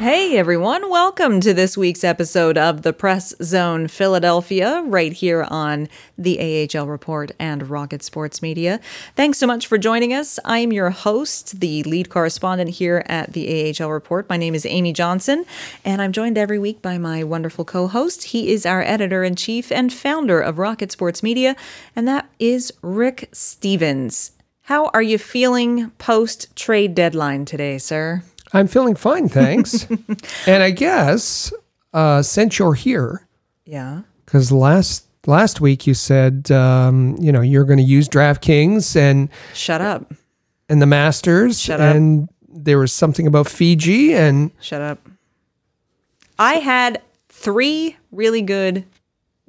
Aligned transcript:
Hey 0.00 0.38
everyone, 0.38 0.88
welcome 0.88 1.40
to 1.40 1.52
this 1.52 1.76
week's 1.76 2.04
episode 2.04 2.56
of 2.56 2.80
the 2.80 2.94
Press 2.94 3.34
Zone 3.42 3.86
Philadelphia, 3.86 4.82
right 4.86 5.12
here 5.12 5.42
on 5.42 5.90
the 6.16 6.70
AHL 6.74 6.86
Report 6.86 7.32
and 7.38 7.68
Rocket 7.68 8.02
Sports 8.02 8.40
Media. 8.40 8.80
Thanks 9.14 9.36
so 9.36 9.46
much 9.46 9.66
for 9.66 9.76
joining 9.76 10.14
us. 10.14 10.38
I'm 10.42 10.72
your 10.72 10.88
host, 10.88 11.60
the 11.60 11.82
lead 11.82 12.08
correspondent 12.08 12.70
here 12.70 13.04
at 13.10 13.34
the 13.34 13.76
AHL 13.78 13.90
Report. 13.90 14.26
My 14.26 14.38
name 14.38 14.54
is 14.54 14.64
Amy 14.64 14.94
Johnson, 14.94 15.44
and 15.84 16.00
I'm 16.00 16.12
joined 16.12 16.38
every 16.38 16.58
week 16.58 16.80
by 16.80 16.96
my 16.96 17.22
wonderful 17.22 17.66
co 17.66 17.86
host. 17.86 18.22
He 18.24 18.50
is 18.54 18.64
our 18.64 18.80
editor 18.80 19.22
in 19.22 19.36
chief 19.36 19.70
and 19.70 19.92
founder 19.92 20.40
of 20.40 20.58
Rocket 20.58 20.90
Sports 20.90 21.22
Media, 21.22 21.54
and 21.94 22.08
that 22.08 22.26
is 22.38 22.72
Rick 22.80 23.28
Stephens. 23.32 24.30
How 24.62 24.86
are 24.94 25.02
you 25.02 25.18
feeling 25.18 25.90
post 25.98 26.56
trade 26.56 26.94
deadline 26.94 27.44
today, 27.44 27.76
sir? 27.76 28.22
I'm 28.52 28.66
feeling 28.66 28.94
fine, 28.96 29.28
thanks. 29.28 29.86
and 30.46 30.62
I 30.62 30.70
guess 30.70 31.52
uh, 31.92 32.22
since 32.22 32.58
you're 32.58 32.74
here, 32.74 33.26
Yeah. 33.64 34.02
because 34.24 34.50
last 34.52 35.06
last 35.26 35.60
week 35.60 35.86
you 35.86 35.94
said 35.94 36.50
um, 36.50 37.16
you 37.20 37.30
know 37.30 37.40
you're 37.42 37.64
going 37.64 37.78
to 37.78 37.84
use 37.84 38.08
DraftKings 38.08 38.96
and 38.96 39.28
Shut 39.54 39.80
up. 39.80 40.12
and 40.68 40.80
the 40.82 40.86
Masters, 40.86 41.60
Shut 41.60 41.80
up. 41.80 41.94
and 41.94 42.28
there 42.48 42.78
was 42.78 42.92
something 42.92 43.26
about 43.26 43.48
Fiji, 43.48 44.14
and 44.14 44.50
Shut 44.60 44.80
up. 44.82 44.98
I 46.38 46.54
had 46.54 47.00
three 47.28 47.96
really 48.10 48.42
good 48.42 48.84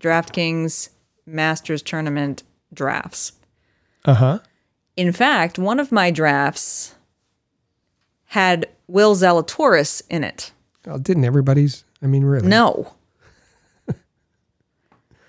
DraftKings 0.01 0.89
Masters 1.25 1.81
Tournament 1.81 2.43
drafts. 2.73 3.33
uh 4.05 4.13
huh. 4.15 4.39
In 4.97 5.11
fact, 5.13 5.57
one 5.57 5.79
of 5.79 5.91
my 5.91 6.11
drafts 6.11 6.95
had 8.25 8.67
Will 8.91 9.15
Zalatoris 9.15 10.01
in 10.09 10.23
it. 10.23 10.51
Well, 10.85 10.99
didn't 10.99 11.23
everybody's? 11.25 11.83
I 12.01 12.07
mean, 12.07 12.23
really? 12.23 12.47
No. 12.47 12.93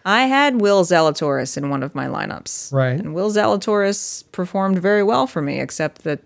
I 0.04 0.22
had 0.26 0.60
Will 0.60 0.84
Zalatoris 0.84 1.56
in 1.56 1.70
one 1.70 1.82
of 1.82 1.94
my 1.94 2.06
lineups. 2.06 2.72
Right. 2.72 2.98
And 2.98 3.14
Will 3.14 3.30
Zalatoris 3.30 4.24
performed 4.32 4.78
very 4.80 5.02
well 5.04 5.26
for 5.28 5.40
me, 5.40 5.60
except 5.60 6.02
that 6.04 6.20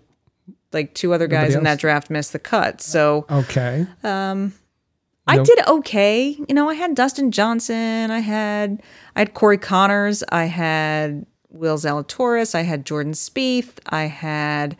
like 0.73 0.93
two 0.95 1.13
other 1.13 1.27
guys 1.27 1.53
in 1.55 1.63
that 1.63 1.79
draft 1.79 2.09
missed 2.09 2.33
the 2.33 2.39
cut. 2.39 2.81
So 2.81 3.25
Okay. 3.29 3.85
I 4.03 5.35
Nope. 5.35 5.45
did 5.45 5.67
okay. 5.67 6.37
You 6.47 6.55
know, 6.55 6.69
I 6.69 6.73
had 6.73 6.95
Dustin 6.95 7.31
Johnson, 7.31 8.09
I 8.11 8.19
had 8.19 8.81
I 9.15 9.19
had 9.19 9.33
Corey 9.33 9.57
Conners, 9.57 10.23
I 10.29 10.45
had 10.45 11.25
Will 11.49 11.77
Zalatoris, 11.77 12.55
I 12.55 12.61
had 12.61 12.85
Jordan 12.85 13.11
Spieth, 13.13 13.79
I 13.87 14.03
had 14.03 14.77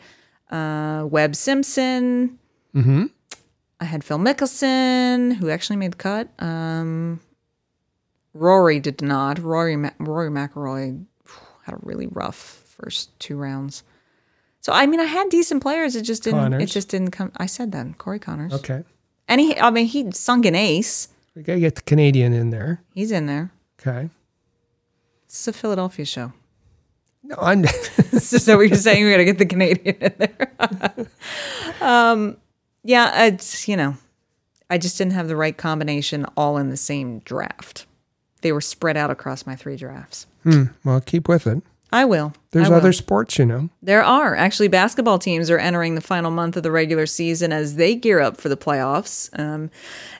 uh, 0.50 1.06
Webb 1.08 1.36
Simpson, 1.36 2.37
Mm-hmm. 2.74 3.06
I 3.80 3.84
had 3.84 4.04
Phil 4.04 4.18
Mickelson, 4.18 5.34
who 5.34 5.50
actually 5.50 5.76
made 5.76 5.92
the 5.92 5.96
cut. 5.96 6.28
Um, 6.38 7.20
Rory 8.34 8.80
did 8.80 9.02
not. 9.02 9.38
Rory 9.38 9.76
Ma- 9.76 9.90
Rory 9.98 10.30
McIlroy 10.30 11.04
had 11.64 11.74
a 11.74 11.78
really 11.82 12.06
rough 12.06 12.36
first 12.36 13.18
two 13.18 13.36
rounds. 13.36 13.82
So 14.60 14.72
I 14.72 14.86
mean, 14.86 15.00
I 15.00 15.04
had 15.04 15.28
decent 15.28 15.62
players. 15.62 15.96
It 15.96 16.02
just 16.02 16.24
didn't. 16.24 16.54
It 16.54 16.66
just 16.66 16.88
didn't 16.88 17.12
come. 17.12 17.32
I 17.36 17.46
said 17.46 17.72
that 17.72 17.98
Corey 17.98 18.18
Conners. 18.18 18.52
Okay. 18.52 18.82
And 19.28 19.40
he, 19.40 19.58
I 19.58 19.70
mean, 19.70 19.86
he 19.86 20.10
sunk 20.12 20.46
an 20.46 20.54
ace. 20.54 21.08
We 21.34 21.42
gotta 21.42 21.60
get 21.60 21.76
the 21.76 21.82
Canadian 21.82 22.32
in 22.32 22.50
there. 22.50 22.82
He's 22.94 23.12
in 23.12 23.26
there. 23.26 23.52
Okay. 23.80 24.10
It's 25.26 25.46
a 25.46 25.52
Philadelphia 25.52 26.04
show. 26.04 26.32
No, 27.22 27.36
I'm. 27.40 27.64
Is 28.12 28.30
that 28.46 28.56
what 28.56 28.68
you're 28.68 28.76
saying? 28.76 29.04
We 29.04 29.10
got 29.10 29.18
to 29.18 29.24
get 29.24 29.38
the 29.38 29.46
Canadian 29.46 29.96
in 29.96 30.14
there. 30.18 31.06
um, 31.80 32.36
yeah, 32.84 33.26
it's 33.26 33.68
you 33.68 33.76
know, 33.76 33.96
I 34.70 34.78
just 34.78 34.98
didn't 34.98 35.14
have 35.14 35.28
the 35.28 35.36
right 35.36 35.56
combination 35.56 36.26
all 36.36 36.58
in 36.58 36.70
the 36.70 36.76
same 36.76 37.20
draft. 37.20 37.86
They 38.42 38.52
were 38.52 38.60
spread 38.60 38.96
out 38.96 39.10
across 39.10 39.46
my 39.46 39.56
three 39.56 39.76
drafts. 39.76 40.26
Hmm. 40.44 40.64
well, 40.84 41.00
keep 41.00 41.28
with 41.28 41.46
it. 41.46 41.62
I 41.90 42.04
will. 42.04 42.34
There's 42.50 42.66
I 42.66 42.70
will. 42.70 42.76
other 42.76 42.92
sports, 42.92 43.38
you 43.38 43.46
know. 43.46 43.70
There 43.82 44.04
are 44.04 44.36
actually 44.36 44.68
basketball 44.68 45.18
teams 45.18 45.50
are 45.50 45.58
entering 45.58 45.94
the 45.94 46.00
final 46.00 46.30
month 46.30 46.56
of 46.56 46.62
the 46.62 46.70
regular 46.70 47.06
season 47.06 47.52
as 47.52 47.76
they 47.76 47.94
gear 47.94 48.20
up 48.20 48.36
for 48.38 48.48
the 48.48 48.56
playoffs. 48.56 49.36
Um, 49.38 49.70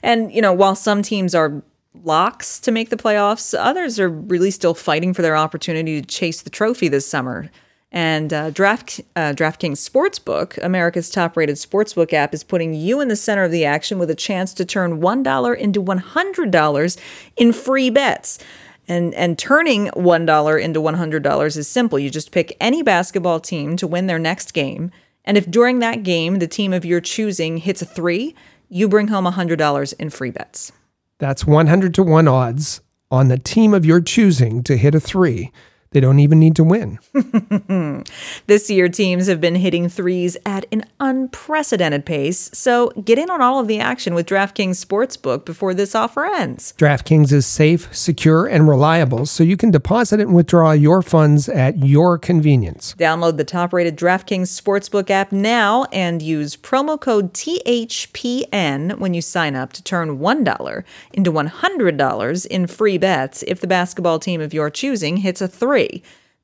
and 0.03 0.33
you 0.33 0.41
know, 0.41 0.53
while 0.53 0.75
some 0.75 1.03
teams 1.03 1.35
are 1.35 1.63
locks 2.05 2.59
to 2.61 2.73
make 2.73 2.89
the 2.91 2.97
playoffs, 2.97 3.55
others 3.59 4.01
are 4.01 4.09
really 4.09 4.51
still 4.51 4.75
fighting 4.75 5.13
for 5.13 5.23
their 5.23 5.37
opportunity 5.37 6.01
to 6.01 6.07
chase 6.07 6.43
the 6.43 6.51
trophy 6.51 6.89
this 6.89 7.07
summer. 7.07 7.51
And 7.91 8.32
uh, 8.32 8.50
Draft 8.50 9.00
uh, 9.16 9.32
DraftKings 9.32 9.78
Sportsbook, 9.78 10.62
America's 10.62 11.09
top-rated 11.09 11.56
sportsbook 11.56 12.12
app, 12.12 12.34
is 12.34 12.44
putting 12.44 12.75
you 12.75 13.00
in 13.00 13.09
the 13.09 13.16
center 13.16 13.44
of 13.44 13.50
the 13.50 13.65
action 13.65 13.99
with 13.99 14.10
a 14.10 14.15
chance 14.15 14.53
to 14.54 14.65
turn 14.65 15.00
one 15.00 15.22
dollar 15.22 15.54
into 15.54 15.81
one 15.81 15.98
hundred 15.98 16.50
dollars 16.50 16.98
in 17.37 17.53
free 17.53 17.88
bets. 17.88 18.38
And 18.87 19.15
and 19.15 19.38
turning 19.38 19.87
one 19.88 20.27
dollar 20.27 20.59
into 20.59 20.81
one 20.81 20.94
hundred 20.94 21.22
dollars 21.22 21.56
is 21.56 21.66
simple. 21.66 21.98
You 21.98 22.10
just 22.10 22.31
pick 22.31 22.56
any 22.60 22.82
basketball 22.82 23.41
team 23.41 23.77
to 23.78 23.87
win 23.87 24.06
their 24.06 24.19
next 24.19 24.53
game, 24.53 24.91
and 25.25 25.38
if 25.38 25.50
during 25.50 25.78
that 25.78 26.03
game 26.03 26.41
the 26.41 26.47
team 26.47 26.75
of 26.75 26.84
your 26.84 27.00
choosing 27.00 27.59
hits 27.59 27.81
a 27.81 27.87
three, 27.87 28.34
you 28.69 28.87
bring 28.87 29.09
home 29.09 29.25
hundred 29.25 29.59
dollars 29.59 29.94
in 29.94 30.10
free 30.10 30.31
bets. 30.31 30.72
That's 31.19 31.44
100 31.44 31.94
to 31.94 32.03
1 32.04 32.28
odds 32.28 32.81
on 33.10 33.27
the 33.27 33.38
team 33.38 33.75
of 33.75 33.84
your 33.84 34.00
choosing 34.00 34.62
to 34.62 34.77
hit 34.77 34.94
a 34.94 35.00
three. 35.00 35.50
They 35.91 36.00
don't 36.00 36.19
even 36.19 36.38
need 36.38 36.56
to 36.56 36.65
win. 36.65 36.99
This 38.47 38.71
year, 38.71 38.88
teams 38.88 39.26
have 39.26 39.41
been 39.41 39.56
hitting 39.56 39.88
threes 39.88 40.37
at 40.47 40.65
an 40.72 40.84
unprecedented 41.00 42.06
pace. 42.06 42.50
So 42.53 42.91
get 43.04 43.19
in 43.19 43.31
on 43.31 43.43
all 43.43 43.59
of 43.59 43.69
the 43.69 43.78
action 43.81 44.15
with 44.15 44.27
DraftKings 44.27 44.82
Sportsbook 44.84 45.44
before 45.44 45.75
this 45.75 45.94
offer 45.94 46.25
ends. 46.25 46.75
DraftKings 46.78 47.32
is 47.32 47.47
safe, 47.47 47.95
secure, 47.95 48.47
and 48.47 48.68
reliable, 48.68 49.27
so 49.27 49.42
you 49.42 49.57
can 49.57 49.71
deposit 49.71 50.21
and 50.21 50.34
withdraw 50.34 50.72
your 50.72 51.03
funds 51.03 51.48
at 51.48 51.78
your 51.78 52.18
convenience. 52.18 52.95
Download 52.98 53.36
the 53.36 53.45
top 53.45 53.72
rated 53.72 53.97
DraftKings 53.97 54.48
Sportsbook 54.60 55.10
app 55.10 55.33
now 55.33 55.84
and 55.92 56.22
use 56.22 56.57
promo 56.57 56.98
code 57.01 57.34
THPN 57.34 58.98
when 58.98 59.15
you 59.15 59.22
sign 59.22 59.57
up 59.57 59.72
to 59.74 59.83
turn 59.83 60.18
$1 60.18 60.84
into 61.13 61.33
$100 61.33 62.47
in 62.47 62.66
free 62.66 62.98
bets 62.98 63.45
if 63.47 63.60
the 63.60 63.66
basketball 63.66 64.18
team 64.18 64.41
of 64.41 64.54
your 64.54 64.71
choosing 64.71 65.18
hits 65.18 65.41
a 65.41 65.48
three. 65.48 65.78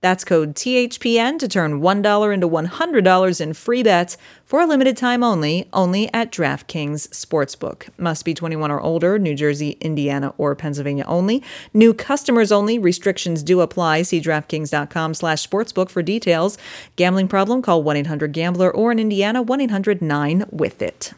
That's 0.05 0.23
code 0.23 0.55
THPN 0.55 1.39
to 1.39 1.49
turn 1.49 1.81
$1 1.81 2.35
into 2.35 2.47
$100 2.47 3.41
in 3.41 3.55
free 3.55 3.83
bets 3.83 4.19
for 4.45 4.61
a 4.61 4.67
limited 4.67 4.99
time 4.99 5.25
only, 5.25 5.67
only 5.73 6.13
at 6.13 6.31
DraftKings 6.31 7.09
Sportsbook. 7.09 7.89
Must 7.97 8.23
be 8.23 8.35
21 8.35 8.71
or 8.71 8.83
older, 8.83 9.19
New 9.19 9.35
Jersey, 9.35 9.79
Indiana, 9.81 10.35
or 10.37 10.55
Pennsylvania 10.55 11.05
only. 11.07 11.43
New 11.73 11.95
customers 11.95 12.53
only. 12.53 12.79
Restrictions 12.79 13.43
do 13.43 13.63
apply. 13.63 14.03
See 14.03 14.21
DraftKings.com 14.21 15.15
slash 15.15 15.49
sportsbook 15.49 15.89
for 15.89 16.03
details. 16.03 16.59
Gambling 16.97 17.29
problem? 17.29 17.63
Call 17.63 17.83
1-800-GAMBLER 17.83 18.71
or 18.71 18.93
in 18.93 18.99
Indiana, 18.99 19.43
1-800-9-WITH-IT. 19.43 21.15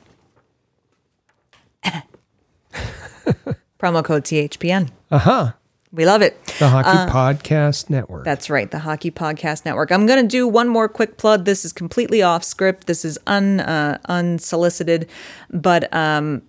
Promo 3.80 4.04
code 4.04 4.22
THPN. 4.22 4.90
Uh 5.10 5.18
huh. 5.18 5.52
We 5.96 6.04
love 6.04 6.20
it. 6.20 6.44
The 6.58 6.68
Hockey 6.68 7.10
Podcast 7.10 7.88
Network. 7.88 8.24
That's 8.24 8.50
right, 8.50 8.70
the 8.70 8.80
Hockey 8.80 9.10
Podcast 9.10 9.64
Network. 9.64 9.90
I'm 9.90 10.04
going 10.04 10.22
to 10.22 10.28
do 10.28 10.46
one 10.46 10.68
more 10.68 10.90
quick 10.90 11.16
plug. 11.16 11.46
This 11.46 11.64
is 11.64 11.72
completely 11.72 12.22
off 12.22 12.44
script. 12.44 12.86
This 12.86 13.02
is 13.02 13.18
un 13.26 13.60
uh, 13.60 13.98
unsolicited, 14.04 15.08
but 15.50 15.92
um, 15.94 16.42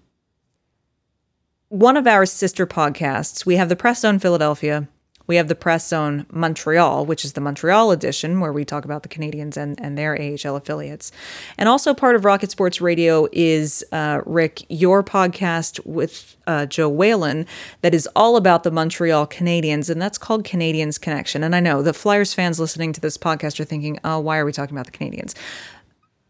one 1.69 1.95
of 1.95 2.07
our 2.07 2.25
sister 2.25 2.67
podcasts. 2.67 3.45
We 3.45 3.55
have 3.55 3.69
the 3.69 3.77
Press 3.77 4.01
Zone 4.01 4.19
Philadelphia. 4.19 4.89
We 5.27 5.35
have 5.35 5.47
the 5.47 5.55
Press 5.55 5.87
Zone 5.87 6.25
Montreal, 6.31 7.05
which 7.05 7.23
is 7.23 7.33
the 7.33 7.41
Montreal 7.41 7.91
edition, 7.91 8.39
where 8.39 8.51
we 8.51 8.65
talk 8.65 8.85
about 8.85 9.03
the 9.03 9.09
Canadiens 9.09 9.57
and, 9.57 9.79
and 9.81 9.97
their 9.97 10.19
AHL 10.19 10.55
affiliates. 10.55 11.11
And 11.57 11.69
also 11.69 11.93
part 11.93 12.15
of 12.15 12.25
Rocket 12.25 12.49
Sports 12.49 12.81
Radio 12.81 13.27
is, 13.31 13.83
uh, 13.91 14.21
Rick, 14.25 14.65
your 14.69 15.03
podcast 15.03 15.85
with 15.85 16.35
uh, 16.47 16.65
Joe 16.65 16.89
Whalen 16.89 17.45
that 17.81 17.93
is 17.93 18.07
all 18.15 18.37
about 18.37 18.63
the 18.63 18.71
Montreal 18.71 19.27
Canadiens, 19.27 19.89
and 19.89 20.01
that's 20.01 20.17
called 20.17 20.43
Canadians 20.43 20.97
Connection. 20.97 21.43
And 21.43 21.55
I 21.55 21.59
know 21.59 21.81
the 21.81 21.93
Flyers 21.93 22.33
fans 22.33 22.59
listening 22.59 22.93
to 22.93 23.01
this 23.01 23.17
podcast 23.17 23.59
are 23.59 23.65
thinking, 23.65 23.99
oh, 24.03 24.19
why 24.19 24.37
are 24.37 24.45
we 24.45 24.51
talking 24.51 24.75
about 24.75 24.91
the 24.91 24.97
Canadiens? 24.97 25.35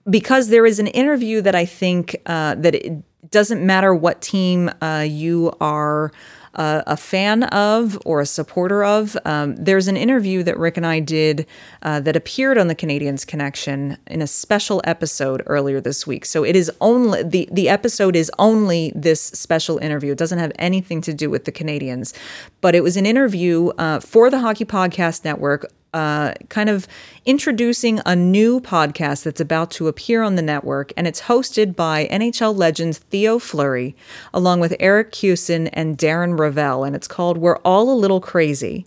because 0.10 0.50
there 0.50 0.66
is 0.66 0.80
an 0.80 0.88
interview 0.88 1.42
that 1.42 1.56
I 1.56 1.66
think 1.66 2.16
uh, 2.26 2.56
that 2.56 2.76
it 2.76 2.94
doesn't 3.30 3.66
matter 3.66 3.94
what 3.94 4.22
team 4.22 4.72
uh, 4.82 5.06
you 5.08 5.52
are 5.60 6.12
uh, 6.58 6.82
a 6.88 6.98
fan 6.98 7.44
of 7.44 7.98
or 8.06 8.20
a 8.20 8.26
supporter 8.26 8.84
of. 8.84 9.18
Um, 9.26 9.56
there's 9.56 9.88
an 9.88 9.96
interview 9.96 10.44
that 10.44 10.58
Rick 10.58 10.78
and 10.78 10.86
I 10.86 11.00
did 11.00 11.46
uh, 11.82 12.00
that 12.02 12.16
appeared 12.16 12.58
on 12.58 12.68
the 12.68 12.76
Canadians 12.76 13.26
Connection 13.26 13.98
in 14.08 14.22
a 14.22 14.28
special 14.28 14.82
episode 14.84 15.44
earlier 15.46 15.80
this 15.80 16.06
week. 16.06 16.26
So 16.26 16.44
it 16.44 16.56
is 16.56 16.72
only 16.82 17.24
the 17.24 17.48
the 17.52 17.70
episode 17.70 18.16
is 18.16 18.32
only 18.40 18.92
this 18.96 19.22
special 19.22 19.78
interview. 19.78 20.14
It 20.14 20.18
doesn't 20.18 20.40
have 20.40 20.52
anything 20.60 21.02
to 21.02 21.14
do 21.14 21.30
with 21.30 21.46
the 21.46 21.52
Canadiens, 21.52 22.14
but 22.62 22.76
it 22.76 22.82
was 22.82 22.98
an 22.98 23.06
interview 23.06 23.68
uh, 23.78 24.00
for 24.00 24.30
the 24.30 24.40
Hockey 24.40 24.66
Podcast 24.66 25.24
Network 25.24 25.72
uh, 25.94 26.34
kind 26.50 26.70
of 26.70 26.88
introducing 27.26 28.00
a 28.06 28.16
new 28.16 28.60
podcast 28.60 29.24
that's 29.24 29.42
about 29.42 29.72
to 29.72 29.88
appear 29.88 30.22
on 30.22 30.36
the 30.36 30.42
network, 30.42 30.92
and 30.98 31.08
it's 31.08 31.22
hosted 31.24 31.76
by 31.76 32.08
NHL 32.12 32.56
legends 32.56 32.98
Theo 32.98 33.40
Fleury, 33.40 33.96
along 34.34 34.60
with 34.60 34.76
Eric 34.80 35.12
Kussin 35.12 35.70
and 35.74 35.98
Darren 35.98 36.38
Ravel, 36.38 36.84
and 36.84 36.96
it's 36.96 37.08
called 37.08 37.38
"We're 37.38 37.58
All 37.58 37.90
a 37.92 37.98
Little 37.98 38.22
Crazy." 38.22 38.86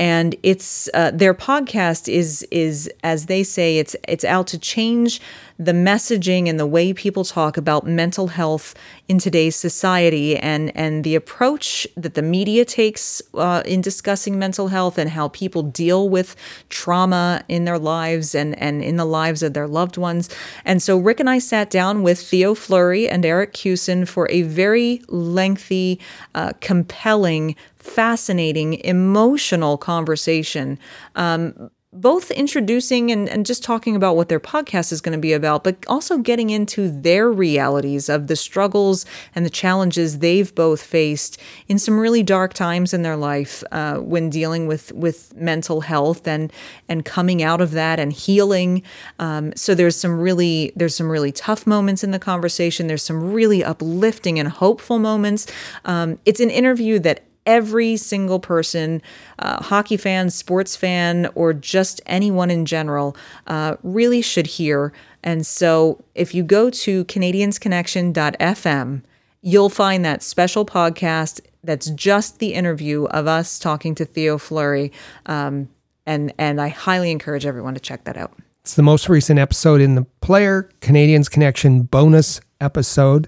And 0.00 0.34
it's 0.42 0.88
uh, 0.94 1.10
their 1.10 1.34
podcast 1.34 2.10
is 2.10 2.42
is 2.50 2.90
as 3.04 3.26
they 3.26 3.42
say 3.42 3.76
it's 3.76 3.94
it's 4.08 4.24
out 4.24 4.46
to 4.46 4.58
change 4.58 5.20
the 5.58 5.72
messaging 5.72 6.48
and 6.48 6.58
the 6.58 6.66
way 6.66 6.94
people 6.94 7.22
talk 7.22 7.58
about 7.58 7.86
mental 7.86 8.28
health 8.28 8.74
in 9.08 9.18
today's 9.18 9.56
society 9.56 10.38
and 10.38 10.74
and 10.74 11.04
the 11.04 11.14
approach 11.14 11.86
that 11.98 12.14
the 12.14 12.22
media 12.22 12.64
takes 12.64 13.20
uh, 13.34 13.62
in 13.66 13.82
discussing 13.82 14.38
mental 14.38 14.68
health 14.68 14.96
and 14.96 15.10
how 15.10 15.28
people 15.28 15.62
deal 15.62 16.08
with 16.08 16.34
trauma 16.70 17.44
in 17.46 17.66
their 17.66 17.78
lives 17.78 18.34
and 18.34 18.58
and 18.58 18.82
in 18.82 18.96
the 18.96 19.04
lives 19.04 19.42
of 19.42 19.52
their 19.52 19.68
loved 19.68 19.98
ones. 19.98 20.30
And 20.64 20.82
so 20.82 20.96
Rick 20.96 21.20
and 21.20 21.28
I 21.28 21.38
sat 21.38 21.68
down 21.68 22.02
with 22.02 22.18
Theo 22.18 22.54
Fleury 22.54 23.06
and 23.06 23.26
Eric 23.26 23.52
Kussin 23.52 24.08
for 24.08 24.30
a 24.30 24.40
very 24.40 25.02
lengthy, 25.08 26.00
uh, 26.34 26.54
compelling 26.62 27.54
fascinating, 27.90 28.74
emotional 28.84 29.76
conversation. 29.76 30.78
Um, 31.16 31.70
both 31.92 32.30
introducing 32.30 33.10
and, 33.10 33.28
and 33.28 33.44
just 33.44 33.64
talking 33.64 33.96
about 33.96 34.14
what 34.14 34.28
their 34.28 34.38
podcast 34.38 34.92
is 34.92 35.00
going 35.00 35.12
to 35.12 35.18
be 35.20 35.32
about, 35.32 35.64
but 35.64 35.76
also 35.88 36.18
getting 36.18 36.50
into 36.50 36.88
their 36.88 37.32
realities 37.32 38.08
of 38.08 38.28
the 38.28 38.36
struggles 38.36 39.04
and 39.34 39.44
the 39.44 39.50
challenges 39.50 40.20
they've 40.20 40.54
both 40.54 40.80
faced 40.80 41.40
in 41.66 41.80
some 41.80 41.98
really 41.98 42.22
dark 42.22 42.54
times 42.54 42.94
in 42.94 43.02
their 43.02 43.16
life 43.16 43.64
uh, 43.72 43.96
when 43.96 44.30
dealing 44.30 44.68
with 44.68 44.92
with 44.92 45.34
mental 45.34 45.80
health 45.80 46.28
and 46.28 46.52
and 46.88 47.04
coming 47.04 47.42
out 47.42 47.60
of 47.60 47.72
that 47.72 47.98
and 47.98 48.12
healing. 48.12 48.84
Um, 49.18 49.52
so 49.56 49.74
there's 49.74 49.96
some 49.96 50.20
really 50.20 50.70
there's 50.76 50.94
some 50.94 51.10
really 51.10 51.32
tough 51.32 51.66
moments 51.66 52.04
in 52.04 52.12
the 52.12 52.20
conversation. 52.20 52.86
There's 52.86 53.02
some 53.02 53.32
really 53.32 53.64
uplifting 53.64 54.38
and 54.38 54.48
hopeful 54.48 55.00
moments. 55.00 55.48
Um, 55.84 56.20
it's 56.24 56.38
an 56.38 56.50
interview 56.50 57.00
that 57.00 57.24
every 57.50 57.96
single 57.96 58.38
person, 58.38 59.02
uh, 59.40 59.60
hockey 59.60 59.96
fan, 59.96 60.30
sports 60.30 60.76
fan, 60.76 61.28
or 61.34 61.52
just 61.52 62.00
anyone 62.06 62.48
in 62.48 62.64
general, 62.64 63.16
uh, 63.48 63.74
really 63.82 64.22
should 64.22 64.46
hear. 64.46 64.92
And 65.24 65.44
so 65.44 66.00
if 66.14 66.32
you 66.32 66.44
go 66.44 66.70
to 66.70 67.04
CanadiansConnection.fm, 67.06 69.02
you'll 69.42 69.68
find 69.68 70.04
that 70.04 70.22
special 70.22 70.64
podcast 70.64 71.40
that's 71.64 71.90
just 71.90 72.38
the 72.38 72.54
interview 72.54 73.06
of 73.06 73.26
us 73.26 73.58
talking 73.58 73.96
to 73.96 74.04
Theo 74.04 74.38
Fleury. 74.38 74.92
Um, 75.26 75.68
and, 76.06 76.32
and 76.38 76.60
I 76.60 76.68
highly 76.68 77.10
encourage 77.10 77.44
everyone 77.44 77.74
to 77.74 77.80
check 77.80 78.04
that 78.04 78.16
out. 78.16 78.32
It's 78.62 78.74
the 78.74 78.82
most 78.84 79.08
recent 79.08 79.40
episode 79.40 79.80
in 79.80 79.96
the 79.96 80.06
Player 80.20 80.70
Canadians 80.80 81.28
Connection 81.28 81.82
bonus 81.82 82.40
episode. 82.60 83.26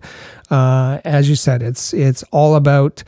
Uh, 0.50 1.00
as 1.04 1.28
you 1.28 1.34
said, 1.34 1.62
it's 1.62 1.94
it's 1.94 2.22
all 2.30 2.54
about 2.54 3.02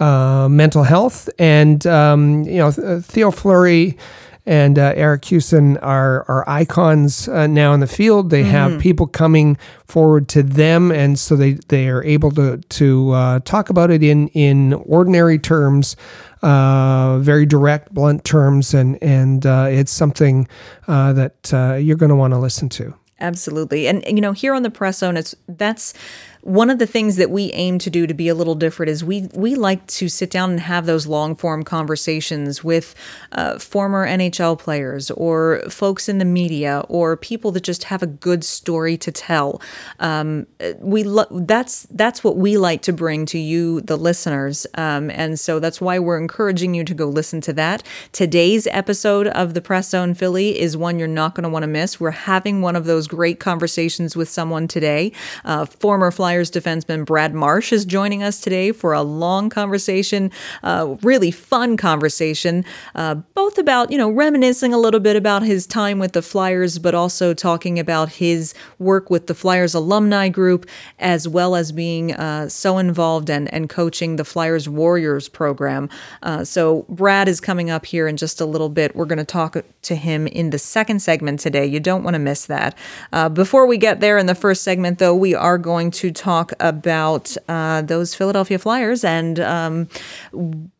uh, 0.00 0.48
mental 0.48 0.82
health. 0.82 1.28
And, 1.38 1.86
um, 1.86 2.42
you 2.44 2.56
know, 2.56 2.68
uh, 2.68 3.00
Theo 3.00 3.30
Fleury 3.30 3.98
and 4.46 4.78
uh, 4.78 4.94
Eric 4.96 5.22
Kussin 5.22 5.78
are, 5.82 6.24
are 6.26 6.48
icons 6.48 7.28
uh, 7.28 7.46
now 7.46 7.74
in 7.74 7.80
the 7.80 7.86
field. 7.86 8.30
They 8.30 8.40
mm-hmm. 8.42 8.50
have 8.50 8.80
people 8.80 9.06
coming 9.06 9.58
forward 9.84 10.28
to 10.30 10.42
them, 10.42 10.90
and 10.90 11.18
so 11.18 11.36
they, 11.36 11.58
they 11.68 11.88
are 11.88 12.02
able 12.02 12.30
to, 12.32 12.56
to 12.56 13.10
uh, 13.10 13.40
talk 13.40 13.68
about 13.68 13.90
it 13.90 14.02
in, 14.02 14.28
in 14.28 14.72
ordinary 14.72 15.38
terms. 15.38 15.96
Uh, 16.42 17.18
very 17.18 17.44
direct, 17.44 17.92
blunt 17.92 18.24
terms, 18.24 18.72
and 18.72 18.96
and 19.02 19.44
it's 19.44 19.92
something 19.92 20.48
that 20.86 21.78
you're 21.84 21.98
going 21.98 22.08
to 22.08 22.16
want 22.16 22.32
to 22.32 22.38
listen 22.38 22.70
to. 22.70 22.94
Absolutely, 23.20 23.86
and 23.86 24.02
you 24.06 24.22
know, 24.22 24.32
here 24.32 24.54
on 24.54 24.62
the 24.62 24.70
press 24.70 24.98
zone, 24.98 25.18
it's 25.18 25.34
that's 25.48 25.92
one 26.42 26.70
of 26.70 26.78
the 26.78 26.86
things 26.86 27.16
that 27.16 27.30
we 27.30 27.52
aim 27.52 27.78
to 27.78 27.90
do 27.90 28.06
to 28.06 28.14
be 28.14 28.28
a 28.28 28.34
little 28.34 28.54
different 28.54 28.88
is 28.88 29.04
we 29.04 29.28
we 29.34 29.54
like 29.54 29.86
to 29.86 30.08
sit 30.08 30.30
down 30.30 30.50
and 30.50 30.60
have 30.60 30.86
those 30.86 31.06
long 31.06 31.34
form 31.34 31.62
conversations 31.62 32.64
with 32.64 32.94
uh, 33.32 33.58
former 33.58 34.06
NHL 34.06 34.58
players 34.58 35.10
or 35.10 35.62
folks 35.68 36.08
in 36.08 36.18
the 36.18 36.24
media 36.24 36.84
or 36.88 37.16
people 37.16 37.52
that 37.52 37.62
just 37.62 37.84
have 37.84 38.02
a 38.02 38.06
good 38.06 38.42
story 38.42 38.96
to 38.96 39.12
tell. 39.12 39.60
Um, 39.98 40.46
we 40.78 41.02
lo- 41.04 41.26
that's 41.30 41.86
that's 41.90 42.24
what 42.24 42.36
we 42.36 42.56
like 42.56 42.80
to 42.82 42.92
bring 42.92 43.26
to 43.26 43.38
you, 43.38 43.82
the 43.82 43.96
listeners, 43.96 44.66
um, 44.74 45.10
and 45.10 45.38
so 45.38 45.58
that's 45.60 45.80
why 45.80 45.98
we're 45.98 46.18
encouraging 46.18 46.74
you 46.74 46.84
to 46.84 46.94
go 46.94 47.06
listen 47.06 47.40
to 47.42 47.52
that. 47.54 47.82
Today's 48.12 48.66
episode 48.68 49.26
of 49.28 49.52
the 49.52 49.60
Press 49.60 49.90
Zone 49.90 50.14
Philly 50.14 50.58
is 50.58 50.76
one 50.76 50.98
you're 50.98 51.08
not 51.08 51.34
going 51.34 51.44
to 51.44 51.50
want 51.50 51.64
to 51.64 51.68
miss. 51.68 52.00
We're 52.00 52.10
having 52.10 52.62
one 52.62 52.76
of 52.76 52.86
those 52.86 53.06
great 53.06 53.40
conversations 53.40 54.16
with 54.16 54.28
someone 54.28 54.66
today, 54.66 55.12
uh, 55.44 55.66
former 55.66 56.10
Flyers 56.10 56.29
Flyers 56.30 56.48
defenseman 56.52 57.04
Brad 57.04 57.34
Marsh 57.34 57.72
is 57.72 57.84
joining 57.84 58.22
us 58.22 58.40
today 58.40 58.70
for 58.70 58.92
a 58.92 59.02
long 59.02 59.50
conversation, 59.50 60.30
uh, 60.62 60.94
really 61.02 61.32
fun 61.32 61.76
conversation, 61.76 62.64
uh, 62.94 63.16
both 63.34 63.58
about, 63.58 63.90
you 63.90 63.98
know, 63.98 64.08
reminiscing 64.08 64.72
a 64.72 64.78
little 64.78 65.00
bit 65.00 65.16
about 65.16 65.42
his 65.42 65.66
time 65.66 65.98
with 65.98 66.12
the 66.12 66.22
Flyers, 66.22 66.78
but 66.78 66.94
also 66.94 67.34
talking 67.34 67.80
about 67.80 68.10
his 68.10 68.54
work 68.78 69.10
with 69.10 69.26
the 69.26 69.34
Flyers 69.34 69.74
alumni 69.74 70.28
group, 70.28 70.68
as 71.00 71.26
well 71.26 71.56
as 71.56 71.72
being 71.72 72.14
uh, 72.14 72.48
so 72.48 72.78
involved 72.78 73.28
and, 73.28 73.52
and 73.52 73.68
coaching 73.68 74.14
the 74.14 74.24
Flyers 74.24 74.68
Warriors 74.68 75.28
program. 75.28 75.88
Uh, 76.22 76.44
so 76.44 76.86
Brad 76.88 77.26
is 77.26 77.40
coming 77.40 77.70
up 77.70 77.86
here 77.86 78.06
in 78.06 78.16
just 78.16 78.40
a 78.40 78.46
little 78.46 78.68
bit. 78.68 78.94
We're 78.94 79.04
going 79.04 79.18
to 79.18 79.24
talk 79.24 79.56
to 79.82 79.94
him 79.96 80.28
in 80.28 80.50
the 80.50 80.60
second 80.60 81.00
segment 81.00 81.40
today. 81.40 81.66
You 81.66 81.80
don't 81.80 82.04
want 82.04 82.14
to 82.14 82.20
miss 82.20 82.46
that. 82.46 82.78
Uh, 83.12 83.28
before 83.28 83.66
we 83.66 83.76
get 83.76 83.98
there 83.98 84.16
in 84.16 84.26
the 84.26 84.36
first 84.36 84.62
segment, 84.62 85.00
though, 85.00 85.16
we 85.16 85.34
are 85.34 85.58
going 85.58 85.90
to 85.90 86.12
talk 86.20 86.52
about 86.60 87.34
uh, 87.48 87.80
those 87.80 88.14
Philadelphia 88.14 88.58
Flyers 88.58 89.04
and 89.04 89.40
um, 89.40 89.88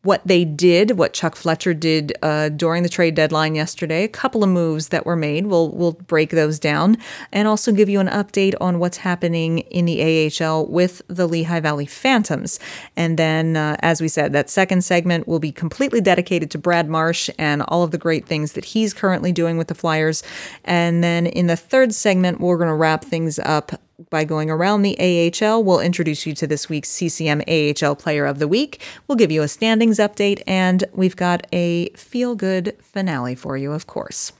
what 0.03 0.21
they 0.23 0.45
did, 0.45 0.99
what 0.99 1.13
Chuck 1.13 1.35
Fletcher 1.35 1.73
did 1.73 2.13
uh, 2.21 2.49
during 2.49 2.83
the 2.83 2.89
trade 2.89 3.15
deadline 3.15 3.55
yesterday. 3.55 4.03
A 4.03 4.07
couple 4.07 4.43
of 4.43 4.51
moves 4.51 4.89
that 4.89 5.03
were 5.03 5.15
made. 5.15 5.47
We'll 5.47 5.71
we'll 5.71 5.93
break 5.93 6.29
those 6.29 6.59
down 6.59 6.97
and 7.31 7.47
also 7.47 7.71
give 7.71 7.89
you 7.89 7.99
an 7.99 8.07
update 8.07 8.53
on 8.61 8.77
what's 8.77 8.97
happening 8.97 9.59
in 9.59 9.85
the 9.85 10.31
AHL 10.39 10.67
with 10.67 11.01
the 11.07 11.27
Lehigh 11.27 11.59
Valley 11.59 11.87
Phantoms. 11.87 12.59
And 12.95 13.17
then, 13.17 13.57
uh, 13.57 13.77
as 13.79 13.99
we 13.99 14.07
said, 14.07 14.33
that 14.33 14.49
second 14.49 14.83
segment 14.83 15.27
will 15.27 15.39
be 15.39 15.51
completely 15.51 16.01
dedicated 16.01 16.51
to 16.51 16.59
Brad 16.59 16.87
Marsh 16.87 17.31
and 17.39 17.63
all 17.63 17.81
of 17.81 17.89
the 17.89 17.97
great 17.97 18.27
things 18.27 18.53
that 18.53 18.65
he's 18.65 18.93
currently 18.93 19.31
doing 19.31 19.57
with 19.57 19.69
the 19.69 19.75
Flyers. 19.75 20.21
And 20.63 21.03
then 21.03 21.25
in 21.25 21.47
the 21.47 21.55
third 21.57 21.95
segment, 21.95 22.39
we're 22.39 22.57
going 22.57 22.67
to 22.67 22.75
wrap 22.75 23.03
things 23.03 23.39
up 23.39 23.71
by 24.09 24.23
going 24.23 24.49
around 24.49 24.81
the 24.81 24.97
AHL. 24.99 25.63
We'll 25.63 25.79
introduce 25.79 26.25
you 26.25 26.33
to 26.35 26.47
this 26.47 26.67
week's 26.69 26.89
CCM 26.89 27.41
AHL 27.47 27.95
Player 27.95 28.25
of 28.25 28.39
the 28.39 28.47
Week. 28.47 28.81
We'll 29.07 29.15
give 29.17 29.31
you 29.31 29.41
a 29.43 29.47
standings 29.47 29.99
update, 29.99 30.41
and 30.47 30.83
we've 30.93 31.15
got 31.15 31.45
a 31.53 31.89
feel 31.89 32.35
good 32.35 32.75
finale 32.81 33.35
for 33.35 33.57
you, 33.57 33.71
of 33.71 33.87
course. 33.87 34.31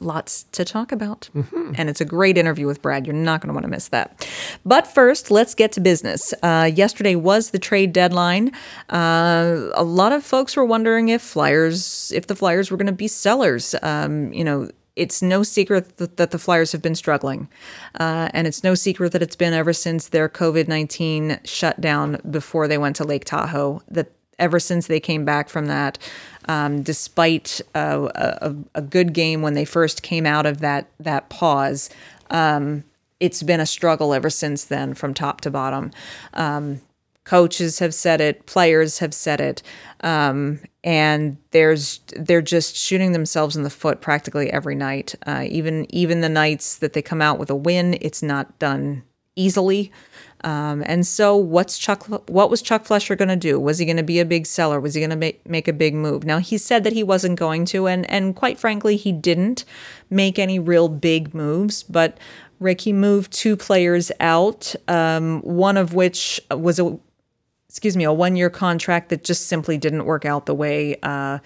lots 0.00 0.44
to 0.52 0.64
talk 0.64 0.92
about. 0.92 1.28
And 1.76 1.90
it's 1.90 2.00
a 2.00 2.04
great 2.04 2.38
interview 2.38 2.66
with 2.66 2.80
Brad. 2.80 3.06
You're 3.06 3.16
not 3.16 3.40
going 3.40 3.48
to 3.48 3.52
want 3.54 3.64
to 3.64 3.68
miss 3.70 3.88
that. 3.88 4.26
But 4.64 4.86
first, 4.86 5.30
let's 5.30 5.54
get 5.54 5.72
to 5.72 5.80
business. 5.80 6.32
Uh, 6.42 6.70
yesterday 6.72 7.14
was 7.16 7.50
the 7.50 7.58
trade 7.58 7.92
deadline. 7.92 8.52
Uh, 8.90 9.70
a 9.74 9.82
lot 9.82 10.12
of 10.12 10.22
folks 10.24 10.56
were 10.56 10.64
wondering 10.64 11.08
if 11.08 11.20
Flyers, 11.22 12.12
if 12.14 12.26
the 12.26 12.36
Flyers 12.36 12.70
were 12.70 12.76
going 12.76 12.86
to 12.86 12.92
be 12.92 13.08
sellers. 13.08 13.74
Um, 13.82 14.32
you 14.32 14.44
know, 14.44 14.70
it's 14.98 15.22
no 15.22 15.42
secret 15.42 15.96
that, 15.98 16.16
that 16.16 16.32
the 16.32 16.38
Flyers 16.38 16.72
have 16.72 16.82
been 16.82 16.94
struggling. 16.94 17.48
Uh, 17.98 18.28
and 18.34 18.46
it's 18.46 18.64
no 18.64 18.74
secret 18.74 19.12
that 19.12 19.22
it's 19.22 19.36
been 19.36 19.54
ever 19.54 19.72
since 19.72 20.08
their 20.08 20.28
COVID 20.28 20.68
19 20.68 21.40
shutdown 21.44 22.20
before 22.28 22.68
they 22.68 22.76
went 22.76 22.96
to 22.96 23.04
Lake 23.04 23.24
Tahoe, 23.24 23.82
that 23.88 24.10
ever 24.38 24.60
since 24.60 24.86
they 24.86 25.00
came 25.00 25.24
back 25.24 25.48
from 25.48 25.66
that, 25.66 25.98
um, 26.48 26.82
despite 26.82 27.60
a, 27.74 28.10
a, 28.42 28.56
a, 28.76 28.82
good 28.82 29.12
game 29.12 29.42
when 29.42 29.54
they 29.54 29.64
first 29.64 30.02
came 30.02 30.24
out 30.24 30.46
of 30.46 30.60
that, 30.60 30.88
that 31.00 31.28
pause, 31.28 31.90
um, 32.30 32.84
it's 33.20 33.42
been 33.42 33.60
a 33.60 33.66
struggle 33.66 34.14
ever 34.14 34.30
since 34.30 34.64
then 34.64 34.94
from 34.94 35.12
top 35.12 35.40
to 35.40 35.50
bottom. 35.50 35.90
Um, 36.34 36.80
coaches 37.28 37.78
have 37.78 37.92
said 37.92 38.22
it, 38.22 38.46
players 38.46 39.00
have 39.00 39.12
said 39.12 39.38
it, 39.38 39.62
um, 40.00 40.60
and 40.82 41.36
there's 41.50 42.00
they're 42.16 42.40
just 42.40 42.74
shooting 42.74 43.12
themselves 43.12 43.54
in 43.54 43.64
the 43.64 43.70
foot 43.70 44.00
practically 44.00 44.50
every 44.50 44.74
night. 44.74 45.14
Uh, 45.26 45.44
even 45.46 45.86
even 45.94 46.22
the 46.22 46.30
nights 46.30 46.76
that 46.76 46.94
they 46.94 47.02
come 47.02 47.20
out 47.20 47.38
with 47.38 47.50
a 47.50 47.54
win, 47.54 47.98
it's 48.00 48.22
not 48.22 48.58
done 48.58 49.02
easily. 49.36 49.92
Um, 50.42 50.82
and 50.86 51.06
so, 51.06 51.36
what's 51.36 51.76
Chuck? 51.76 52.06
What 52.30 52.48
was 52.48 52.62
Chuck 52.62 52.86
Fletcher 52.86 53.14
going 53.14 53.28
to 53.28 53.36
do? 53.36 53.60
Was 53.60 53.76
he 53.78 53.84
going 53.84 53.98
to 53.98 54.02
be 54.02 54.20
a 54.20 54.24
big 54.24 54.46
seller? 54.46 54.80
Was 54.80 54.94
he 54.94 55.00
going 55.00 55.10
to 55.10 55.16
make 55.16 55.46
make 55.46 55.68
a 55.68 55.72
big 55.74 55.94
move? 55.94 56.24
Now 56.24 56.38
he 56.38 56.56
said 56.56 56.82
that 56.84 56.94
he 56.94 57.02
wasn't 57.02 57.38
going 57.38 57.66
to, 57.66 57.86
and 57.88 58.08
and 58.10 58.34
quite 58.34 58.58
frankly, 58.58 58.96
he 58.96 59.12
didn't 59.12 59.66
make 60.08 60.38
any 60.38 60.58
real 60.58 60.88
big 60.88 61.34
moves. 61.34 61.82
But 61.82 62.16
Rick, 62.58 62.82
he 62.82 62.92
moved 62.94 63.32
two 63.32 63.54
players 63.56 64.10
out, 64.18 64.74
um, 64.86 65.42
one 65.42 65.76
of 65.76 65.92
which 65.92 66.40
was 66.50 66.78
a 66.78 66.98
excuse 67.78 67.96
me, 67.96 68.02
a 68.02 68.12
one 68.12 68.34
year 68.34 68.50
contract 68.50 69.08
that 69.10 69.22
just 69.22 69.46
simply 69.46 69.78
didn't 69.78 70.04
work 70.04 70.24
out 70.24 70.46
the 70.46 70.54
way 70.54 70.96
uh, 71.04 71.38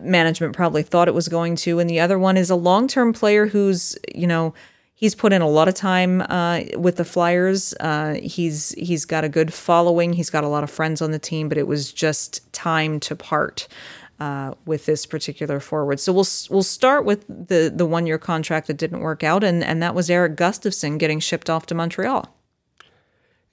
management 0.00 0.56
probably 0.56 0.82
thought 0.82 1.06
it 1.06 1.12
was 1.12 1.28
going 1.28 1.54
to. 1.54 1.78
And 1.78 1.90
the 1.90 2.00
other 2.00 2.18
one 2.18 2.38
is 2.38 2.48
a 2.48 2.56
long 2.56 2.88
term 2.88 3.12
player 3.12 3.46
who's, 3.46 3.94
you 4.14 4.26
know, 4.26 4.54
he's 4.94 5.14
put 5.14 5.34
in 5.34 5.42
a 5.42 5.48
lot 5.48 5.68
of 5.68 5.74
time 5.74 6.22
uh, 6.22 6.62
with 6.78 6.96
the 6.96 7.04
Flyers. 7.04 7.74
Uh, 7.78 8.14
he's 8.22 8.70
he's 8.70 9.04
got 9.04 9.22
a 9.22 9.28
good 9.28 9.52
following. 9.52 10.14
He's 10.14 10.30
got 10.30 10.44
a 10.44 10.48
lot 10.48 10.64
of 10.64 10.70
friends 10.70 11.02
on 11.02 11.10
the 11.10 11.18
team, 11.18 11.50
but 11.50 11.58
it 11.58 11.66
was 11.66 11.92
just 11.92 12.50
time 12.54 12.98
to 13.00 13.14
part. 13.14 13.68
Uh, 14.18 14.52
with 14.66 14.84
this 14.84 15.06
particular 15.06 15.60
forward, 15.60 15.98
so 15.98 16.12
we'll 16.12 16.26
we'll 16.50 16.62
start 16.62 17.06
with 17.06 17.26
the 17.26 17.72
the 17.74 17.86
one 17.86 18.06
year 18.06 18.18
contract 18.18 18.66
that 18.66 18.76
didn't 18.76 19.00
work 19.00 19.24
out, 19.24 19.42
and 19.42 19.64
and 19.64 19.82
that 19.82 19.94
was 19.94 20.10
Erik 20.10 20.36
Gustafsson 20.36 20.98
getting 20.98 21.20
shipped 21.20 21.48
off 21.48 21.64
to 21.64 21.74
Montreal. 21.74 22.28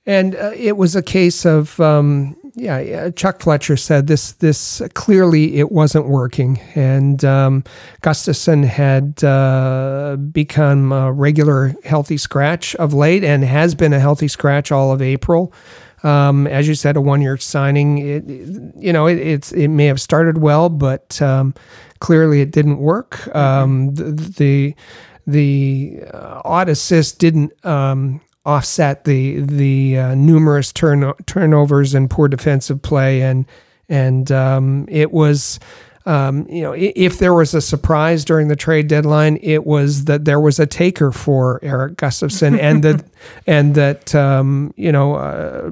And 0.08 0.36
uh, 0.36 0.52
it 0.56 0.78
was 0.78 0.96
a 0.96 1.04
case 1.04 1.46
of, 1.46 1.78
um, 1.82 2.38
yeah, 2.56 3.10
Chuck 3.10 3.42
Fletcher 3.42 3.76
said 3.76 4.08
this. 4.08 4.32
This 4.32 4.82
clearly 4.94 5.58
it 5.58 5.70
wasn't 5.70 6.08
working, 6.08 6.60
and 6.76 7.24
um, 7.26 7.64
Gustafsson 8.02 8.64
had 8.64 9.22
uh, 9.24 10.16
become 10.16 10.94
a 10.94 11.12
regular 11.12 11.76
healthy 11.84 12.18
scratch 12.18 12.74
of 12.76 12.94
late, 12.94 13.26
and 13.26 13.44
has 13.44 13.76
been 13.76 13.92
a 13.92 14.00
healthy 14.00 14.30
scratch 14.30 14.72
all 14.72 14.94
of 14.94 15.02
April. 15.02 15.54
Um, 16.04 16.48
as 16.48 16.68
you 16.68 16.76
said, 16.76 16.96
a 16.96 17.02
one-year 17.02 17.38
signing. 17.38 17.98
It, 17.98 18.24
you 18.82 18.94
know, 18.94 19.08
it, 19.08 19.20
it's 19.20 19.52
it 19.52 19.68
may 19.68 19.86
have 19.88 20.00
started 20.00 20.38
well, 20.38 20.70
but 20.70 21.22
um, 21.22 21.54
clearly 22.00 22.40
it 22.42 22.52
didn't 22.52 22.78
work. 22.78 23.18
Mm-hmm. 23.18 23.38
Um, 23.38 23.96
the 23.96 24.12
the, 24.14 24.76
the 25.28 26.00
uh, 26.14 26.42
odd 26.46 26.70
assist 26.70 27.20
didn't 27.20 27.54
um, 27.66 28.22
offset 28.48 29.04
the 29.04 29.42
the 29.42 29.98
uh, 29.98 30.16
numerous 30.16 30.72
turn 30.72 31.14
turnovers 31.28 31.94
and 31.94 32.10
poor 32.10 32.28
defensive 32.28 32.82
play, 32.82 33.22
and 33.22 33.46
and 33.88 34.32
um, 34.32 34.88
it 34.90 35.12
was. 35.12 35.60
Um, 36.06 36.48
you 36.48 36.62
know, 36.62 36.74
if 36.74 37.20
there 37.20 37.34
was 37.34 37.54
a 37.54 37.60
surprise 37.60 38.24
during 38.24 38.48
the 38.48 38.56
trade 38.56 38.88
deadline, 38.88 39.40
it 39.42 39.66
was 39.66 40.06
that 40.06 40.24
there 40.24 40.40
was 40.40 40.58
a 40.58 40.66
taker 40.66 41.12
for 41.12 41.60
Erik 41.62 41.98
Gustafsson, 41.98 42.58
and 42.62 42.82
that 42.84 43.04
and 43.46 43.76
that 43.76 44.16
um, 44.16 44.74
you 44.78 44.90
know, 44.90 45.16
uh, 45.16 45.72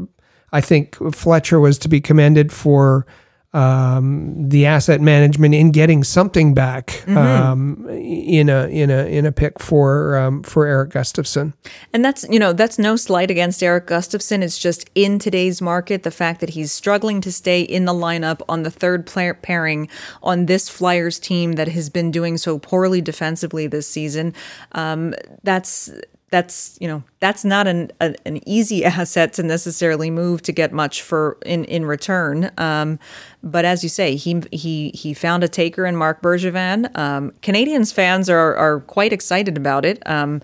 I 0.51 0.59
think 0.59 0.95
Fletcher 1.15 1.61
was 1.61 1.77
to 1.77 1.87
be 1.87 2.01
commended 2.01 2.51
for 2.51 3.07
um, 3.55 4.49
the 4.49 4.65
asset 4.65 4.99
management 4.99 5.55
in 5.55 5.71
getting 5.71 6.03
something 6.03 6.53
back 6.53 6.87
mm-hmm. 6.87 7.17
um, 7.17 7.87
in 7.89 8.49
a 8.49 8.67
in 8.67 8.91
a 8.91 9.05
in 9.05 9.25
a 9.25 9.31
pick 9.31 9.59
for 9.59 10.17
um, 10.17 10.43
for 10.43 10.67
Erik 10.67 10.91
Gustafsson. 10.91 11.53
And 11.93 12.03
that's 12.03 12.25
you 12.29 12.37
know 12.37 12.51
that's 12.51 12.77
no 12.77 12.97
slight 12.97 13.31
against 13.31 13.63
Erik 13.63 13.87
Gustafsson. 13.87 14.43
It's 14.43 14.59
just 14.59 14.89
in 14.93 15.19
today's 15.19 15.61
market, 15.61 16.03
the 16.03 16.11
fact 16.11 16.41
that 16.41 16.49
he's 16.49 16.73
struggling 16.73 17.21
to 17.21 17.31
stay 17.31 17.61
in 17.61 17.85
the 17.85 17.93
lineup 17.93 18.41
on 18.49 18.63
the 18.63 18.71
third 18.71 19.05
player 19.05 19.33
pairing 19.33 19.87
on 20.21 20.47
this 20.47 20.67
Flyers 20.67 21.17
team 21.17 21.53
that 21.53 21.69
has 21.69 21.89
been 21.89 22.11
doing 22.11 22.37
so 22.37 22.59
poorly 22.59 22.99
defensively 22.99 23.67
this 23.67 23.87
season. 23.87 24.33
Um, 24.73 25.13
that's 25.43 25.89
that's 26.35 26.77
you 26.81 26.87
know 26.89 27.01
that's 27.21 27.45
not 27.45 27.65
an 27.65 27.91
a, 28.01 28.13
an 28.25 28.45
easy 28.45 28.83
asset 28.99 29.31
to 29.33 29.43
necessarily 29.43 30.11
move 30.11 30.41
to 30.41 30.51
get 30.51 30.73
much 30.73 31.01
for 31.01 31.37
in 31.45 31.63
in 31.65 31.85
return. 31.85 32.51
Um, 32.57 32.99
but 33.41 33.63
as 33.63 33.83
you 33.83 33.89
say, 33.89 34.17
he 34.17 34.43
he 34.51 34.89
he 34.89 35.13
found 35.13 35.43
a 35.43 35.47
taker 35.47 35.85
in 35.85 35.95
Marc 35.95 36.21
Bergevin. 36.21 36.95
Um, 36.97 37.31
Canadiens 37.41 37.93
fans 37.93 38.29
are 38.29 38.53
are 38.55 38.81
quite 38.81 39.13
excited 39.13 39.55
about 39.55 39.85
it. 39.85 40.03
Um, 40.05 40.41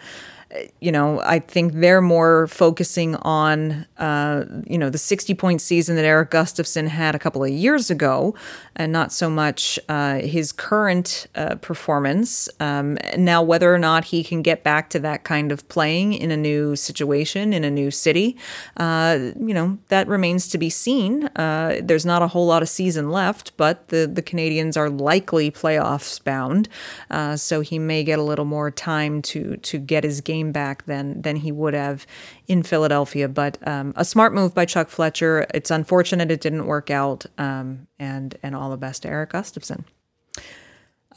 you 0.80 0.92
know, 0.92 1.22
I 1.22 1.40
think 1.40 1.74
they're 1.74 2.02
more 2.02 2.48
focusing 2.48 3.16
on, 3.18 3.86
uh, 3.98 4.46
you 4.66 4.78
know, 4.78 4.90
the 4.90 4.98
60 4.98 5.34
point 5.36 5.62
season 5.62 5.96
that 5.96 6.06
Erik 6.06 6.32
Gustafsson 6.32 6.88
had 6.88 7.16
a 7.16 7.20
couple 7.20 7.44
of 7.44 7.50
years 7.50 7.90
ago, 7.90 8.36
and 8.76 8.92
not 8.92 9.14
so 9.14 9.30
much 9.30 9.80
uh, 9.88 10.16
his 10.20 10.52
current 10.52 11.28
uh, 11.36 11.56
performance. 11.56 12.50
Um, 12.60 12.98
now, 13.18 13.42
whether 13.42 13.74
or 13.74 13.78
not 13.78 14.06
he 14.06 14.24
can 14.24 14.42
get 14.42 14.64
back 14.64 14.90
to 14.92 15.00
that 15.00 15.24
kind 15.24 15.52
of 15.52 15.68
playing 15.70 16.14
in 16.14 16.32
a 16.32 16.38
new 16.38 16.76
situation, 16.76 17.54
in 17.54 17.64
a 17.64 17.72
new 17.72 17.92
city, 17.92 18.38
uh, 18.78 19.18
you 19.40 19.54
know, 19.54 19.78
that 19.88 20.08
remains 20.08 20.48
to 20.50 20.58
be 20.58 20.70
seen. 20.70 21.28
Uh, 21.36 21.80
there's 21.82 22.06
not 22.06 22.22
a 22.22 22.28
whole 22.28 22.46
lot 22.46 22.62
of 22.62 22.70
season 22.70 23.10
left, 23.12 23.56
but 23.56 23.88
the, 23.90 24.10
the 24.12 24.22
Canadiens 24.22 24.76
are 24.76 24.90
likely 24.90 25.50
playoffs 25.52 26.22
bound. 26.22 26.68
Uh, 27.10 27.38
so 27.38 27.62
he 27.62 27.80
may 27.80 28.04
get 28.04 28.20
a 28.20 28.24
little 28.24 28.46
more 28.46 28.72
time 28.72 29.22
to, 29.22 29.58
to 29.58 29.78
get 29.78 30.04
his 30.04 30.22
game 30.22 30.41
back 30.50 30.86
than 30.86 31.22
than 31.22 31.36
he 31.36 31.52
would 31.52 31.74
have 31.74 32.08
in 32.48 32.64
Philadelphia. 32.64 33.28
But 33.28 33.58
um, 33.68 33.94
a 33.96 34.04
smart 34.04 34.34
move 34.34 34.56
by 34.56 34.66
Chuck 34.66 34.90
Fletcher. 34.90 35.46
It's 35.54 35.70
unfortunate 35.70 36.32
it 36.32 36.42
didn't 36.42 36.66
work 36.66 36.90
out, 36.90 37.26
um, 37.38 37.88
and 38.00 38.36
and 38.42 38.56
all 38.56 38.72
the 38.72 38.78
best 38.78 39.04
to 39.04 39.10
Erik 39.10 39.32
Gustafsson. 39.32 39.84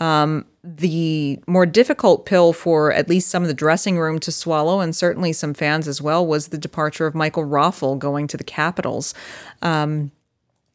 Um, 0.01 0.47
the 0.63 1.39
more 1.47 1.67
difficult 1.67 2.27
pill 2.27 2.53
for 2.53 2.93
at 2.93 3.09
least 3.09 3.31
some 3.31 3.43
of 3.43 3.49
the 3.49 3.55
dressing 3.55 3.99
room 3.99 4.19
to 4.21 4.33
swallow, 4.33 4.81
and 4.81 4.95
certainly 4.95 5.33
some 5.33 5.55
fans 5.55 5.87
as 5.87 6.03
well, 6.03 6.27
was 6.27 6.49
the 6.49 6.59
departure 6.59 7.07
of 7.07 7.15
Michael 7.15 7.45
Raffl 7.45 7.99
going 7.99 8.27
to 8.27 8.37
the 8.37 8.45
Capitals. 8.45 9.15
Um, 9.63 10.11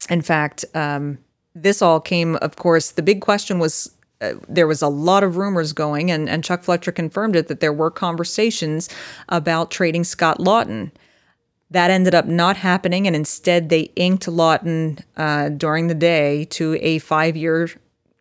in 0.09 0.21
fact, 0.21 0.63
um, 0.73 1.17
this 1.53 1.81
all 1.81 1.99
came, 1.99 2.37
of 2.37 2.55
course, 2.55 2.91
the 2.91 3.01
big 3.01 3.21
question 3.21 3.59
was 3.59 3.91
uh, 4.21 4.33
there 4.47 4.67
was 4.67 4.81
a 4.81 4.87
lot 4.87 5.23
of 5.23 5.37
rumors 5.37 5.73
going, 5.73 6.11
and, 6.11 6.29
and 6.29 6.43
Chuck 6.43 6.63
Fletcher 6.63 6.91
confirmed 6.91 7.35
it 7.35 7.47
that 7.47 7.59
there 7.59 7.73
were 7.73 7.91
conversations 7.91 8.89
about 9.29 9.71
trading 9.71 10.03
Scott 10.03 10.39
Laughton. 10.39 10.91
That 11.71 11.91
ended 11.91 12.15
up 12.15 12.25
not 12.25 12.57
happening, 12.57 13.07
and 13.07 13.15
instead 13.15 13.69
they 13.69 13.91
inked 13.95 14.25
Laughton 14.25 15.03
uh, 15.15 15.49
during 15.49 15.87
the 15.87 15.95
day 15.95 16.45
to 16.45 16.77
a 16.81 16.99
five 16.99 17.37
year 17.37 17.69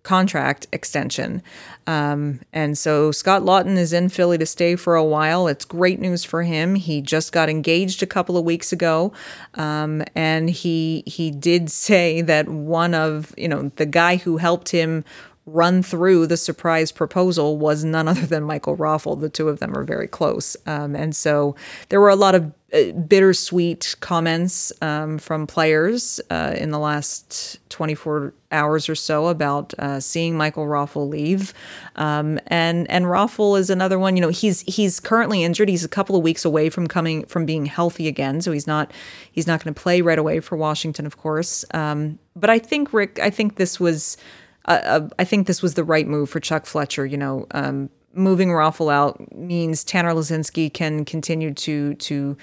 contract 0.09 0.67
extension. 0.73 1.43
Um, 1.87 2.41
and 2.53 2.79
so 2.79 3.11
Scott 3.13 3.43
Laughton 3.43 3.77
is 3.77 3.93
in 3.93 4.09
Philly 4.09 4.39
to 4.39 4.47
stay 4.47 4.77
for 4.77 4.95
a 4.95 5.05
while. 5.05 5.49
It's 5.49 5.65
great 5.65 6.01
news 6.01 6.25
for 6.25 6.45
him. 6.45 6.77
He 6.77 7.03
just 7.03 7.33
got 7.33 7.51
engaged 7.51 8.03
a 8.03 8.07
couple 8.07 8.37
of 8.37 8.45
weeks 8.45 8.73
ago, 8.73 9.13
um, 9.55 10.03
and 10.15 10.49
he 10.49 11.03
he 11.07 11.31
did 11.31 11.71
say 11.87 12.23
that 12.23 12.49
one 12.49 12.95
of 12.95 13.35
you 13.37 13.49
know 13.49 13.71
the 13.77 13.87
guy 13.87 14.17
who 14.17 14.37
helped 14.37 14.71
him 14.71 15.05
run 15.53 15.83
through 15.83 16.27
the 16.27 16.37
surprise 16.37 16.93
proposal 16.93 17.59
was 17.59 17.85
none 17.85 18.09
other 18.09 18.27
than 18.27 18.45
Michael 18.45 18.77
Raffl. 18.77 19.21
The 19.21 19.29
two 19.29 19.49
of 19.49 19.59
them 19.59 19.77
are 19.77 19.85
very 19.85 20.09
close. 20.09 20.57
Um, 20.67 20.95
and 20.95 21.15
so 21.15 21.57
there 21.89 22.01
were 22.01 22.09
a 22.09 22.17
lot 22.17 22.35
of 22.35 22.53
uh, 22.71 22.93
bittersweet 22.93 23.97
comments 24.01 24.73
um, 24.83 25.17
from 25.17 25.47
players 25.47 26.21
uh, 26.29 26.55
in 26.57 26.71
the 26.71 26.79
last 26.79 27.59
24 27.71 28.35
hours 28.53 28.91
or 28.91 28.95
so 28.95 29.29
about 29.29 29.73
uh, 29.79 30.01
seeing 30.01 30.37
Michael 30.37 30.67
Raffl 30.67 31.09
leave. 31.09 31.55
Um, 31.97 32.39
and 32.47 32.89
and 32.91 33.07
Raffl 33.07 33.59
is 33.59 33.71
another 33.71 33.99
one. 33.99 34.17
You 34.17 34.21
know, 34.21 34.29
he's 34.29 34.61
he's 34.63 35.01
currently 35.01 35.45
injured. 35.45 35.71
He's 35.71 35.85
a 35.85 35.89
couple 35.89 36.15
of 36.15 36.23
weeks 36.23 36.45
away 36.45 36.69
from 36.69 36.87
coming 36.89 37.25
from 37.25 37.47
being 37.47 37.65
healthy 37.65 38.07
again. 38.07 38.43
So 38.43 38.53
he's 38.53 38.67
not 38.67 38.93
he's 39.33 39.47
not 39.47 39.65
going 39.65 39.73
to 39.73 39.81
play 39.81 40.03
right 40.03 40.19
away 40.19 40.41
for 40.41 40.57
Washington, 40.57 41.07
of 41.07 41.17
course. 41.17 41.65
Um, 41.73 42.19
but 42.37 42.51
I 42.51 42.59
think 42.59 42.93
Rick, 42.93 43.19
I 43.19 43.31
think 43.31 43.57
this 43.57 43.81
was 43.81 44.19
uh, 44.69 44.81
uh, 44.85 45.09
I 45.19 45.25
think 45.25 45.47
this 45.47 45.63
was 45.63 45.75
the 45.75 45.85
right 45.85 46.07
move 46.07 46.31
for 46.31 46.41
Chuck 46.41 46.67
Fletcher. 46.67 47.07
You 47.07 47.17
know, 47.17 47.47
um, 47.53 47.91
moving 48.13 48.49
Raffl 48.51 48.93
out 48.93 49.35
means 49.35 49.83
Tanner 49.83 50.13
Laczynski 50.13 50.73
can 50.73 51.05
continue 51.05 51.53
to 51.55 51.95
to 51.95 52.37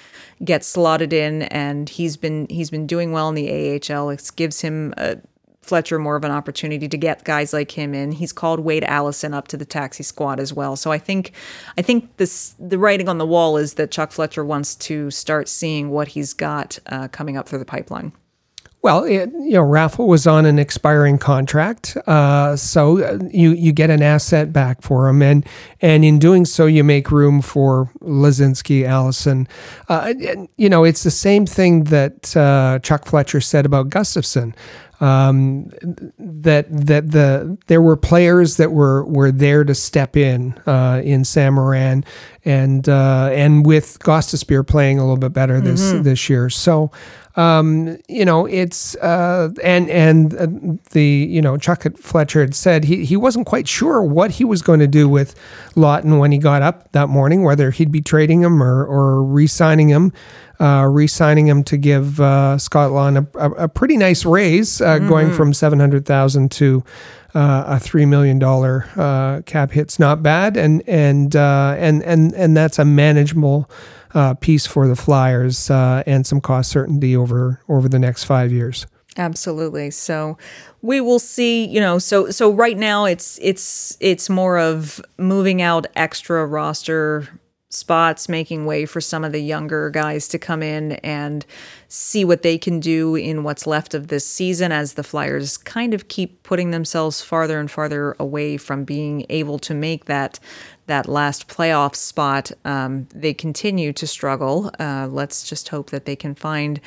get 0.43 0.63
slotted 0.63 1.13
in, 1.13 1.43
and 1.43 1.87
he's 1.87 2.17
been 2.17 2.47
he's 2.49 2.69
been 2.69 2.87
doing 2.87 3.11
well 3.11 3.29
in 3.29 3.35
the 3.35 3.49
AHL. 3.49 4.09
It 4.09 4.29
gives 4.35 4.61
him 4.61 4.93
a 4.97 5.17
Fletcher 5.61 5.97
more 5.97 6.15
of 6.15 6.23
an 6.23 6.31
opportunity 6.31 6.87
to 6.87 6.97
get 6.97 7.23
guys 7.23 7.51
like 7.51 7.71
him 7.71 7.95
in. 7.95 8.11
He's 8.11 8.31
called 8.31 8.59
Wade 8.59 8.83
Allison 8.83 9.33
up 9.33 9.47
to 9.47 9.57
the 9.57 9.65
taxi 9.65 10.03
squad 10.03 10.39
as 10.39 10.53
well. 10.53 10.75
So 10.75 10.91
I 10.91 10.99
think 10.99 11.31
I 11.77 11.81
think 11.81 12.17
this 12.17 12.55
the 12.59 12.77
writing 12.77 13.09
on 13.09 13.17
the 13.17 13.25
wall 13.25 13.57
is 13.57 13.75
that 13.75 13.91
Chuck 13.91 14.11
Fletcher 14.11 14.45
wants 14.45 14.75
to 14.75 15.09
start 15.11 15.47
seeing 15.47 15.89
what 15.89 16.09
he's 16.09 16.33
got 16.33 16.77
uh, 16.87 17.07
coming 17.07 17.35
up 17.37 17.49
through 17.49 17.59
the 17.59 17.65
pipeline. 17.65 18.13
Well, 18.85 19.03
it, 19.03 19.31
you 19.39 19.53
know, 19.53 19.63
Raffl 19.63 20.05
was 20.05 20.27
on 20.27 20.45
an 20.45 20.59
expiring 20.59 21.17
contract, 21.17 21.97
uh, 22.05 22.55
so 22.55 23.03
uh, 23.03 23.17
you 23.31 23.49
you 23.53 23.73
get 23.73 23.89
an 23.89 24.03
asset 24.03 24.53
back 24.53 24.83
for 24.83 25.07
him, 25.07 25.23
and 25.23 25.43
and 25.81 26.05
in 26.05 26.19
doing 26.19 26.45
so, 26.45 26.67
you 26.67 26.83
make 26.83 27.09
room 27.09 27.41
for 27.41 27.89
Laczynski, 28.01 28.85
Allison. 28.85 29.47
Uh, 29.89 30.13
you 30.57 30.69
know, 30.69 30.83
it's 30.83 31.01
the 31.01 31.09
same 31.09 31.47
thing 31.47 31.85
that 31.85 32.37
uh, 32.37 32.77
Chuck 32.83 33.05
Fletcher 33.05 33.41
said 33.41 33.65
about 33.65 33.89
Gustafsson 33.89 34.53
um, 35.01 35.65
that 36.17 36.67
that 36.69 37.11
the 37.11 37.57
there 37.67 37.81
were 37.81 37.97
players 37.97 38.57
that 38.57 38.71
were 38.71 39.05
were 39.05 39.31
there 39.31 39.63
to 39.63 39.75
step 39.75 40.15
in 40.15 40.53
uh, 40.65 41.01
in 41.03 41.25
Sam 41.25 41.55
Morin 41.55 42.05
and 42.45 42.87
uh, 42.87 43.29
and 43.33 43.65
with 43.65 43.99
Gostisbehere 43.99 44.65
playing 44.65 44.99
a 44.99 45.01
little 45.01 45.17
bit 45.17 45.33
better 45.33 45.59
this 45.59 45.81
mm-hmm. 45.81 46.03
this 46.03 46.29
year. 46.29 46.49
So 46.49 46.91
um, 47.35 47.97
you 48.07 48.23
know 48.23 48.45
it's 48.45 48.95
uh, 48.97 49.49
and 49.61 49.89
and 49.89 50.33
uh, 50.35 50.47
the 50.91 51.03
you 51.03 51.41
know 51.41 51.57
Chuck 51.57 51.83
Fletcher 51.97 52.39
had 52.39 52.55
said 52.55 52.85
he 52.85 53.03
he 53.03 53.17
wasn't 53.17 53.47
quite 53.47 53.67
sure 53.67 54.01
what 54.01 54.31
he 54.31 54.45
was 54.45 54.61
going 54.61 54.79
to 54.79 54.87
do 54.87 55.09
with 55.09 55.35
Laughton 55.75 56.19
when 56.19 56.31
he 56.31 56.37
got 56.37 56.61
up 56.61 56.91
that 56.93 57.09
morning, 57.09 57.43
whether 57.43 57.71
he'd 57.71 57.91
be 57.91 58.01
trading 58.01 58.41
him 58.41 58.63
or 58.63 58.85
or 58.85 59.23
re-signing 59.23 59.89
him 59.89 60.13
uh, 60.59 60.87
re-signing 60.89 61.47
him 61.47 61.63
to 61.63 61.77
give 61.77 62.19
uh, 62.19 62.57
Scott 62.57 62.91
Laughton 62.91 63.27
a, 63.35 63.39
a, 63.39 63.51
a, 63.63 63.67
pretty 63.67 63.97
nice 63.97 64.25
raise, 64.25 64.81
uh, 64.81 64.95
mm-hmm. 64.95 65.09
going 65.09 65.33
from 65.33 65.53
seven 65.53 65.79
hundred 65.79 66.05
thousand 66.05 66.51
to 66.53 66.83
uh, 67.33 67.65
a 67.67 67.79
three 67.79 68.05
million 68.05 68.39
dollar 68.39 68.87
uh, 68.95 69.41
cap 69.45 69.71
hit's 69.71 69.99
not 69.99 70.23
bad, 70.23 70.57
and 70.57 70.81
and 70.87 71.35
uh, 71.35 71.75
and 71.77 72.03
and 72.03 72.33
and 72.33 72.55
that's 72.55 72.79
a 72.79 72.85
manageable 72.85 73.69
piece 74.39 74.65
for 74.65 74.87
the 74.87 74.95
Flyers 74.95 75.69
and 75.69 76.25
some 76.25 76.39
cost 76.39 76.71
certainty 76.71 77.17
over 77.17 77.59
over 77.67 77.89
the 77.89 77.99
next 77.99 78.23
five 78.23 78.51
years. 78.51 78.87
Absolutely. 79.17 79.91
So 79.91 80.37
we 80.81 80.99
will 80.99 81.19
see, 81.19 81.65
you 81.65 81.79
know, 81.79 81.99
so 81.99 82.29
so 82.29 82.51
right 82.51 82.77
now 82.77 83.05
it's 83.05 83.39
it's 83.41 83.97
it's 83.99 84.29
more 84.29 84.59
of 84.59 85.01
moving 85.17 85.61
out 85.61 85.87
extra 85.95 86.45
roster 86.45 87.27
spots, 87.75 88.29
making 88.29 88.65
way 88.65 88.85
for 88.85 89.01
some 89.01 89.23
of 89.23 89.31
the 89.31 89.41
younger 89.41 89.89
guys 89.89 90.27
to 90.29 90.39
come 90.39 90.63
in 90.63 90.93
and 90.93 91.45
see 91.87 92.25
what 92.25 92.41
they 92.41 92.57
can 92.57 92.79
do 92.79 93.15
in 93.15 93.43
what's 93.43 93.67
left 93.67 93.93
of 93.93 94.07
this 94.07 94.25
season 94.25 94.71
as 94.71 94.93
the 94.93 95.03
Flyers 95.03 95.57
kind 95.57 95.93
of 95.93 96.07
keep 96.07 96.41
putting 96.43 96.71
themselves 96.71 97.21
farther 97.21 97.59
and 97.59 97.69
farther 97.69 98.15
away 98.19 98.57
from 98.57 98.83
being 98.83 99.25
able 99.29 99.59
to 99.59 99.73
make 99.73 100.05
that 100.05 100.39
that 100.87 101.07
last 101.07 101.47
playoff 101.47 101.95
spot. 101.95 102.51
Um, 102.63 103.07
they 103.13 103.33
continue 103.33 103.91
to 103.93 104.05
struggle. 104.05 104.71
Uh, 104.79 105.07
let's 105.09 105.47
just 105.47 105.69
hope 105.69 105.89
that 105.89 106.05
they 106.05 106.15
can 106.15 106.35
find. 106.35 106.79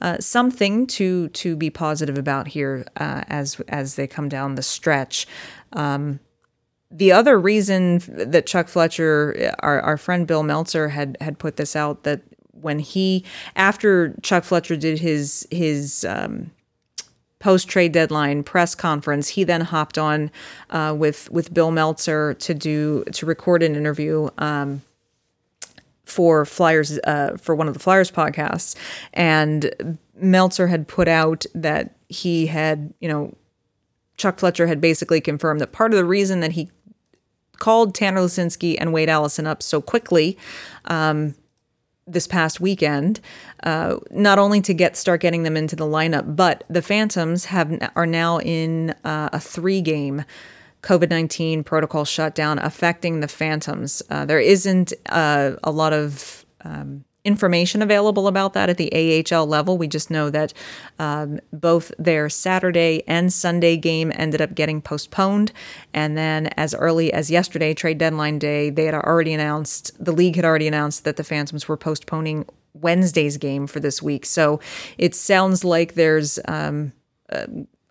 Uh, 0.00 0.16
something 0.18 0.86
to 0.86 1.28
to 1.28 1.56
be 1.56 1.68
positive 1.68 2.16
about 2.16 2.48
here 2.48 2.86
uh, 2.96 3.22
as 3.28 3.60
as 3.68 3.96
they 3.96 4.06
come 4.06 4.28
down 4.30 4.54
the 4.54 4.62
stretch. 4.62 5.26
Um, 5.74 6.20
the 6.90 7.12
other 7.12 7.38
reason 7.38 8.00
that 8.08 8.46
Chuck 8.46 8.68
Fletcher, 8.68 9.54
our, 9.60 9.80
our 9.80 9.96
friend 9.96 10.26
Bill 10.26 10.42
Meltzer, 10.42 10.88
had 10.88 11.16
had 11.20 11.38
put 11.38 11.56
this 11.56 11.76
out 11.76 12.02
that 12.02 12.22
when 12.52 12.78
he 12.80 13.24
after 13.54 14.14
Chuck 14.22 14.44
Fletcher 14.44 14.76
did 14.76 14.98
his 14.98 15.46
his 15.50 16.04
um, 16.04 16.50
post 17.38 17.68
trade 17.68 17.92
deadline 17.92 18.42
press 18.42 18.74
conference, 18.74 19.28
he 19.28 19.44
then 19.44 19.60
hopped 19.60 19.98
on 19.98 20.30
uh, 20.70 20.94
with 20.96 21.30
with 21.30 21.54
Bill 21.54 21.70
Meltzer 21.70 22.34
to 22.34 22.54
do 22.54 23.04
to 23.12 23.26
record 23.26 23.62
an 23.62 23.76
interview. 23.76 24.28
Um, 24.38 24.82
for 26.04 26.44
Flyers, 26.44 26.98
uh, 27.04 27.36
for 27.40 27.54
one 27.54 27.68
of 27.68 27.74
the 27.74 27.78
Flyers 27.78 28.10
podcasts, 28.10 28.74
and 29.12 29.96
Meltzer 30.16 30.66
had 30.66 30.88
put 30.88 31.06
out 31.06 31.46
that 31.54 31.94
he 32.08 32.48
had, 32.48 32.92
you 32.98 33.06
know, 33.06 33.32
Chuck 34.20 34.38
Fletcher 34.38 34.66
had 34.66 34.80
basically 34.80 35.20
confirmed 35.20 35.60
that 35.60 35.70
part 35.70 35.92
of 35.92 35.96
the 35.96 36.04
reason 36.04 36.40
that 36.40 36.52
he 36.52 36.68
called 37.60 37.94
Tanner 37.94 38.20
Laczynski 38.20 38.76
and 38.80 38.92
Wade 38.92 39.08
Allison 39.08 39.46
up 39.46 39.62
so 39.62 39.80
quickly 39.80 40.36
um, 40.86 41.36
this 42.06 42.26
past 42.26 42.60
weekend, 42.60 43.20
uh, 43.62 43.96
not 44.10 44.40
only 44.40 44.60
to 44.62 44.74
get 44.74 44.96
start 44.96 45.20
getting 45.20 45.44
them 45.44 45.56
into 45.56 45.76
the 45.76 45.86
lineup, 45.86 46.34
but 46.34 46.64
the 46.68 46.82
Phantoms 46.82 47.44
have 47.44 47.78
are 47.94 48.06
now 48.06 48.40
in 48.40 48.90
uh, 49.04 49.28
a 49.32 49.38
three 49.38 49.80
game. 49.80 50.24
COVID 50.82 51.10
19 51.10 51.62
protocol 51.62 52.06
shutdown 52.06 52.58
affecting 52.58 53.20
the 53.20 53.28
Phantoms. 53.28 54.02
Uh, 54.08 54.24
there 54.24 54.40
isn't 54.40 54.94
uh, 55.10 55.52
a 55.62 55.70
lot 55.70 55.92
of 55.92 56.46
um, 56.64 57.04
information 57.24 57.82
available 57.82 58.26
about 58.26 58.54
that 58.54 58.70
at 58.70 58.76
the 58.76 59.24
AHL 59.32 59.46
level. 59.46 59.76
We 59.76 59.88
just 59.88 60.10
know 60.10 60.30
that 60.30 60.52
um, 60.98 61.40
both 61.52 61.92
their 61.98 62.28
Saturday 62.28 63.02
and 63.06 63.32
Sunday 63.32 63.76
game 63.76 64.12
ended 64.14 64.40
up 64.40 64.54
getting 64.54 64.80
postponed. 64.80 65.52
And 65.92 66.16
then, 66.16 66.48
as 66.56 66.74
early 66.74 67.12
as 67.12 67.30
yesterday, 67.30 67.74
trade 67.74 67.98
deadline 67.98 68.38
day, 68.38 68.70
they 68.70 68.86
had 68.86 68.94
already 68.94 69.32
announced, 69.32 69.92
the 70.02 70.12
league 70.12 70.36
had 70.36 70.44
already 70.44 70.68
announced 70.68 71.04
that 71.04 71.16
the 71.16 71.24
Phantoms 71.24 71.68
were 71.68 71.76
postponing 71.76 72.46
Wednesday's 72.72 73.36
game 73.36 73.66
for 73.66 73.80
this 73.80 74.02
week. 74.02 74.24
So 74.24 74.60
it 74.98 75.14
sounds 75.14 75.64
like 75.64 75.94
there's. 75.94 76.38
Um, 76.46 76.92
uh, 77.30 77.46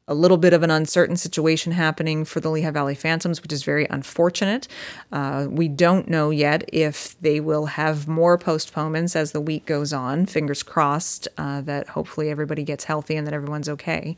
a 0.09 0.15
little 0.15 0.37
bit 0.37 0.53
of 0.53 0.63
an 0.63 0.71
uncertain 0.71 1.15
situation 1.15 1.71
happening 1.71 2.25
for 2.25 2.39
the 2.39 2.49
Lehigh 2.49 2.71
Valley 2.71 2.95
Phantoms, 2.95 3.43
which 3.43 3.53
is 3.53 3.63
very 3.63 3.85
unfortunate. 3.91 4.67
Uh, 5.11 5.47
we 5.49 5.67
don't 5.67 6.09
know 6.09 6.31
yet 6.31 6.67
if 6.73 7.15
they 7.21 7.39
will 7.39 7.67
have 7.67 8.07
more 8.07 8.35
postponements 8.35 9.15
as 9.15 9.33
the 9.33 9.39
week 9.39 9.67
goes 9.67 9.93
on. 9.93 10.25
Fingers 10.25 10.63
crossed 10.63 11.27
uh, 11.37 11.61
that 11.61 11.89
hopefully 11.89 12.31
everybody 12.31 12.63
gets 12.63 12.85
healthy 12.85 13.15
and 13.15 13.27
that 13.27 13.35
everyone's 13.35 13.69
okay. 13.69 14.17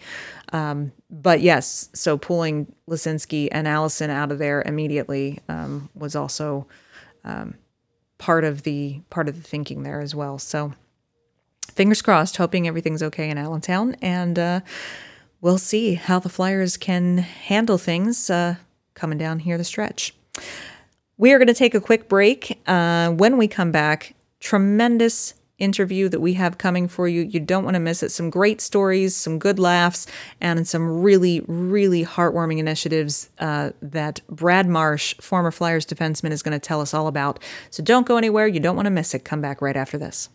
Um, 0.54 0.94
but 1.10 1.42
yes, 1.42 1.90
so 1.94 2.18
pulling 2.18 2.74
Laczynski 2.90 3.50
and 3.52 3.68
Allison 3.68 4.10
out 4.10 4.32
of 4.32 4.40
there 4.40 4.64
immediately 4.66 5.40
um, 5.50 5.90
was 5.94 6.16
also 6.16 6.68
um, 7.26 7.56
part 8.18 8.46
of 8.46 8.64
the 8.64 9.02
part 9.10 9.28
of 9.28 9.36
the 9.36 9.48
thinking 9.48 9.84
there 9.84 10.00
as 10.00 10.16
well. 10.16 10.40
So 10.40 10.72
fingers 11.74 12.02
crossed, 12.02 12.38
hoping 12.38 12.66
everything's 12.66 13.04
okay 13.04 13.30
in 13.30 13.38
Allentown 13.38 13.98
and. 14.02 14.40
Uh, 14.40 14.60
we'll 15.42 15.58
see 15.58 15.96
how 15.96 16.20
the 16.20 16.30
Flyers 16.30 16.78
can 16.78 17.18
handle 17.18 17.78
things 17.78 18.30
uh, 18.30 18.56
coming 18.94 19.18
down 19.18 19.40
here 19.40 19.58
the 19.58 19.64
stretch. 19.64 20.14
We 21.18 21.34
are 21.34 21.38
going 21.38 21.48
to 21.48 21.54
take 21.54 21.76
a 21.76 21.82
quick 21.82 22.08
break. 22.08 22.60
Uh, 22.66 23.12
when 23.12 23.38
we 23.38 23.48
come 23.48 23.72
back, 23.72 24.16
tremendous 24.40 25.36
interview 25.62 26.10
that 26.10 26.20
we 26.20 26.34
have 26.34 26.58
coming 26.58 26.88
for 26.88 27.08
you. 27.08 27.22
You 27.22 27.40
don't 27.40 27.64
want 27.64 27.76
to 27.76 27.80
miss 27.80 28.02
it. 28.04 28.12
Some 28.12 28.30
great 28.30 28.60
stories, 28.60 29.16
some 29.16 29.38
good 29.38 29.60
laughs, 29.60 30.08
and 30.42 30.68
some 30.68 31.02
really, 31.02 31.42
really 31.48 32.04
heartwarming 32.04 32.58
initiatives 32.58 33.30
uh, 33.40 33.72
that 33.82 34.22
Brad 34.28 34.68
Marsh, 34.68 35.16
former 35.22 35.52
Flyers 35.52 35.86
defenseman, 35.86 36.32
is 36.32 36.42
going 36.42 36.54
to 36.54 36.60
tell 36.60 36.82
us 36.82 36.94
all 36.94 37.08
about. 37.08 37.40
So 37.70 37.84
don't 37.84 38.08
go 38.08 38.18
anywhere. 38.18 38.48
You 38.48 38.60
don't 38.60 38.76
want 38.76 38.88
to 38.88 38.92
miss 38.92 39.14
it. 39.14 39.24
Come 39.24 39.42
back 39.42 39.62
right 39.62 39.78
after 39.78 39.98
this. 39.98 40.30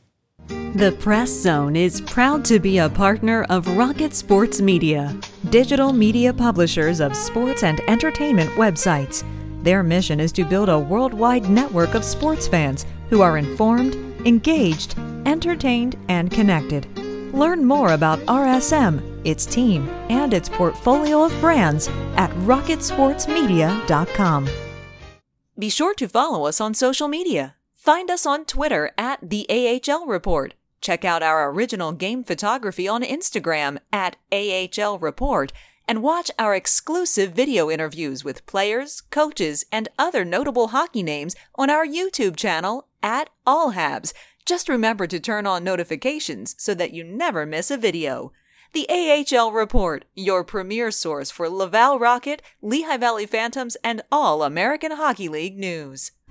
The 0.76 0.92
Press 1.00 1.30
Zone 1.30 1.74
is 1.74 2.02
proud 2.02 2.44
to 2.44 2.60
be 2.60 2.76
a 2.76 2.90
partner 2.90 3.46
of 3.48 3.78
Rocket 3.78 4.12
Sports 4.12 4.60
Media, 4.60 5.18
digital 5.48 5.90
media 5.90 6.34
publishers 6.34 7.00
of 7.00 7.16
sports 7.16 7.62
and 7.62 7.80
entertainment 7.88 8.50
websites. 8.56 9.24
Their 9.62 9.82
mission 9.82 10.20
is 10.20 10.32
to 10.32 10.44
build 10.44 10.68
a 10.68 10.78
worldwide 10.78 11.48
network 11.48 11.94
of 11.94 12.04
sports 12.04 12.46
fans 12.46 12.84
who 13.08 13.22
are 13.22 13.38
informed, 13.38 13.94
engaged, 14.26 14.98
entertained, 15.24 15.96
and 16.10 16.30
connected. 16.30 16.86
Learn 17.32 17.64
more 17.64 17.94
about 17.94 18.18
RSM, 18.26 19.00
its 19.24 19.46
team, 19.46 19.88
and 20.10 20.34
its 20.34 20.50
portfolio 20.50 21.24
of 21.24 21.32
brands 21.40 21.88
at 22.18 22.28
rocketsportsmedia.com. 22.44 24.48
Be 25.58 25.70
sure 25.70 25.94
to 25.94 26.06
follow 26.06 26.44
us 26.44 26.60
on 26.60 26.74
social 26.74 27.08
media. 27.08 27.55
Find 27.86 28.10
us 28.10 28.26
on 28.26 28.46
Twitter 28.46 28.90
at 28.98 29.20
the 29.22 29.46
AHL 29.48 30.06
Report. 30.06 30.54
Check 30.80 31.04
out 31.04 31.22
our 31.22 31.48
original 31.48 31.92
game 31.92 32.24
photography 32.24 32.88
on 32.88 33.04
Instagram 33.04 33.78
at 33.92 34.16
AHL 34.32 34.98
Report 34.98 35.52
and 35.86 36.02
watch 36.02 36.28
our 36.36 36.56
exclusive 36.56 37.30
video 37.30 37.70
interviews 37.70 38.24
with 38.24 38.44
players, 38.44 39.02
coaches, 39.02 39.64
and 39.70 39.88
other 40.00 40.24
notable 40.24 40.68
hockey 40.68 41.04
names 41.04 41.36
on 41.54 41.70
our 41.70 41.86
YouTube 41.86 42.34
channel 42.34 42.88
at 43.04 43.30
All 43.46 43.72
Habs. 43.72 44.12
Just 44.44 44.68
remember 44.68 45.06
to 45.06 45.20
turn 45.20 45.46
on 45.46 45.62
notifications 45.62 46.56
so 46.58 46.74
that 46.74 46.92
you 46.92 47.04
never 47.04 47.46
miss 47.46 47.70
a 47.70 47.76
video. 47.76 48.32
The 48.72 48.88
AHL 48.90 49.52
Report, 49.52 50.06
your 50.16 50.42
premier 50.42 50.90
source 50.90 51.30
for 51.30 51.48
Laval 51.48 52.00
Rocket, 52.00 52.42
Lehigh 52.60 52.96
Valley 52.96 53.26
Phantoms, 53.26 53.76
and 53.84 54.02
all 54.10 54.42
American 54.42 54.90
Hockey 54.90 55.28
League 55.28 55.56
news. 55.56 56.10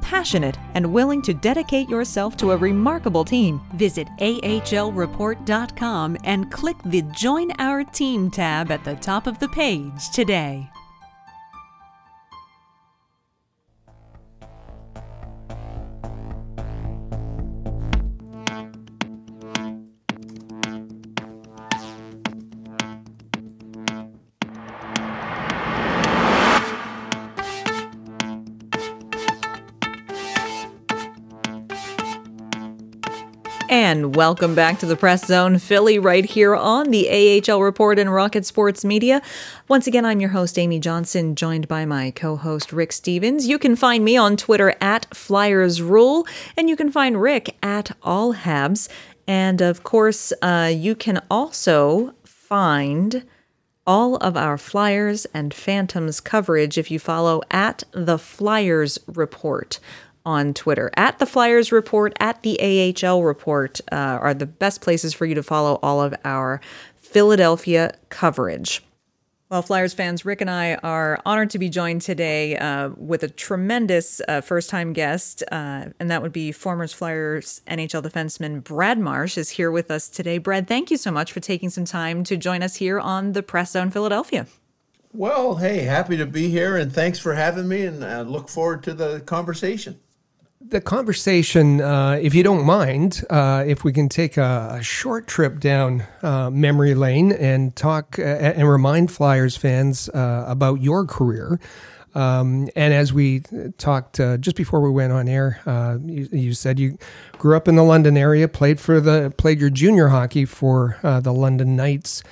passionate, 0.00 0.58
and 0.74 0.92
willing 0.92 1.22
to 1.22 1.34
dedicate 1.34 1.88
yourself 1.88 2.36
to 2.38 2.52
a 2.52 2.56
remarkable 2.56 3.24
team, 3.24 3.60
visit 3.74 4.08
ahlreport.com 4.18 6.16
and 6.24 6.50
click 6.50 6.76
the 6.84 7.02
Join 7.02 7.52
Our 7.58 7.84
Team 7.84 8.30
tab 8.30 8.70
at 8.70 8.84
the 8.84 8.96
top 8.96 9.26
of 9.26 9.38
the 9.38 9.48
page 9.48 10.10
today. 10.10 10.70
And 34.00 34.16
welcome 34.16 34.54
back 34.54 34.78
to 34.78 34.86
the 34.86 34.96
Press 34.96 35.26
Zone 35.26 35.58
Philly, 35.58 35.98
right 35.98 36.24
here 36.24 36.56
on 36.56 36.90
the 36.90 37.42
AHL 37.46 37.60
Report 37.62 37.98
and 37.98 38.10
Rocket 38.10 38.46
Sports 38.46 38.82
Media. 38.82 39.20
Once 39.68 39.86
again, 39.86 40.06
I'm 40.06 40.20
your 40.20 40.30
host, 40.30 40.58
Amy 40.58 40.78
Johnson, 40.78 41.34
joined 41.34 41.68
by 41.68 41.84
my 41.84 42.10
co 42.10 42.36
host, 42.36 42.72
Rick 42.72 42.92
Stephens. 42.92 43.46
You 43.46 43.58
can 43.58 43.76
find 43.76 44.02
me 44.02 44.16
on 44.16 44.38
Twitter 44.38 44.74
at 44.80 45.14
Flyers 45.14 45.82
Rule, 45.82 46.26
and 46.56 46.70
you 46.70 46.76
can 46.76 46.90
find 46.90 47.20
Rick 47.20 47.58
at 47.62 47.94
All 48.02 48.32
Habs. 48.32 48.88
And 49.26 49.60
of 49.60 49.82
course, 49.82 50.32
uh, 50.40 50.72
you 50.74 50.94
can 50.94 51.20
also 51.30 52.14
find 52.24 53.26
all 53.86 54.16
of 54.16 54.34
our 54.34 54.56
Flyers 54.56 55.26
and 55.34 55.52
Phantoms 55.52 56.20
coverage 56.20 56.78
if 56.78 56.90
you 56.90 56.98
follow 56.98 57.42
at 57.50 57.84
the 57.92 58.18
Flyers 58.18 58.98
Report 59.06 59.78
on 60.24 60.54
Twitter. 60.54 60.90
At 60.96 61.18
the 61.18 61.26
Flyers 61.26 61.72
Report, 61.72 62.12
at 62.20 62.42
the 62.42 62.94
AHL 63.02 63.22
Report 63.22 63.80
uh, 63.92 63.96
are 64.20 64.34
the 64.34 64.46
best 64.46 64.80
places 64.80 65.14
for 65.14 65.26
you 65.26 65.34
to 65.34 65.42
follow 65.42 65.78
all 65.82 66.00
of 66.02 66.14
our 66.24 66.60
Philadelphia 66.96 67.92
coverage. 68.08 68.82
Well, 69.50 69.62
Flyers 69.62 69.92
fans, 69.92 70.24
Rick 70.24 70.42
and 70.42 70.48
I 70.48 70.76
are 70.76 71.20
honored 71.26 71.50
to 71.50 71.58
be 71.58 71.68
joined 71.68 72.02
today 72.02 72.56
uh, 72.56 72.90
with 72.90 73.24
a 73.24 73.28
tremendous 73.28 74.20
uh, 74.28 74.42
first 74.42 74.70
time 74.70 74.92
guest, 74.92 75.42
uh, 75.50 75.86
and 75.98 76.08
that 76.08 76.22
would 76.22 76.32
be 76.32 76.52
former 76.52 76.86
Flyers 76.86 77.60
NHL 77.66 78.00
defenseman 78.00 78.62
Brad 78.62 79.00
Marsh 79.00 79.36
is 79.36 79.50
here 79.50 79.72
with 79.72 79.90
us 79.90 80.08
today. 80.08 80.38
Brad, 80.38 80.68
thank 80.68 80.92
you 80.92 80.96
so 80.96 81.10
much 81.10 81.32
for 81.32 81.40
taking 81.40 81.68
some 81.68 81.84
time 81.84 82.22
to 82.24 82.36
join 82.36 82.62
us 82.62 82.76
here 82.76 83.00
on 83.00 83.32
the 83.32 83.42
Press 83.42 83.72
Zone 83.72 83.90
Philadelphia. 83.90 84.46
Well, 85.12 85.56
hey, 85.56 85.80
happy 85.80 86.16
to 86.16 86.26
be 86.26 86.48
here, 86.48 86.76
and 86.76 86.92
thanks 86.92 87.18
for 87.18 87.34
having 87.34 87.66
me, 87.66 87.86
and 87.86 88.04
I 88.04 88.20
look 88.20 88.48
forward 88.48 88.84
to 88.84 88.94
the 88.94 89.18
conversation 89.22 89.98
the 90.60 90.80
conversation, 90.80 91.80
uh, 91.80 92.18
if 92.20 92.34
you 92.34 92.42
don't 92.42 92.64
mind, 92.64 93.24
uh, 93.30 93.64
if 93.66 93.82
we 93.82 93.92
can 93.92 94.08
take 94.08 94.36
a, 94.36 94.76
a 94.78 94.82
short 94.82 95.26
trip 95.26 95.58
down 95.58 96.04
uh, 96.22 96.50
memory 96.50 96.94
lane 96.94 97.32
and 97.32 97.74
talk 97.74 98.18
uh, 98.18 98.22
and 98.22 98.68
remind 98.68 99.10
Flyers 99.10 99.56
fans 99.56 100.10
uh, 100.10 100.44
about 100.46 100.82
your 100.82 101.06
career. 101.06 101.58
Um, 102.14 102.68
and 102.76 102.92
as 102.92 103.12
we 103.12 103.40
talked 103.78 104.20
uh, 104.20 104.36
just 104.36 104.56
before 104.56 104.80
we 104.80 104.90
went 104.90 105.12
on 105.12 105.28
air, 105.28 105.60
you, 106.04 106.28
you, 106.32 106.54
said 106.54 106.78
you 106.78 106.98
grew 107.38 107.56
up 107.56 107.66
in 107.68 107.76
the 107.76 107.84
London 107.84 108.16
area, 108.16 108.48
played 108.48 108.80
for 108.80 109.00
the 109.00 109.32
played 109.36 109.60
your 109.60 109.70
junior 109.70 110.08
hockey 110.08 110.44
for 110.44 110.98
the 111.02 111.32
London 111.32 111.76
Knights. 111.76 112.22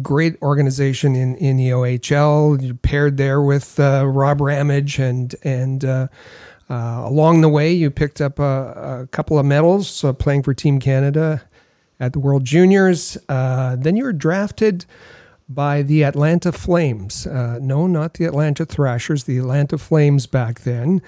great 0.00 0.40
organization 0.40 1.14
in, 1.14 1.36
in 1.36 1.58
the 1.58 1.68
OHL. 1.68 2.62
You 2.62 2.74
paired 2.74 3.18
there 3.18 3.42
with 3.42 3.78
Rob 3.78 4.40
Ramage 4.40 4.98
and 4.98 5.34
and 5.44 5.84
uh, 5.84 6.08
along 6.70 7.40
the 7.40 7.48
way, 7.48 7.72
you 7.72 7.90
picked 7.90 8.20
up 8.20 8.38
a, 8.38 9.02
a 9.02 9.08
couple 9.08 9.38
of 9.38 9.46
medals 9.46 10.02
uh, 10.04 10.12
playing 10.12 10.42
for 10.42 10.54
Team 10.54 10.80
Canada 10.80 11.42
at 12.00 12.12
the 12.12 12.18
World 12.18 12.44
Juniors. 12.44 13.16
Uh, 13.28 13.76
then 13.76 13.96
you 13.96 14.04
were 14.04 14.12
drafted 14.12 14.86
by 15.48 15.82
the 15.82 16.04
Atlanta 16.04 16.52
Flames. 16.52 17.26
Uh, 17.26 17.58
no, 17.60 17.86
not 17.86 18.14
the 18.14 18.24
Atlanta 18.24 18.64
Thrashers, 18.64 19.24
the 19.24 19.38
Atlanta 19.38 19.78
Flames 19.78 20.26
back 20.26 20.60
then. 20.60 21.02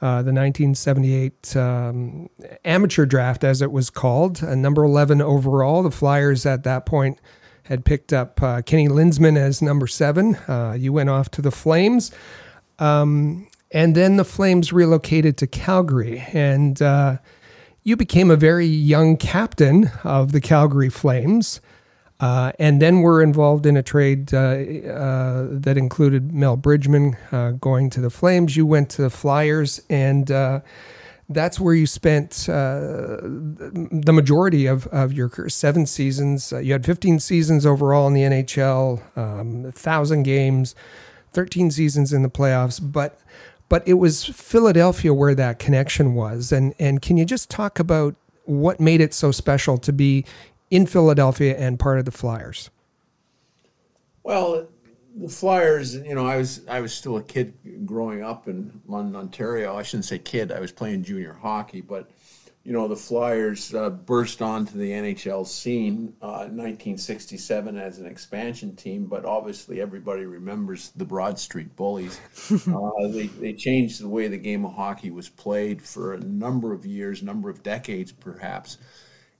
Uh, 0.00 0.18
the 0.20 0.32
1978 0.32 1.56
um, 1.56 2.28
amateur 2.64 3.06
draft, 3.06 3.44
as 3.44 3.62
it 3.62 3.70
was 3.70 3.88
called, 3.88 4.42
number 4.42 4.82
11 4.82 5.22
overall. 5.22 5.84
The 5.84 5.92
Flyers 5.92 6.44
at 6.44 6.64
that 6.64 6.86
point 6.86 7.20
had 7.64 7.84
picked 7.84 8.12
up 8.12 8.42
uh, 8.42 8.62
Kenny 8.62 8.88
Linseman 8.88 9.36
as 9.36 9.62
number 9.62 9.86
seven. 9.86 10.36
you 10.76 10.92
went 10.92 11.08
off 11.08 11.30
to 11.32 11.42
the 11.42 11.52
Flames. 11.52 12.10
Um, 12.80 13.46
and 13.72 13.94
then 13.94 14.16
the 14.16 14.24
Flames 14.24 14.72
relocated 14.72 15.36
to 15.38 15.46
Calgary, 15.46 16.24
and 16.32 16.80
uh, 16.80 17.16
you 17.82 17.96
became 17.96 18.30
a 18.30 18.36
very 18.36 18.66
young 18.66 19.16
captain 19.16 19.90
of 20.04 20.32
the 20.32 20.40
Calgary 20.40 20.90
Flames. 20.90 21.60
Uh, 22.20 22.52
and 22.60 22.80
then 22.80 23.00
we're 23.00 23.20
involved 23.20 23.66
in 23.66 23.76
a 23.76 23.82
trade 23.82 24.32
uh, 24.32 24.38
uh 24.38 25.48
that 25.50 25.76
included 25.76 26.32
Mel 26.32 26.56
Bridgman 26.56 27.16
uh, 27.32 27.50
going 27.52 27.90
to 27.90 28.00
the 28.00 28.10
Flames. 28.10 28.56
You 28.56 28.64
went 28.64 28.90
to 28.90 29.02
the 29.02 29.10
Flyers, 29.10 29.82
and 29.90 30.30
uh, 30.30 30.60
that's 31.28 31.58
where 31.58 31.74
you 31.74 31.86
spent 31.86 32.30
the 32.46 34.12
majority 34.12 34.66
of, 34.66 34.86
of 34.88 35.12
your 35.12 35.30
seven 35.48 35.86
seasons. 35.86 36.52
you 36.52 36.72
had 36.72 36.84
15 36.84 37.18
seasons 37.20 37.64
overall 37.64 38.06
in 38.06 38.12
the 38.12 38.20
NHL, 38.22 39.00
um, 39.16 39.62
1,000 39.62 40.22
games, 40.22 40.74
13 41.32 41.70
seasons 41.70 42.12
in 42.12 42.22
the 42.22 42.28
playoffs. 42.28 42.78
But 42.80 43.18
but 43.72 43.82
it 43.88 43.94
was 43.94 44.26
Philadelphia 44.26 45.14
where 45.14 45.34
that 45.34 45.58
connection 45.58 46.12
was. 46.12 46.52
And 46.52 46.74
and 46.78 47.00
can 47.00 47.16
you 47.16 47.24
just 47.24 47.48
talk 47.48 47.78
about 47.78 48.14
what 48.44 48.78
made 48.80 49.00
it 49.00 49.14
so 49.14 49.32
special 49.32 49.78
to 49.78 49.94
be 49.94 50.26
in 50.70 50.84
Philadelphia 50.84 51.56
and 51.56 51.78
part 51.78 51.98
of 51.98 52.04
the 52.04 52.10
Flyers? 52.10 52.68
Well, 54.24 54.68
the 55.16 55.30
Flyers, 55.30 55.94
you 55.94 56.14
know, 56.14 56.26
I 56.26 56.36
was 56.36 56.60
I 56.68 56.82
was 56.82 56.92
still 56.92 57.16
a 57.16 57.22
kid 57.22 57.54
growing 57.86 58.22
up 58.22 58.46
in 58.46 58.82
London, 58.86 59.16
Ontario. 59.16 59.74
I 59.74 59.84
shouldn't 59.84 60.04
say 60.04 60.18
kid; 60.18 60.52
I 60.52 60.60
was 60.60 60.70
playing 60.70 61.04
junior 61.04 61.38
hockey, 61.40 61.80
but 61.80 62.10
you 62.64 62.72
know, 62.72 62.86
the 62.86 62.96
Flyers 62.96 63.74
uh, 63.74 63.90
burst 63.90 64.40
onto 64.40 64.78
the 64.78 64.90
NHL 64.90 65.46
scene 65.46 66.14
uh, 66.22 66.46
in 66.46 66.56
1967 66.56 67.76
as 67.76 67.98
an 67.98 68.06
expansion 68.06 68.76
team, 68.76 69.06
but 69.06 69.24
obviously 69.24 69.80
everybody 69.80 70.26
remembers 70.26 70.92
the 70.94 71.04
Broad 71.04 71.40
Street 71.40 71.74
Bullies. 71.74 72.20
uh, 72.68 73.08
they, 73.08 73.26
they 73.26 73.52
changed 73.52 74.00
the 74.00 74.08
way 74.08 74.28
the 74.28 74.38
game 74.38 74.64
of 74.64 74.74
hockey 74.74 75.10
was 75.10 75.28
played 75.28 75.82
for 75.82 76.14
a 76.14 76.20
number 76.20 76.72
of 76.72 76.86
years, 76.86 77.22
number 77.22 77.50
of 77.50 77.64
decades 77.64 78.12
perhaps. 78.12 78.78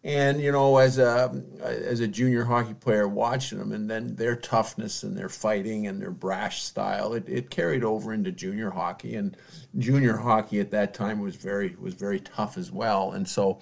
And 0.04 0.40
you 0.40 0.50
know, 0.50 0.78
as 0.78 0.98
a 0.98 1.42
as 1.60 2.00
a 2.00 2.08
junior 2.08 2.44
hockey 2.44 2.74
player, 2.74 3.06
watching 3.06 3.58
them, 3.58 3.70
and 3.70 3.88
then 3.88 4.16
their 4.16 4.34
toughness 4.34 5.04
and 5.04 5.16
their 5.16 5.28
fighting 5.28 5.86
and 5.86 6.02
their 6.02 6.10
brash 6.10 6.62
style, 6.62 7.14
it, 7.14 7.28
it 7.28 7.50
carried 7.50 7.84
over 7.84 8.12
into 8.12 8.32
junior 8.32 8.70
hockey. 8.70 9.14
And 9.14 9.36
junior 9.78 10.16
hockey 10.16 10.58
at 10.58 10.72
that 10.72 10.92
time 10.92 11.20
was 11.20 11.36
very 11.36 11.76
was 11.80 11.94
very 11.94 12.18
tough 12.18 12.58
as 12.58 12.72
well. 12.72 13.12
And 13.12 13.28
so 13.28 13.60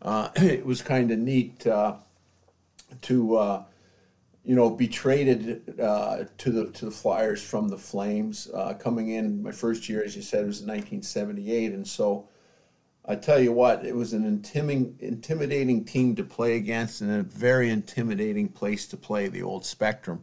uh, 0.00 0.30
it 0.36 0.64
was 0.64 0.80
kind 0.80 1.10
of 1.10 1.18
neat 1.18 1.66
uh, 1.66 1.96
to 3.02 3.36
uh, 3.36 3.64
you 4.44 4.54
know 4.54 4.70
be 4.70 4.88
traded 4.88 5.78
uh, 5.78 6.24
to 6.38 6.50
the 6.50 6.70
to 6.72 6.86
the 6.86 6.90
Flyers 6.90 7.42
from 7.42 7.68
the 7.68 7.78
Flames. 7.78 8.48
Uh, 8.54 8.72
coming 8.74 9.10
in 9.10 9.42
my 9.42 9.52
first 9.52 9.90
year, 9.90 10.02
as 10.02 10.16
you 10.16 10.22
said, 10.22 10.46
was 10.46 10.62
in 10.62 10.68
1978, 10.68 11.72
and 11.72 11.86
so 11.86 12.28
I 13.04 13.16
tell 13.16 13.40
you 13.40 13.52
what, 13.52 13.84
it 13.84 13.96
was 13.96 14.12
an 14.12 14.24
intimidating, 14.24 14.96
intimidating 15.00 15.84
team 15.84 16.14
to 16.16 16.22
play 16.22 16.56
against 16.56 17.00
and 17.00 17.10
a 17.10 17.22
very 17.22 17.70
intimidating 17.70 18.48
place 18.48 18.86
to 18.88 18.96
play, 18.96 19.28
the 19.28 19.42
old 19.42 19.64
Spectrum. 19.64 20.22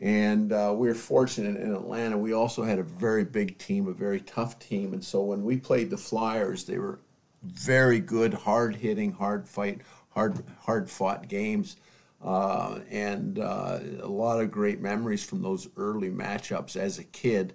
And 0.00 0.52
uh, 0.52 0.74
we 0.76 0.88
were 0.88 0.94
fortunate 0.94 1.56
in 1.56 1.74
Atlanta. 1.74 2.18
We 2.18 2.34
also 2.34 2.62
had 2.62 2.78
a 2.78 2.82
very 2.82 3.24
big 3.24 3.58
team, 3.58 3.88
a 3.88 3.92
very 3.92 4.20
tough 4.20 4.58
team. 4.58 4.92
And 4.92 5.02
so 5.02 5.22
when 5.22 5.42
we 5.42 5.56
played 5.56 5.90
the 5.90 5.96
Flyers, 5.96 6.64
they 6.64 6.78
were 6.78 7.00
very 7.42 7.98
good, 7.98 8.34
hard 8.34 8.76
hitting, 8.76 9.12
hard 9.12 9.48
fight, 9.48 9.80
hard 10.10 10.44
hard 10.60 10.90
fought 10.90 11.28
games. 11.28 11.76
Uh, 12.22 12.80
and 12.90 13.38
uh, 13.38 13.78
a 14.02 14.08
lot 14.08 14.40
of 14.40 14.50
great 14.50 14.80
memories 14.80 15.24
from 15.24 15.40
those 15.40 15.68
early 15.76 16.10
matchups 16.10 16.76
as 16.76 16.98
a 16.98 17.04
kid. 17.04 17.54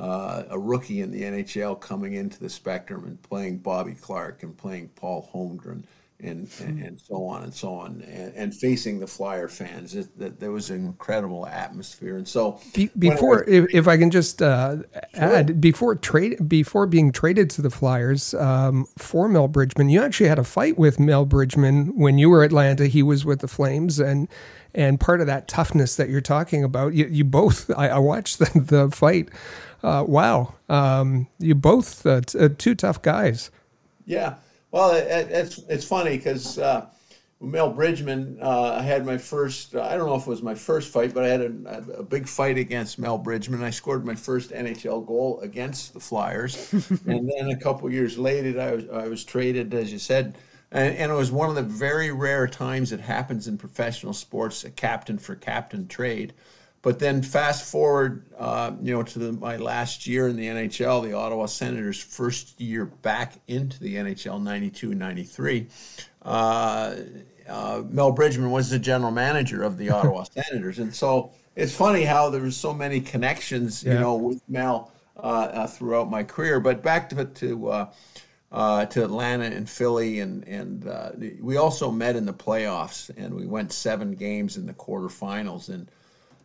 Uh, 0.00 0.44
a 0.48 0.58
rookie 0.58 1.02
in 1.02 1.10
the 1.10 1.22
NHL 1.22 1.78
coming 1.78 2.14
into 2.14 2.40
the 2.40 2.48
spectrum 2.48 3.04
and 3.04 3.20
playing 3.20 3.58
Bobby 3.58 3.92
Clarke 3.92 4.42
and 4.42 4.56
playing 4.56 4.88
Paul 4.96 5.28
Holmgren 5.30 5.84
and, 6.22 6.48
and, 6.60 6.82
and, 6.82 7.00
so 7.00 7.24
on 7.26 7.42
and 7.42 7.54
so 7.54 7.74
on, 7.74 8.02
and, 8.02 8.34
and 8.34 8.54
facing 8.54 8.98
the 8.98 9.06
Flyer 9.06 9.48
fans. 9.48 9.94
It, 9.94 10.18
that 10.18 10.40
there 10.40 10.52
was 10.52 10.70
an 10.70 10.84
incredible 10.86 11.46
atmosphere, 11.46 12.16
and 12.16 12.26
so 12.26 12.60
Be, 12.74 12.90
before, 12.98 13.44
if, 13.44 13.66
if 13.74 13.88
I 13.88 13.96
can 13.96 14.10
just 14.10 14.42
uh, 14.42 14.76
sure. 14.76 14.86
add, 15.14 15.60
before 15.60 15.94
trade, 15.96 16.48
before 16.48 16.86
being 16.86 17.12
traded 17.12 17.50
to 17.50 17.62
the 17.62 17.70
Flyers 17.70 18.34
um, 18.34 18.86
for 18.98 19.28
Mel 19.28 19.48
Bridgman, 19.48 19.88
you 19.88 20.02
actually 20.02 20.28
had 20.28 20.38
a 20.38 20.44
fight 20.44 20.78
with 20.78 20.98
Mel 20.98 21.24
Bridgman 21.24 21.98
when 21.98 22.18
you 22.18 22.30
were 22.30 22.42
Atlanta. 22.42 22.86
He 22.86 23.02
was 23.02 23.24
with 23.24 23.40
the 23.40 23.48
Flames, 23.48 23.98
and 23.98 24.28
and 24.74 25.00
part 25.00 25.20
of 25.20 25.26
that 25.26 25.48
toughness 25.48 25.96
that 25.96 26.08
you're 26.08 26.20
talking 26.20 26.62
about, 26.62 26.94
you, 26.94 27.06
you 27.06 27.24
both. 27.24 27.70
I, 27.76 27.88
I 27.88 27.98
watched 27.98 28.38
the, 28.38 28.60
the 28.60 28.90
fight. 28.90 29.30
Uh, 29.82 30.04
wow, 30.06 30.54
um, 30.68 31.26
you 31.38 31.54
both 31.54 32.04
uh, 32.04 32.20
t- 32.20 32.38
uh, 32.38 32.48
two 32.58 32.74
tough 32.74 33.00
guys. 33.02 33.50
Yeah. 34.04 34.36
Well, 34.70 34.94
it, 34.94 35.06
it's 35.30 35.58
it's 35.68 35.84
funny 35.84 36.16
because 36.16 36.58
uh, 36.58 36.86
Mel 37.40 37.70
Bridgman, 37.70 38.38
uh, 38.40 38.74
I 38.74 38.82
had 38.82 39.06
my 39.06 39.16
first. 39.16 39.74
I 39.74 39.96
don't 39.96 40.06
know 40.06 40.14
if 40.14 40.26
it 40.26 40.28
was 40.28 40.42
my 40.42 40.54
first 40.54 40.92
fight, 40.92 41.14
but 41.14 41.24
I 41.24 41.28
had 41.28 41.40
a, 41.40 41.84
a, 41.98 42.02
big 42.02 42.28
fight 42.28 42.58
against 42.58 42.98
Mel 42.98 43.16
Bridgman. 43.16 43.62
I 43.62 43.70
scored 43.70 44.04
my 44.04 44.14
first 44.14 44.50
NHL 44.50 45.06
goal 45.06 45.40
against 45.40 45.94
the 45.94 46.00
Flyers, 46.00 46.70
and 47.06 47.30
then 47.30 47.50
a 47.50 47.56
couple 47.56 47.90
years 47.90 48.18
later, 48.18 48.60
I 48.60 48.74
was 48.74 48.88
I 48.90 49.08
was 49.08 49.24
traded, 49.24 49.72
as 49.72 49.90
you 49.90 49.98
said. 49.98 50.36
And, 50.72 50.94
and, 50.96 51.10
it 51.10 51.14
was 51.16 51.32
one 51.32 51.48
of 51.48 51.56
the 51.56 51.64
very 51.64 52.12
rare 52.12 52.46
times 52.46 52.92
it 52.92 53.00
happens 53.00 53.48
in 53.48 53.58
professional 53.58 54.12
sports, 54.12 54.62
a 54.62 54.70
captain 54.70 55.18
for 55.18 55.34
captain 55.34 55.88
trade. 55.88 56.32
But 56.82 56.98
then 56.98 57.22
fast 57.22 57.70
forward, 57.70 58.24
uh, 58.38 58.72
you 58.82 58.94
know, 58.94 59.02
to 59.02 59.18
the, 59.18 59.32
my 59.32 59.56
last 59.56 60.06
year 60.06 60.28
in 60.28 60.36
the 60.36 60.46
NHL, 60.46 61.02
the 61.02 61.12
Ottawa 61.12 61.46
Senators' 61.46 62.02
first 62.02 62.58
year 62.58 62.86
back 62.86 63.34
into 63.48 63.78
the 63.80 63.96
NHL, 63.96 64.42
92 64.42 64.94
93. 64.94 65.66
Uh, 66.22 66.96
uh, 67.48 67.82
Mel 67.90 68.12
Bridgman 68.12 68.50
was 68.50 68.70
the 68.70 68.78
general 68.78 69.10
manager 69.10 69.62
of 69.62 69.76
the 69.76 69.90
Ottawa 69.90 70.24
Senators. 70.24 70.78
And 70.78 70.94
so 70.94 71.32
it's 71.54 71.74
funny 71.74 72.04
how 72.04 72.30
there 72.30 72.40
was 72.40 72.56
so 72.56 72.72
many 72.72 73.00
connections, 73.00 73.84
you 73.84 73.92
yeah. 73.92 74.00
know, 74.00 74.14
with 74.16 74.40
Mel 74.48 74.90
uh, 75.16 75.20
uh, 75.52 75.66
throughout 75.66 76.10
my 76.10 76.22
career. 76.22 76.60
But 76.60 76.82
back 76.82 77.10
to, 77.10 77.24
to 77.26 77.68
uh, 77.68 77.92
uh, 78.52 78.86
to 78.86 79.04
Atlanta 79.04 79.44
and 79.44 79.68
Philly, 79.68 80.20
and 80.20 80.46
and 80.48 80.88
uh, 80.88 81.10
we 81.40 81.56
also 81.56 81.90
met 81.90 82.16
in 82.16 82.26
the 82.26 82.32
playoffs, 82.32 83.10
and 83.16 83.34
we 83.34 83.46
went 83.46 83.72
seven 83.72 84.12
games 84.14 84.56
in 84.56 84.66
the 84.66 84.72
quarterfinals, 84.72 85.68
and 85.68 85.90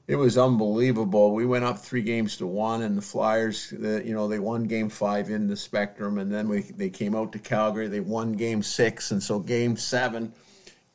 it 0.07 0.15
was 0.15 0.37
unbelievable. 0.37 1.33
We 1.33 1.45
went 1.45 1.65
up 1.65 1.79
three 1.79 2.03
games 2.03 2.37
to 2.37 2.47
one, 2.47 2.83
and 2.83 2.97
the 2.97 3.01
Flyers, 3.01 3.71
the, 3.71 4.03
you 4.05 4.13
know, 4.13 4.27
they 4.27 4.39
won 4.39 4.65
Game 4.65 4.89
Five 4.89 5.29
in 5.29 5.47
the 5.47 5.57
Spectrum, 5.57 6.19
and 6.19 6.31
then 6.31 6.47
we 6.47 6.61
they 6.61 6.89
came 6.89 7.15
out 7.15 7.31
to 7.31 7.39
Calgary. 7.39 7.87
They 7.87 8.01
won 8.01 8.33
Game 8.33 8.61
Six, 8.61 9.11
and 9.11 9.21
so 9.21 9.39
Game 9.39 9.75
Seven, 9.75 10.33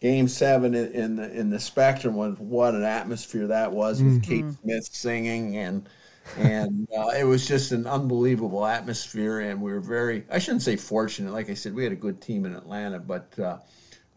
Game 0.01 0.29
Seven 0.29 0.75
in, 0.75 0.93
in 0.93 1.17
the 1.17 1.33
in 1.33 1.51
the 1.51 1.61
Spectrum 1.61 2.15
was 2.15 2.39
what 2.39 2.75
an 2.75 2.85
atmosphere 2.85 3.49
that 3.49 3.73
was 3.73 4.03
with 4.03 4.23
mm-hmm. 4.23 4.49
Kate 4.49 4.55
Smith 4.63 4.89
singing 4.93 5.57
and. 5.57 5.89
and 6.37 6.87
uh, 6.97 7.09
it 7.09 7.25
was 7.25 7.49
just 7.49 7.73
an 7.73 7.87
unbelievable 7.87 8.65
atmosphere, 8.65 9.41
and 9.41 9.61
we 9.61 9.73
were 9.73 9.81
very—I 9.81 10.39
shouldn't 10.39 10.63
say 10.63 10.77
fortunate. 10.77 11.33
Like 11.33 11.51
I 11.51 11.55
said, 11.55 11.75
we 11.75 11.83
had 11.83 11.93
a 11.93 11.97
good 11.97 12.21
team 12.21 12.45
in 12.45 12.55
Atlanta, 12.55 13.01
but 13.01 13.37
uh, 13.39 13.59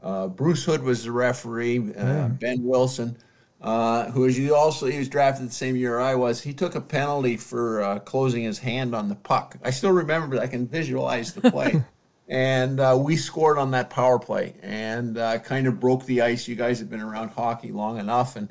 uh, 0.04 0.28
Bruce 0.28 0.64
Hood 0.66 0.84
was 0.84 1.06
the 1.06 1.12
referee. 1.12 1.80
Uh, 1.80 2.06
yeah. 2.06 2.28
Behn 2.28 2.62
Wilson, 2.62 3.18
uh, 3.64 4.12
who 4.12 4.22
was 4.22 4.38
you 4.38 4.54
also 4.54 4.88
he 4.88 5.00
was 5.00 5.08
drafted 5.08 5.48
the 5.48 5.54
same 5.54 5.78
year 5.78 6.00
I 6.00 6.16
was. 6.16 6.42
He 6.42 6.54
took 6.54 6.76
a 6.76 6.82
penalty 6.82 7.38
for 7.38 7.82
uh, 7.82 8.00
closing 8.00 8.44
his 8.44 8.60
hand 8.60 8.94
on 8.94 9.08
the 9.08 9.16
puck. 9.16 9.56
I 9.64 9.72
still 9.72 9.92
remember. 9.92 10.38
I 10.38 10.48
can 10.48 10.68
visualize 10.68 11.34
the 11.34 11.50
play, 11.50 11.82
and 12.28 12.82
uh, 12.82 13.00
we 13.00 13.16
scored 13.16 13.58
on 13.58 13.72
that 13.72 13.90
power 13.90 14.20
play, 14.20 14.56
and 14.62 15.18
uh, 15.18 15.40
kind 15.40 15.66
of 15.66 15.80
broke 15.80 16.06
the 16.06 16.22
ice. 16.22 16.46
You 16.46 16.56
guys 16.56 16.78
have 16.80 16.90
been 16.90 17.00
around 17.00 17.30
hockey 17.30 17.72
long 17.72 18.00
enough, 18.00 18.36
and 18.36 18.50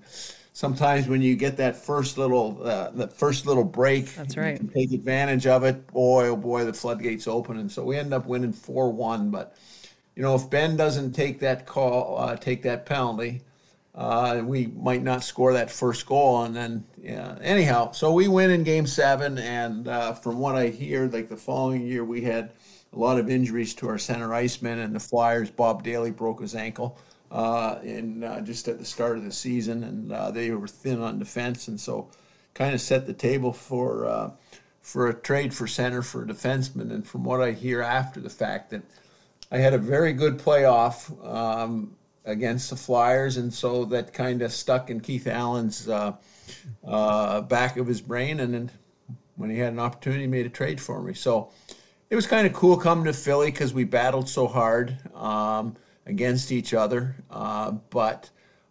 sometimes 0.55 1.07
when 1.09 1.21
you 1.21 1.37
get 1.37 1.59
that 1.59 1.77
first 1.77 2.17
little 2.17 2.59
uh, 2.67 2.91
that 2.93 3.13
first 3.13 3.45
little 3.45 3.65
break, 3.65 4.15
that's 4.15 4.39
right. 4.39 4.59
Take 4.73 4.93
advantage 4.93 5.47
of 5.47 5.63
it. 5.65 5.87
Boy, 5.89 6.29
oh 6.29 6.37
boy, 6.37 6.65
the 6.65 6.73
floodgates 6.73 7.29
open, 7.29 7.59
and 7.59 7.71
so 7.71 7.85
we 7.85 7.99
end 7.99 8.15
up 8.15 8.25
winning 8.25 8.55
four 8.55 8.91
one. 8.91 9.31
But 9.31 9.59
you 10.17 10.23
know, 10.23 10.35
if 10.37 10.49
Behn 10.49 10.75
doesn't 10.75 11.13
take 11.13 11.39
that 11.41 11.67
call, 11.67 12.17
uh, 12.19 12.37
take 12.37 12.63
that 12.63 12.87
penalty 12.87 13.43
uh, 13.95 14.41
we 14.45 14.67
might 14.69 15.03
not 15.03 15.23
score 15.23 15.53
that 15.53 15.71
first 15.71 16.07
goal. 16.07 16.45
And 16.45 16.57
then, 16.57 16.85
yeah, 17.01 17.37
anyhow, 17.43 17.93
so 17.93 18.13
we 18.13 18.27
win 18.29 18.51
in 18.51 18.65
game 18.65 18.87
seven. 18.87 19.39
And 19.39 19.89
uh, 19.89 20.15
from 20.15 20.39
what 20.39 20.55
I 20.55 20.69
hear, 20.69 21.09
like 21.09 21.29
the 21.29 21.37
following 21.37 21.87
year, 21.87 22.05
we 22.05 22.23
had 22.23 22.53
a 22.93 22.99
lot 22.99 23.19
of 23.19 23.29
injuries 23.29 23.75
to 23.75 23.89
our 23.89 23.99
center 23.99 24.33
iceman 24.33 24.79
and 24.79 24.95
the 24.95 25.01
Flyers. 25.01 25.51
Bob 25.51 25.85
Dailey 25.85 26.15
broke 26.15 26.41
his 26.41 26.55
ankle 26.55 26.99
uh, 27.31 27.79
in 27.83 28.25
uh, 28.25 28.41
just 28.41 28.69
at 28.69 28.79
the 28.79 28.85
start 28.85 29.19
of 29.19 29.25
the 29.25 29.33
season, 29.33 29.85
and 29.85 30.13
uh, 30.13 30.31
they 30.31 30.51
were 30.51 30.69
thin 30.69 31.01
on 31.01 31.19
defense. 31.19 31.69
And 31.69 31.79
so, 31.79 32.11
kind 32.55 32.75
of 32.75 32.81
set 32.81 33.07
the 33.07 33.15
table 33.15 33.53
for. 33.53 34.07
Uh, 34.07 34.31
for 34.83 35.09
a 35.09 35.15
trade 35.15 35.55
for 35.55 35.69
center 35.69 36.03
for 36.03 36.25
a 36.25 36.27
defenseman, 36.27 36.91
and 36.91 37.07
from 37.07 37.23
what 37.23 37.41
I 37.41 37.53
hear 37.53 37.83
after 37.83 38.19
the 38.21 38.29
fact, 38.29 38.71
that 38.71 38.83
I 39.53 39.59
had 39.59 39.75
a 39.75 39.79
very 39.79 40.13
good 40.13 40.39
playoff. 40.39 41.25
Um, 41.25 41.95
against 42.25 42.71
the 42.71 42.77
Flyers, 42.77 43.37
and 43.37 43.53
so 43.53 43.85
that 43.87 44.13
kind 44.13 44.43
of 44.43 44.53
stuck 44.53 44.91
in 44.91 45.01
Keith 45.01 45.27
Allen's 45.27 45.89
uh, 45.89 46.15
uh, 46.87 47.41
back 47.43 47.77
of 47.77 47.87
his 47.87 48.01
brain. 48.01 48.41
And 48.41 48.55
then 48.55 48.71
when 49.37 49.51
he 49.51 49.59
had 49.59 49.73
an 49.73 49.79
opportunity, 49.79 50.23
he 50.23 50.29
made 50.29 50.47
a 50.47 50.51
trade 50.51 50.81
for 50.81 51.03
me. 51.03 51.15
So 51.15 51.51
it 52.11 52.17
was 52.17 52.27
kind 52.27 52.47
of 52.47 52.53
cool 52.53 52.77
coming 52.77 53.05
to 53.05 53.13
Philly 53.13 53.51
because 53.51 53.75
we 53.75 53.85
battled 53.85 54.29
so 54.29 54.47
hard 54.47 54.97
um, 55.15 55.75
against 56.07 56.53
each 56.53 56.75
other, 56.75 57.17
uh, 57.31 57.73
but. 57.91 58.31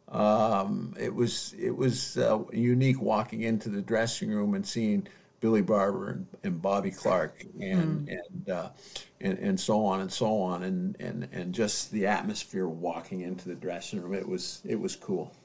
Um, 0.09 0.93
it 0.99 1.15
was 1.15 1.55
it 1.57 1.73
was 1.73 2.17
uh, 2.17 2.39
unique 2.51 3.01
walking 3.01 3.43
into 3.43 3.69
the 3.69 3.81
dressing 3.81 4.29
room 4.29 4.55
and 4.55 4.67
seeing 4.67 5.07
Billy 5.39 5.61
Barber 5.61 6.09
and, 6.09 6.27
and 6.43 6.61
Bobby 6.61 6.91
Clarke 6.91 7.45
and 7.61 8.09
mm. 8.09 8.19
and, 8.29 8.49
uh, 8.49 8.69
and 9.21 9.37
and 9.39 9.59
so 9.59 9.85
on 9.85 10.01
and 10.01 10.11
so 10.11 10.41
on 10.41 10.63
and, 10.63 10.95
and 10.99 11.27
and 11.31 11.53
just 11.53 11.91
the 11.91 12.05
atmosphere 12.05 12.67
walking 12.67 13.21
into 13.21 13.47
the 13.47 13.55
dressing 13.55 14.01
room 14.01 14.13
it 14.13 14.27
was 14.27 14.61
it 14.65 14.79
was 14.79 14.95
cool. 14.95 15.35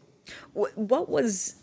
What, 0.55 0.77
what 0.77 1.09
was 1.09 1.57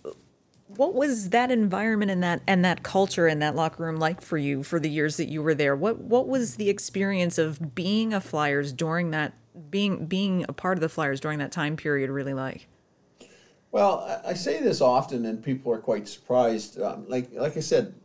what 0.67 0.93
was 0.93 1.29
that 1.29 1.51
environment 1.51 2.11
and 2.11 2.23
that 2.23 2.41
and 2.47 2.63
that 2.63 2.83
culture 2.83 3.27
in 3.27 3.39
that 3.39 3.55
locker 3.55 3.83
room 3.83 3.97
like 3.97 4.21
for 4.21 4.37
you 4.37 4.63
for 4.63 4.79
the 4.79 4.89
years 4.89 5.17
that 5.17 5.29
you 5.29 5.41
were 5.41 5.53
there? 5.53 5.75
What 5.75 5.99
what 5.99 6.27
was 6.27 6.55
the 6.55 6.69
experience 6.69 7.37
of 7.37 7.75
being 7.75 8.13
a 8.13 8.21
Flyers 8.21 8.71
during 8.71 9.11
that 9.11 9.33
being 9.69 10.05
being 10.05 10.45
a 10.47 10.53
part 10.53 10.77
of 10.77 10.81
the 10.81 10.89
Flyers 10.89 11.19
during 11.19 11.39
that 11.39 11.51
time 11.51 11.75
period 11.75 12.09
really 12.09 12.33
like? 12.33 12.67
Well, 13.71 14.21
I 14.23 14.35
say 14.35 14.61
this 14.61 14.81
often, 14.81 15.25
and 15.25 15.43
people 15.43 15.73
are 15.73 15.79
quite 15.79 16.07
surprised. 16.07 16.79
Um, 16.79 17.05
like 17.07 17.29
like 17.33 17.57
I 17.57 17.61
said, 17.61 17.95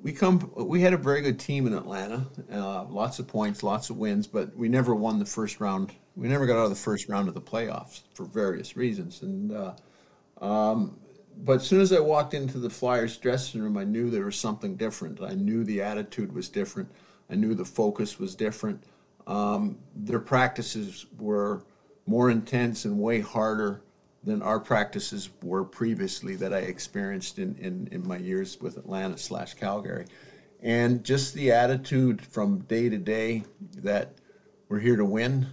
we 0.00 0.12
come 0.12 0.50
we 0.56 0.80
had 0.80 0.92
a 0.92 0.96
very 0.96 1.20
good 1.22 1.38
team 1.38 1.66
in 1.66 1.74
Atlanta, 1.74 2.26
uh, 2.52 2.84
lots 2.84 3.18
of 3.18 3.28
points, 3.28 3.62
lots 3.62 3.90
of 3.90 3.96
wins, 3.96 4.26
but 4.26 4.56
we 4.56 4.68
never 4.68 4.94
won 4.94 5.18
the 5.18 5.26
first 5.26 5.60
round. 5.60 5.92
We 6.16 6.28
never 6.28 6.46
got 6.46 6.58
out 6.58 6.64
of 6.64 6.70
the 6.70 6.76
first 6.76 7.08
round 7.08 7.28
of 7.28 7.34
the 7.34 7.40
playoffs 7.40 8.02
for 8.14 8.24
various 8.24 8.76
reasons. 8.76 9.22
And 9.22 9.52
uh, 9.52 9.74
um, 10.44 10.98
but 11.36 11.56
as 11.56 11.66
soon 11.66 11.80
as 11.80 11.92
I 11.92 12.00
walked 12.00 12.34
into 12.34 12.58
the 12.58 12.70
Flyers 12.70 13.16
dressing 13.16 13.62
room, 13.62 13.76
I 13.76 13.84
knew 13.84 14.10
there 14.10 14.24
was 14.24 14.36
something 14.36 14.76
different. 14.76 15.22
I 15.22 15.34
knew 15.34 15.64
the 15.64 15.82
attitude 15.82 16.32
was 16.32 16.48
different. 16.48 16.90
I 17.30 17.34
knew 17.34 17.54
the 17.54 17.64
focus 17.64 18.18
was 18.18 18.34
different. 18.34 18.84
Um, 19.26 19.78
their 19.94 20.18
practices 20.18 21.06
were 21.18 21.64
more 22.06 22.30
intense 22.30 22.84
and 22.84 22.98
way 22.98 23.20
harder 23.20 23.82
than 24.24 24.42
our 24.42 24.60
practices 24.60 25.30
were 25.42 25.64
previously 25.64 26.36
that 26.36 26.52
I 26.52 26.58
experienced 26.58 27.38
in, 27.38 27.56
in, 27.56 27.88
in 27.90 28.06
my 28.06 28.18
years 28.18 28.60
with 28.60 28.76
Atlanta 28.76 29.18
slash 29.18 29.54
Calgary. 29.54 30.06
And 30.60 31.02
just 31.02 31.34
the 31.34 31.50
attitude 31.50 32.24
from 32.24 32.60
day 32.60 32.88
to 32.88 32.98
day 32.98 33.42
that 33.78 34.14
we're 34.68 34.78
here 34.78 34.96
to 34.96 35.04
win. 35.04 35.48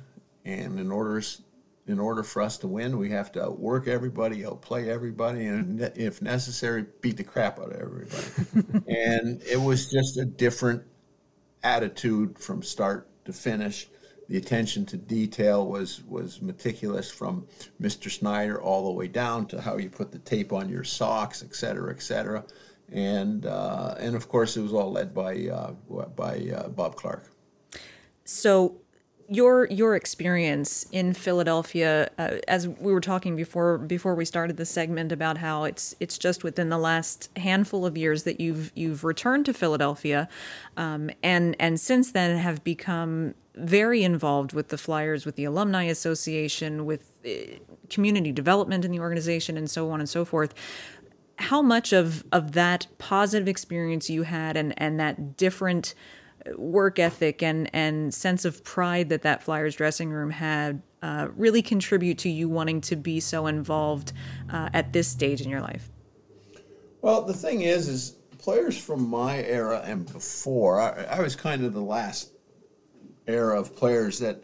And 0.45 0.79
in 0.79 0.91
order, 0.91 1.21
in 1.87 1.99
order 1.99 2.21
for 2.21 2.43
us 2.43 2.59
to 2.59 2.67
win, 2.67 2.97
we 2.99 3.09
have 3.09 3.31
to 3.31 3.43
outwork 3.43 3.87
everybody, 3.87 4.45
outplay 4.45 4.87
everybody, 4.87 5.47
and 5.47 5.81
if 5.95 6.21
necessary, 6.21 6.85
beat 7.01 7.17
the 7.17 7.23
crap 7.23 7.59
out 7.59 7.71
of 7.71 7.81
everybody. 7.81 8.85
and 8.87 9.41
it 9.41 9.59
was 9.59 9.89
just 9.89 10.17
a 10.17 10.25
different 10.25 10.83
attitude 11.63 12.37
from 12.37 12.61
start 12.61 13.09
to 13.25 13.33
finish 13.33 13.87
the 14.29 14.37
attention 14.37 14.85
to 14.85 14.97
detail 14.97 15.65
was 15.67 16.03
was 16.07 16.41
meticulous 16.41 17.11
from 17.11 17.47
Mr. 17.81 18.09
Snyder 18.11 18.61
all 18.61 18.85
the 18.85 18.91
way 18.91 19.07
down 19.07 19.47
to 19.47 19.59
how 19.59 19.77
you 19.77 19.89
put 19.89 20.11
the 20.11 20.19
tape 20.19 20.53
on 20.53 20.69
your 20.69 20.83
socks, 20.83 21.43
et 21.43 21.55
cetera, 21.55 21.91
et 21.91 22.01
cetera. 22.01 22.45
And 22.91 23.45
uh, 23.47 23.95
and 23.99 24.15
of 24.15 24.29
course, 24.29 24.55
it 24.55 24.61
was 24.61 24.73
all 24.73 24.91
led 24.91 25.13
by 25.13 25.47
uh, 25.47 25.71
by 26.15 26.51
uh, 26.55 26.69
Bob 26.69 26.95
Clarke. 26.95 27.31
So, 28.23 28.75
your 29.27 29.65
your 29.65 29.95
experience 29.95 30.85
in 30.91 31.13
Philadelphia, 31.13 32.11
uh, 32.19 32.37
as 32.47 32.67
we 32.67 32.93
were 32.93 33.01
talking 33.01 33.35
before 33.35 33.79
before 33.79 34.13
we 34.13 34.25
started 34.25 34.57
the 34.57 34.65
segment 34.65 35.11
about 35.11 35.39
how 35.39 35.63
it's 35.63 35.95
it's 35.99 36.19
just 36.19 36.43
within 36.43 36.69
the 36.69 36.77
last 36.77 37.29
handful 37.37 37.83
of 37.83 37.97
years 37.97 38.23
that 38.23 38.39
you've 38.39 38.71
you've 38.75 39.03
returned 39.03 39.45
to 39.47 39.53
Philadelphia, 39.53 40.29
um, 40.77 41.09
and 41.23 41.55
and 41.59 41.79
since 41.79 42.11
then 42.11 42.37
have 42.37 42.63
become 42.63 43.33
very 43.59 44.03
involved 44.03 44.53
with 44.53 44.69
the 44.69 44.77
Flyers, 44.77 45.25
with 45.25 45.35
the 45.35 45.45
Alumni 45.45 45.83
Association, 45.83 46.85
with 46.85 47.11
uh, 47.25 47.57
community 47.89 48.31
development 48.31 48.85
in 48.85 48.91
the 48.91 48.99
organization, 48.99 49.57
and 49.57 49.69
so 49.69 49.89
on 49.91 49.99
and 49.99 50.09
so 50.09 50.25
forth. 50.25 50.53
How 51.37 51.61
much 51.61 51.93
of 51.93 52.23
of 52.31 52.53
that 52.53 52.87
positive 52.97 53.47
experience 53.47 54.09
you 54.09 54.23
had, 54.23 54.57
and 54.57 54.73
and 54.77 54.99
that 54.99 55.37
different 55.37 55.93
work 56.57 56.99
ethic 56.99 57.43
and 57.43 57.69
and 57.73 58.13
sense 58.13 58.45
of 58.45 58.63
pride 58.63 59.09
that 59.09 59.21
that 59.23 59.43
Flyers 59.43 59.75
dressing 59.75 60.09
room 60.09 60.31
had 60.31 60.81
uh, 61.01 61.27
really 61.35 61.61
contribute 61.61 62.17
to 62.19 62.29
you 62.29 62.49
wanting 62.49 62.81
to 62.81 62.95
be 62.95 63.19
so 63.19 63.47
involved 63.47 64.13
uh, 64.51 64.69
at 64.73 64.93
this 64.93 65.07
stage 65.07 65.41
in 65.41 65.49
your 65.49 65.61
life? 65.61 65.89
Well, 67.01 67.21
the 67.21 67.33
thing 67.33 67.61
is, 67.61 67.87
is 67.87 68.15
players 68.37 68.77
from 68.77 69.07
my 69.07 69.43
era 69.43 69.81
and 69.85 70.11
before, 70.11 70.79
I, 70.79 71.03
I 71.03 71.21
was 71.21 71.35
kind 71.35 71.63
of 71.63 71.73
the 71.73 71.81
last 71.81 72.31
era 73.29 73.59
of 73.59 73.75
players 73.75 74.19
that 74.19 74.43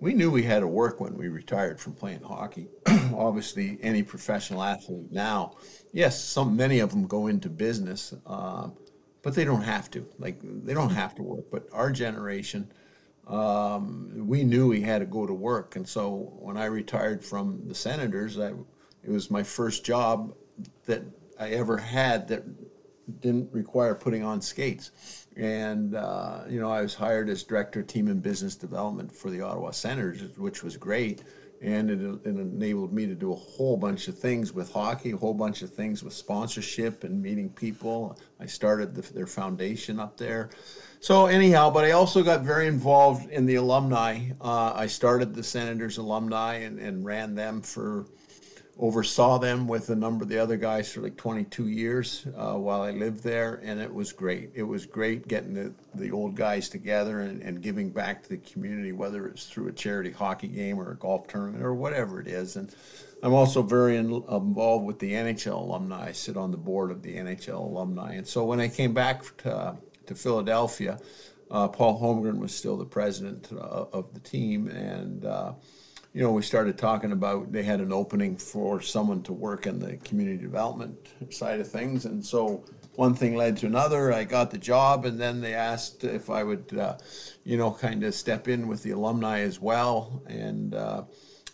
we 0.00 0.14
knew 0.14 0.30
we 0.30 0.42
had 0.42 0.60
to 0.60 0.66
work 0.66 1.00
when 1.00 1.14
we 1.14 1.28
retired 1.28 1.78
from 1.78 1.92
playing 1.92 2.22
hockey. 2.22 2.68
Obviously, 3.14 3.78
any 3.82 4.02
professional 4.02 4.62
athlete 4.62 5.10
now, 5.10 5.56
yes, 5.92 6.22
some 6.22 6.56
many 6.56 6.78
of 6.78 6.90
them 6.90 7.06
go 7.06 7.26
into 7.26 7.50
business. 7.50 8.14
Um, 8.26 8.74
but 9.22 9.34
they 9.34 9.44
don't 9.44 9.62
have 9.62 9.90
to. 9.92 10.06
Like 10.18 10.38
they 10.42 10.74
don't 10.74 10.90
have 10.90 11.14
to 11.16 11.22
work. 11.22 11.44
But 11.50 11.68
our 11.72 11.90
generation, 11.90 12.70
um, 13.26 14.26
we 14.26 14.44
knew 14.44 14.68
we 14.68 14.80
had 14.80 15.00
to 15.00 15.06
go 15.06 15.26
to 15.26 15.34
work, 15.34 15.76
and 15.76 15.88
so 15.88 16.32
when 16.38 16.56
I 16.56 16.66
retired 16.66 17.24
from 17.24 17.62
the 17.66 17.74
Senators, 17.74 18.38
I 18.38 18.52
it 19.02 19.10
was 19.10 19.30
my 19.30 19.42
first 19.42 19.84
job 19.84 20.34
that 20.86 21.02
I 21.38 21.50
ever 21.50 21.76
had 21.76 22.28
that 22.28 22.44
didn't 23.20 23.52
require 23.52 23.94
putting 23.94 24.22
on 24.22 24.40
skates. 24.40 25.19
And 25.40 25.94
uh, 25.94 26.42
you 26.48 26.60
know, 26.60 26.70
I 26.70 26.82
was 26.82 26.94
hired 26.94 27.28
as 27.30 27.42
director 27.42 27.80
of 27.80 27.86
team 27.86 28.08
and 28.08 28.22
business 28.22 28.54
development 28.54 29.10
for 29.14 29.30
the 29.30 29.40
Ottawa 29.40 29.70
Senators, 29.70 30.36
which 30.36 30.62
was 30.62 30.76
great 30.76 31.22
and 31.62 31.90
it, 31.90 32.00
it, 32.26 32.36
enabled 32.36 32.92
me 32.92 33.06
to 33.06 33.14
do 33.14 33.32
a 33.32 33.36
whole 33.36 33.76
bunch 33.76 34.08
of 34.08 34.18
things 34.18 34.54
with 34.54 34.72
hockey, 34.72 35.10
a 35.12 35.16
whole 35.16 35.34
bunch 35.34 35.60
of 35.60 35.70
things 35.70 36.02
with 36.02 36.14
sponsorship 36.14 37.04
and 37.04 37.22
meeting 37.22 37.50
people. 37.50 38.18
I 38.40 38.46
started 38.46 38.94
the, 38.94 39.02
their 39.12 39.26
foundation 39.26 40.00
up 40.00 40.16
there. 40.16 40.50
So 41.00 41.26
anyhow, 41.26 41.70
but 41.70 41.84
I 41.84 41.90
also 41.90 42.22
got 42.22 42.42
very 42.42 42.66
involved 42.66 43.30
in 43.30 43.44
the 43.44 43.56
alumni. 43.56 44.30
Uh, 44.40 44.72
I 44.74 44.86
started 44.86 45.34
the 45.34 45.42
Senators 45.42 45.98
alumni 45.98 46.54
and, 46.54 46.78
and 46.78 47.04
ran 47.04 47.34
them 47.34 47.60
for 47.60 48.06
oversaw 48.80 49.38
them 49.38 49.68
with 49.68 49.90
a 49.90 49.94
number 49.94 50.22
of 50.22 50.30
the 50.30 50.38
other 50.38 50.56
guys 50.56 50.90
for 50.90 51.02
like 51.02 51.16
22 51.16 51.68
years 51.68 52.26
uh, 52.34 52.54
while 52.54 52.80
I 52.80 52.90
lived 52.90 53.22
there, 53.22 53.60
and 53.62 53.78
it 53.78 53.92
was 53.92 54.10
great. 54.12 54.50
It 54.54 54.62
was 54.62 54.86
great 54.86 55.28
getting 55.28 55.52
the, 55.52 55.74
the 55.94 56.10
old 56.10 56.34
guys 56.34 56.70
together 56.70 57.20
and, 57.20 57.42
and 57.42 57.60
giving 57.60 57.90
back 57.90 58.22
to 58.22 58.30
the 58.30 58.38
community, 58.38 58.92
whether 58.92 59.26
it's 59.26 59.44
through 59.44 59.68
a 59.68 59.72
charity 59.72 60.10
hockey 60.10 60.48
game 60.48 60.80
or 60.80 60.92
a 60.92 60.96
golf 60.96 61.28
tournament 61.28 61.62
or 61.62 61.74
whatever 61.74 62.20
it 62.20 62.26
is. 62.26 62.56
And 62.56 62.74
I'm 63.22 63.34
also 63.34 63.62
very 63.62 63.98
in, 63.98 64.06
involved 64.06 64.86
with 64.86 64.98
the 64.98 65.12
NHL 65.12 65.60
alumni. 65.60 66.08
I 66.08 66.12
sit 66.12 66.38
on 66.38 66.50
the 66.50 66.56
board 66.56 66.90
of 66.90 67.02
the 67.02 67.16
NHL 67.16 67.60
alumni. 67.60 68.14
And 68.14 68.26
so 68.26 68.44
when 68.44 68.60
I 68.60 68.68
came 68.68 68.94
back 68.94 69.36
to, 69.38 69.76
to 70.06 70.14
Philadelphia, 70.14 70.98
uh, 71.50 71.68
Paul 71.68 72.00
Holmgren 72.00 72.38
was 72.38 72.54
still 72.54 72.78
the 72.78 72.86
president 72.86 73.48
uh, 73.52 73.84
of 73.92 74.14
the 74.14 74.20
team, 74.20 74.68
and 74.68 75.24
uh, 75.24 75.52
you 76.12 76.22
know, 76.22 76.32
we 76.32 76.42
started 76.42 76.76
talking 76.76 77.12
about 77.12 77.52
they 77.52 77.62
had 77.62 77.80
an 77.80 77.92
opening 77.92 78.36
for 78.36 78.80
someone 78.80 79.22
to 79.22 79.32
work 79.32 79.66
in 79.66 79.78
the 79.78 79.96
community 79.98 80.38
development 80.38 80.96
side 81.32 81.60
of 81.60 81.70
things, 81.70 82.04
and 82.04 82.24
so 82.24 82.64
one 82.96 83.14
thing 83.14 83.36
led 83.36 83.56
to 83.58 83.66
another. 83.66 84.12
I 84.12 84.24
got 84.24 84.50
the 84.50 84.58
job, 84.58 85.04
and 85.04 85.20
then 85.20 85.40
they 85.40 85.54
asked 85.54 86.02
if 86.02 86.28
I 86.28 86.42
would, 86.42 86.76
uh, 86.76 86.98
you 87.44 87.56
know, 87.56 87.70
kind 87.70 88.02
of 88.02 88.14
step 88.14 88.48
in 88.48 88.66
with 88.66 88.82
the 88.82 88.90
alumni 88.90 89.40
as 89.40 89.60
well, 89.60 90.20
and 90.26 90.74
uh, 90.74 91.04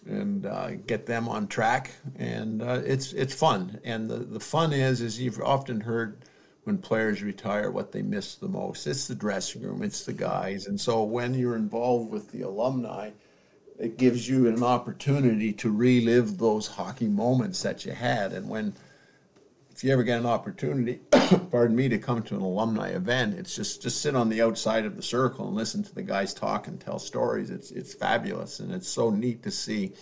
and 0.07 0.47
uh, 0.47 0.71
get 0.87 1.05
them 1.05 1.29
on 1.29 1.49
track. 1.49 1.91
And 2.17 2.63
uh, 2.63 2.81
it's 2.85 3.13
it's 3.13 3.35
fun, 3.35 3.79
and 3.85 4.09
the 4.09 4.17
the 4.17 4.41
fun 4.41 4.73
is 4.73 5.03
is 5.03 5.21
you've 5.21 5.41
often 5.41 5.83
heard 5.83 6.25
when 6.65 6.79
players 6.79 7.23
retire 7.23 7.71
what 7.71 7.93
they 7.93 8.03
miss 8.03 8.37
the 8.37 8.49
most. 8.49 8.87
It's 8.87 9.07
the 9.07 9.15
dressing 9.15 9.63
room, 9.63 9.83
it's 9.83 10.07
the 10.07 10.15
guys, 10.15 10.67
and 10.67 10.81
so 10.81 11.03
when 11.03 11.35
you're 11.35 11.57
involved 11.57 12.11
with 12.11 12.33
the 12.33 12.41
alumni 12.41 13.11
it 13.79 13.99
gives 13.99 14.29
you 14.29 14.49
an 14.49 14.63
opportunity 14.63 15.53
to 15.53 15.71
relive 15.71 16.39
those 16.39 16.67
hockey 16.67 17.09
moments 17.09 17.63
that 17.63 17.85
you 17.85 17.93
had. 17.93 18.33
And 18.33 18.49
when, 18.49 18.75
if 19.71 19.85
you 19.85 19.93
ever 19.93 20.03
get 20.03 20.19
an 20.19 20.27
opportunity, 20.27 21.01
pardon 21.51 21.77
me, 21.77 21.89
to 21.89 21.99
come 21.99 22.23
to 22.25 22.35
an 22.35 22.41
alumni 22.41 22.91
event, 22.91 23.35
it's 23.35 23.55
just 23.55 23.83
just 23.83 24.01
sit 24.01 24.17
on 24.17 24.29
the 24.29 24.43
outside 24.43 24.85
of 24.85 24.97
the 24.97 25.03
circle 25.03 25.47
and 25.47 25.57
listen 25.57 25.83
to 25.83 25.95
the 25.95 26.03
guys 26.03 26.33
talk 26.33 26.69
and 26.69 26.81
tell 26.81 26.99
stories. 26.99 27.51
It's 27.51 27.71
it's 27.71 27.95
fabulous, 27.95 28.61
and 28.61 28.73
it's 28.73 28.89
so 28.89 29.11
neat 29.11 29.43
to 29.43 29.51
see 29.51 29.93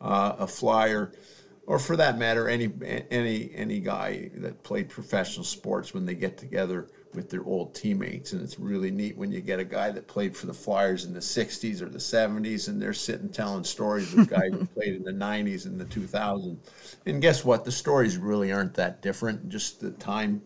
uh, 0.00 0.36
a 0.38 0.46
flyer, 0.46 1.12
or 1.66 1.78
for 1.78 1.96
that 1.96 2.18
matter, 2.18 2.48
any 2.48 2.70
any 3.10 3.50
any 3.54 3.80
guy 3.80 4.30
that 4.34 4.62
played 4.62 4.90
professional 4.90 5.44
sports 5.44 5.94
when 5.94 6.04
they 6.04 6.14
get 6.14 6.36
together 6.36 6.88
with 7.16 7.30
their 7.30 7.42
old 7.44 7.74
teammates. 7.74 8.32
And 8.32 8.42
it's 8.42 8.60
really 8.60 8.90
neat 8.90 9.16
when 9.16 9.32
you 9.32 9.40
get 9.40 9.58
a 9.58 9.64
guy 9.64 9.90
that 9.90 10.06
played 10.06 10.36
for 10.36 10.46
the 10.46 10.54
Flyers 10.54 11.04
in 11.04 11.14
the 11.14 11.20
60s 11.20 11.80
or 11.80 11.88
the 11.88 11.98
70s 11.98 12.68
and 12.68 12.80
they're 12.80 12.92
sitting 12.92 13.30
telling 13.30 13.64
stories 13.64 14.12
with 14.12 14.28
guys 14.28 14.52
who 14.52 14.66
played 14.66 14.94
in 14.94 15.02
the 15.02 15.12
90s 15.12 15.64
and 15.64 15.80
the 15.80 15.86
2000s. 15.86 16.58
And 17.06 17.20
guess 17.20 17.44
what? 17.44 17.64
The 17.64 17.72
stories 17.72 18.18
really 18.18 18.52
aren't 18.52 18.74
that 18.74 19.02
different. 19.02 19.48
Just 19.48 19.80
the 19.80 19.90
time 19.92 20.42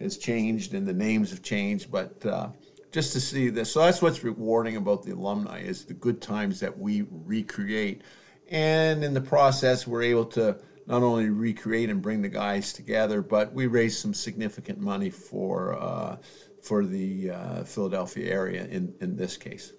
has 0.00 0.18
changed 0.18 0.74
and 0.74 0.86
the 0.86 0.92
names 0.92 1.30
have 1.30 1.42
changed. 1.42 1.90
But 1.90 2.26
uh, 2.26 2.48
just 2.90 3.12
to 3.14 3.20
see 3.20 3.48
this, 3.48 3.72
so 3.72 3.80
that's 3.80 4.02
what's 4.02 4.24
rewarding 4.24 4.76
about 4.76 5.04
the 5.04 5.12
alumni 5.12 5.60
is 5.60 5.84
the 5.84 5.94
good 5.94 6.20
times 6.20 6.60
that 6.60 6.76
we 6.76 7.06
recreate. 7.10 8.02
And 8.50 9.02
in 9.02 9.14
the 9.14 9.20
process, 9.20 9.86
we're 9.86 10.02
able 10.02 10.26
to 10.26 10.58
not 10.86 11.02
only 11.02 11.30
recreate 11.30 11.90
and 11.90 12.02
bring 12.02 12.22
the 12.22 12.28
guys 12.28 12.72
together, 12.72 13.22
but 13.22 13.52
we 13.52 13.66
raised 13.66 14.00
some 14.00 14.14
significant 14.14 14.78
money 14.80 15.10
for 15.10 15.74
uh, 15.74 16.16
for 16.62 16.84
the 16.84 17.30
uh, 17.30 17.64
Philadelphia 17.64 18.32
area 18.32 18.64
in 18.66 18.94
in 19.00 19.16
this 19.16 19.36
case. 19.36 19.72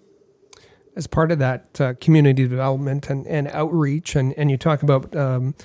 As 0.95 1.07
part 1.07 1.31
of 1.31 1.39
that 1.39 1.81
uh, 1.81 1.93
community 1.99 2.47
development 2.47 3.09
and, 3.09 3.25
and 3.25 3.47
outreach, 3.47 4.15
and, 4.15 4.31
and 4.37 4.51
you 4.51 4.57
talk 4.57 4.83
about 4.83 5.15
um, 5.15 5.55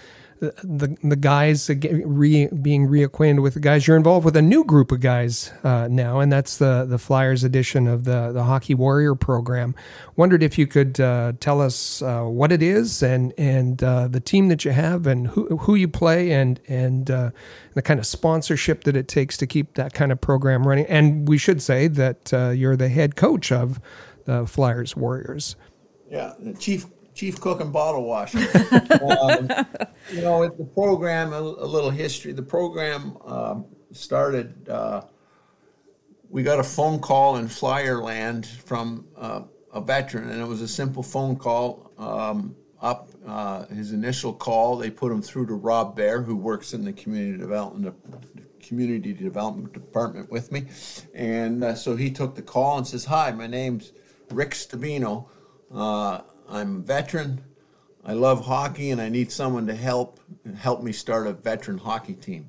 the 0.41 0.97
the 1.03 1.17
guys 1.17 1.69
re, 1.69 2.47
being 2.47 2.89
reacquainted 2.89 3.43
with 3.43 3.55
the 3.55 3.61
guys. 3.61 3.87
You're 3.87 3.97
involved 3.97 4.25
with 4.25 4.37
a 4.37 4.43
new 4.43 4.65
group 4.65 4.93
of 4.93 5.01
guys 5.01 5.53
uh, 5.65 5.89
now, 5.91 6.21
and 6.21 6.31
that's 6.31 6.59
the 6.59 6.85
the 6.85 6.99
Flyers 6.99 7.45
edition 7.45 7.87
of 7.87 8.05
the 8.05 8.33
the 8.33 8.45
Hockey 8.45 8.75
Warrior 8.75 9.15
program. 9.15 9.75
Wondered 10.17 10.43
if 10.43 10.59
you 10.59 10.67
could 10.67 11.01
uh, 11.01 11.33
tell 11.41 11.61
us 11.61 12.03
uh, 12.03 12.23
what 12.23 12.53
it 12.53 12.63
is 12.63 13.03
and 13.03 13.33
and 13.37 13.83
uh, 13.83 14.09
the 14.09 14.21
team 14.21 14.49
that 14.49 14.65
you 14.65 14.71
have 14.71 15.07
and 15.07 15.29
who 15.29 15.57
who 15.59 15.75
you 15.75 15.89
play 15.89 16.33
and 16.33 16.61
and 16.69 17.11
uh, 17.11 17.31
the 17.75 17.83
kind 17.83 17.99
of 17.99 18.07
sponsorship 18.07 18.85
that 18.85 18.97
it 18.97 19.09
takes 19.09 19.37
to 19.39 19.47
keep 19.47 19.75
that 19.75 19.93
kind 19.95 20.13
of 20.13 20.21
program 20.21 20.67
running. 20.67 20.87
And 20.87 21.29
we 21.29 21.39
should 21.39 21.63
say 21.63 21.89
that 21.89 22.33
uh, 22.33 22.51
you're 22.51 22.77
the 22.77 22.89
head 22.89 23.17
coach 23.17 23.51
of 23.51 23.81
the 24.25 24.47
Flyers 24.47 24.97
Warriors. 24.97 25.57
Yeah, 26.11 26.33
chief 26.59 26.87
chief 27.19 27.41
cook 27.41 27.61
and 27.61 27.73
bottle 27.73 28.05
washer. 28.05 28.39
um, 29.19 29.51
you 30.13 30.23
know, 30.23 30.39
with 30.39 30.57
the 30.57 30.69
program, 30.73 31.33
a, 31.33 31.41
a, 31.41 31.67
little 31.67 31.91
history. 31.91 32.33
The 32.33 32.43
program 32.43 33.19
uh, 33.27 33.57
started. 33.91 34.69
Uh, 34.69 35.03
we 36.31 36.45
got 36.45 36.61
a 36.61 36.63
phone 36.63 37.01
call 37.01 37.37
in 37.37 37.47
Flyerland 37.47 38.47
from 38.47 39.09
uh, 39.17 39.43
a 39.73 39.81
veteran, 39.81 40.31
and 40.31 40.41
it 40.41 40.47
was 40.47 40.63
a 40.63 40.69
simple 40.69 41.03
phone 41.03 41.35
call. 41.37 41.93
Um, 41.99 42.55
up 42.81 43.09
uh, 43.27 43.67
his 43.67 43.91
initial 43.91 44.33
call, 44.33 44.77
they 44.77 44.89
put 44.89 45.11
him 45.11 45.21
through 45.21 45.47
to 45.47 45.55
Rob 45.55 45.97
Bear, 45.97 46.23
who 46.23 46.37
works 46.37 46.73
in 46.73 46.85
the 46.85 46.93
community 46.93 47.37
development 47.37 47.97
community 48.63 49.13
development 49.13 49.73
department 49.73 50.31
with 50.31 50.53
me, 50.53 50.67
and 51.15 51.65
uh, 51.65 51.75
so 51.75 51.97
he 51.97 52.13
took 52.13 52.37
the 52.37 52.43
call 52.43 52.79
and 52.79 52.87
says, 52.87 53.05
"Hi, 53.07 53.33
my 53.33 53.49
name's 53.49 53.91
Rick 54.31 54.51
Stabino." 54.51 55.27
Uh, 56.49 56.53
I'm 56.53 56.77
a 56.77 56.81
veteran. 56.81 57.41
I 58.05 58.13
love 58.13 58.45
hockey, 58.45 58.91
and 58.91 59.01
I 59.01 59.09
need 59.09 59.31
someone 59.31 59.67
to 59.67 59.75
help 59.75 60.21
help 60.57 60.83
me 60.83 60.93
start 60.93 61.27
a 61.27 61.33
veteran 61.33 61.79
hockey 61.79 62.15
team. 62.15 62.49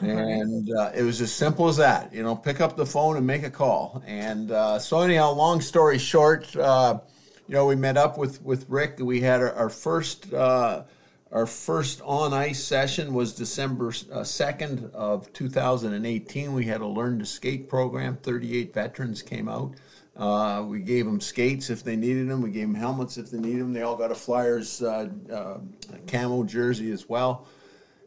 And 0.00 0.68
uh, 0.78 0.92
it 0.94 1.02
was 1.02 1.20
as 1.20 1.32
simple 1.32 1.68
as 1.68 1.76
that. 1.78 2.12
You 2.12 2.22
know, 2.22 2.36
pick 2.36 2.60
up 2.60 2.76
the 2.76 2.86
phone 2.86 3.16
and 3.16 3.26
make 3.26 3.42
a 3.42 3.50
call. 3.50 4.02
And 4.06 4.50
uh, 4.50 4.78
so, 4.78 5.00
anyhow, 5.00 5.32
long 5.32 5.60
story 5.60 5.98
short, 5.98 6.54
uh, 6.56 7.00
you 7.48 7.54
know, 7.54 7.66
we 7.66 7.74
met 7.74 7.96
up 7.96 8.18
with 8.18 8.42
with 8.42 8.68
Rick. 8.68 8.98
We 9.00 9.20
had 9.20 9.40
our, 9.40 9.52
our 9.54 9.68
first 9.68 10.32
uh, 10.32 10.84
our 11.32 11.46
first 11.46 12.02
on 12.02 12.34
ice 12.34 12.62
session 12.62 13.14
was 13.14 13.32
December 13.32 13.88
uh, 13.88 14.20
2nd 14.20 14.92
of 14.92 15.32
2018. 15.32 16.52
We 16.52 16.66
had 16.66 16.82
a 16.82 16.86
learn 16.86 17.18
to 17.20 17.26
skate 17.26 17.68
program. 17.70 18.18
38 18.18 18.74
veterans 18.74 19.22
came 19.22 19.48
out. 19.48 19.74
Uh, 20.16 20.64
we 20.66 20.80
gave 20.80 21.06
them 21.06 21.20
skates 21.20 21.70
if 21.70 21.82
they 21.82 21.96
needed 21.96 22.28
them. 22.28 22.42
We 22.42 22.50
gave 22.50 22.66
them 22.66 22.74
helmets 22.74 23.16
if 23.16 23.30
they 23.30 23.38
needed 23.38 23.60
them. 23.60 23.72
They 23.72 23.82
all 23.82 23.96
got 23.96 24.10
a 24.10 24.14
Flyers 24.14 24.82
uh, 24.82 25.08
uh, 25.32 25.58
camo 26.06 26.44
jersey 26.44 26.90
as 26.92 27.08
well. 27.08 27.46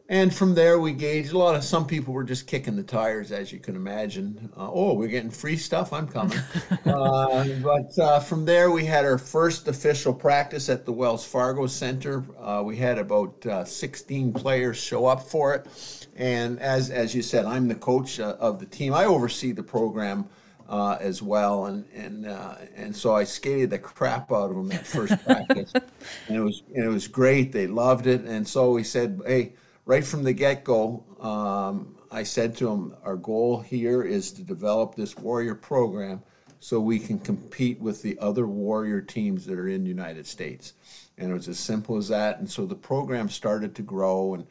And 0.08 0.32
from 0.32 0.54
there, 0.54 0.78
we 0.78 0.92
gauged 0.92 1.32
a 1.32 1.38
lot 1.38 1.56
of 1.56 1.64
some 1.64 1.84
people 1.84 2.14
were 2.14 2.22
just 2.22 2.46
kicking 2.46 2.76
the 2.76 2.84
tires, 2.84 3.32
as 3.32 3.50
you 3.50 3.58
can 3.58 3.74
imagine. 3.74 4.52
Uh, 4.56 4.70
oh, 4.72 4.94
we're 4.94 5.08
getting 5.08 5.32
free 5.32 5.56
stuff. 5.56 5.92
I'm 5.92 6.06
coming. 6.06 6.38
uh, 6.86 7.44
but 7.60 7.98
uh, 7.98 8.20
from 8.20 8.44
there, 8.44 8.70
we 8.70 8.84
had 8.84 9.04
our 9.04 9.18
first 9.18 9.66
official 9.66 10.14
practice 10.14 10.68
at 10.68 10.84
the 10.84 10.92
Wells 10.92 11.24
Fargo 11.24 11.66
Center. 11.66 12.24
Uh, 12.38 12.62
we 12.64 12.76
had 12.76 12.98
about 12.98 13.44
uh, 13.46 13.64
16 13.64 14.32
players 14.32 14.76
show 14.76 15.06
up 15.06 15.22
for 15.22 15.54
it. 15.54 15.66
And 16.14 16.60
as, 16.60 16.90
as 16.90 17.12
you 17.12 17.22
said, 17.22 17.44
I'm 17.44 17.66
the 17.66 17.74
coach 17.74 18.20
uh, 18.20 18.36
of 18.38 18.60
the 18.60 18.66
team. 18.66 18.94
I 18.94 19.06
oversee 19.06 19.50
the 19.50 19.64
program. 19.64 20.28
Uh, 20.68 20.98
as 21.00 21.22
well, 21.22 21.66
and 21.66 21.84
and 21.94 22.26
uh, 22.26 22.56
and 22.74 22.96
so 22.96 23.14
I 23.14 23.22
skated 23.22 23.70
the 23.70 23.78
crap 23.78 24.32
out 24.32 24.50
of 24.50 24.56
them 24.56 24.72
at 24.72 24.84
first 24.84 25.24
practice, 25.24 25.72
and 25.72 26.36
it 26.36 26.40
was 26.40 26.64
and 26.74 26.84
it 26.84 26.88
was 26.88 27.06
great. 27.06 27.52
They 27.52 27.68
loved 27.68 28.08
it, 28.08 28.22
and 28.22 28.48
so 28.48 28.72
we 28.72 28.82
said, 28.82 29.20
"Hey, 29.24 29.52
right 29.84 30.04
from 30.04 30.24
the 30.24 30.32
get 30.32 30.64
go, 30.64 31.04
um, 31.20 31.96
I 32.10 32.22
said 32.22 32.56
to 32.56 32.66
them, 32.66 32.94
our 33.04 33.16
goal 33.16 33.60
here 33.60 34.02
is 34.02 34.32
to 34.32 34.42
develop 34.42 34.94
this 34.94 35.16
warrior 35.16 35.54
program 35.54 36.22
so 36.60 36.80
we 36.80 36.98
can 36.98 37.18
compete 37.18 37.80
with 37.80 38.02
the 38.02 38.18
other 38.18 38.46
warrior 38.46 39.00
teams 39.00 39.46
that 39.46 39.58
are 39.58 39.68
in 39.68 39.84
the 39.84 39.88
United 39.88 40.26
States. 40.26 40.74
And 41.18 41.30
it 41.30 41.34
was 41.34 41.48
as 41.48 41.58
simple 41.58 41.96
as 41.96 42.08
that. 42.08 42.38
And 42.38 42.50
so 42.50 42.66
the 42.66 42.74
program 42.74 43.28
started 43.28 43.74
to 43.76 43.82
grow, 43.82 44.34
and 44.34 44.46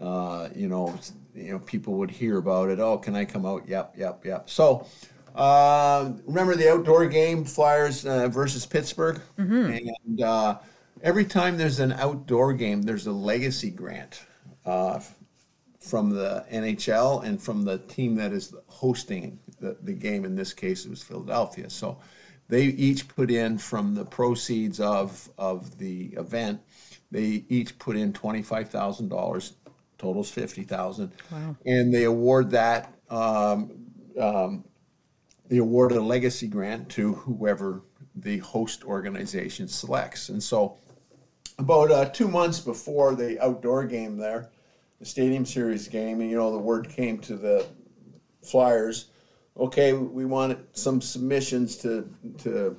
uh, 0.00 0.48
you 0.54 0.68
know, 0.68 0.94
you 1.34 1.52
know, 1.52 1.58
people 1.60 1.94
would 1.94 2.10
hear 2.10 2.38
about 2.38 2.68
it. 2.68 2.78
Oh, 2.78 2.98
can 2.98 3.16
I 3.16 3.24
come 3.24 3.46
out? 3.46 3.66
Yep, 3.66 3.94
yep, 3.96 4.24
yep. 4.24 4.50
So. 4.50 4.86
Uh, 5.34 6.12
remember 6.26 6.54
the 6.54 6.70
outdoor 6.70 7.06
game, 7.06 7.44
Flyers 7.44 8.06
uh, 8.06 8.28
versus 8.28 8.64
Pittsburgh, 8.64 9.20
mm-hmm. 9.38 9.88
and 10.06 10.22
uh, 10.22 10.58
every 11.02 11.24
time 11.24 11.56
there's 11.56 11.80
an 11.80 11.92
outdoor 11.92 12.52
game, 12.52 12.82
there's 12.82 13.06
a 13.06 13.12
legacy 13.12 13.70
grant 13.70 14.22
uh, 14.64 15.00
from 15.80 16.10
the 16.10 16.44
NHL 16.52 17.24
and 17.24 17.40
from 17.40 17.64
the 17.64 17.78
team 17.78 18.14
that 18.16 18.32
is 18.32 18.54
hosting 18.66 19.38
the, 19.60 19.76
the 19.82 19.92
game. 19.92 20.24
In 20.24 20.34
this 20.34 20.52
case, 20.52 20.86
it 20.86 20.90
was 20.90 21.02
Philadelphia. 21.02 21.68
So 21.68 21.98
they 22.48 22.64
each 22.64 23.08
put 23.08 23.30
in 23.30 23.58
from 23.58 23.94
the 23.94 24.04
proceeds 24.04 24.80
of, 24.80 25.28
of 25.38 25.78
the 25.78 26.14
event, 26.16 26.60
they 27.10 27.44
each 27.48 27.78
put 27.78 27.96
in 27.96 28.12
$25,000, 28.12 29.52
totals 29.98 30.30
50000 30.30 31.12
wow. 31.30 31.56
And 31.64 31.94
they 31.94 32.04
award 32.04 32.50
that, 32.50 32.92
um, 33.10 33.72
um, 34.20 34.64
they 35.48 35.58
award 35.58 35.92
a 35.92 36.00
legacy 36.00 36.48
grant 36.48 36.88
to 36.90 37.14
whoever 37.14 37.82
the 38.14 38.38
host 38.38 38.84
organization 38.84 39.68
selects. 39.68 40.28
And 40.28 40.42
so 40.42 40.78
about 41.58 41.90
uh, 41.90 42.06
two 42.06 42.28
months 42.28 42.60
before 42.60 43.14
the 43.14 43.42
outdoor 43.42 43.84
game 43.84 44.16
there, 44.16 44.50
the 44.98 45.06
Stadium 45.06 45.44
Series 45.44 45.88
game, 45.88 46.20
and 46.20 46.30
you 46.30 46.36
know 46.36 46.50
the 46.50 46.58
word 46.58 46.88
came 46.88 47.18
to 47.18 47.36
the 47.36 47.66
Flyers. 48.42 49.06
Okay, 49.56 49.92
we 49.92 50.24
want 50.24 50.58
some 50.76 51.00
submissions 51.00 51.76
to 51.78 52.08
to 52.38 52.76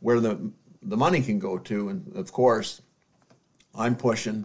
where 0.00 0.20
the 0.20 0.50
the 0.82 0.96
money 0.96 1.22
can 1.22 1.38
go 1.38 1.58
to, 1.58 1.88
and 1.88 2.16
of 2.16 2.32
course, 2.32 2.82
I'm 3.74 3.96
pushing. 3.96 4.44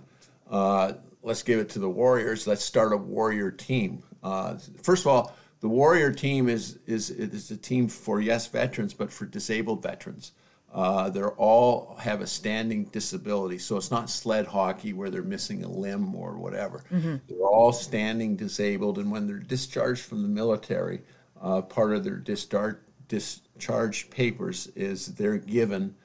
Uh, 0.49 0.93
let's 1.21 1.43
give 1.43 1.59
it 1.59 1.69
to 1.69 1.79
the 1.79 1.89
Warriors. 1.89 2.47
Let's 2.47 2.63
start 2.63 2.93
a 2.93 2.97
Warrior 2.97 3.51
team. 3.51 4.03
Uh, 4.23 4.57
first 4.81 5.03
of 5.03 5.07
all, 5.07 5.35
the 5.61 5.69
Warrior 5.69 6.11
team 6.11 6.47
is 6.49 6.79
is 6.87 7.09
is 7.09 7.51
a 7.51 7.57
team 7.57 7.87
for 7.87 8.21
yes 8.21 8.47
veterans, 8.47 8.93
but 8.93 9.11
for 9.11 9.25
disabled 9.25 9.83
veterans. 9.83 10.31
Uh, 10.71 11.09
they're 11.09 11.31
all 11.31 11.95
have 11.99 12.21
a 12.21 12.27
standing 12.27 12.85
disability, 12.85 13.57
so 13.57 13.75
it's 13.75 13.89
not 13.89 14.07
sled 14.09 14.45
hockey 14.45 14.93
where 14.93 15.09
they're 15.09 15.23
missing 15.23 15.63
a 15.63 15.67
limb 15.67 16.13
or 16.13 16.37
whatever. 16.37 16.83
Mm-hmm. 16.91 17.15
They're 17.27 17.39
all 17.39 17.73
standing 17.73 18.35
disabled, 18.35 18.99
and 18.99 19.11
when 19.11 19.25
they're 19.25 19.39
discharged 19.39 20.03
from 20.03 20.21
the 20.21 20.27
military, 20.27 21.01
uh, 21.41 21.61
part 21.63 21.93
of 21.93 22.03
their 22.03 22.17
discharge 22.17 22.77
discharge 23.07 24.11
papers 24.11 24.67
is 24.75 25.07
they're 25.15 25.37
given 25.37 25.95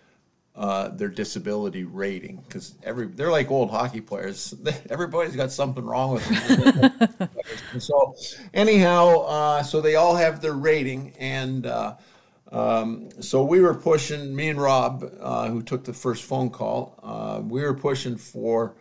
uh, 0.57 0.89
their 0.89 1.09
disability 1.09 1.85
rating 1.85 2.37
because 2.47 2.75
every 2.85 3.07
they're 3.07 3.31
like 3.31 3.51
old 3.51 3.71
hockey 3.71 4.01
players. 4.01 4.55
Everybody's 4.91 5.35
got 5.35 5.51
something 5.51 5.85
wrong 5.85 6.13
with 6.13 6.29
them. 6.29 7.31
so 7.81 8.15
anyhow, 8.53 9.23
uh, 9.23 9.63
so 9.63 9.81
they 9.81 9.97
all 9.97 10.17
have 10.17 10.41
their 10.41 10.55
rating 10.55 11.13
and. 11.19 11.67
Uh, 11.67 11.95
um, 12.53 13.09
so 13.21 13.43
we 13.43 13.59
were 13.59 13.75
pushing, 13.75 14.37
me 14.37 14.49
and 14.49 14.61
Rob, 14.61 15.11
uh, 15.21 15.49
who 15.49 15.61
took 15.61 15.83
the 15.83 15.93
first 15.93 16.23
phone 16.23 16.51
call, 16.51 16.95
uh, 17.03 17.41
we 17.43 17.63
were 17.63 17.75
pushing 17.75 18.17
for 18.17 18.77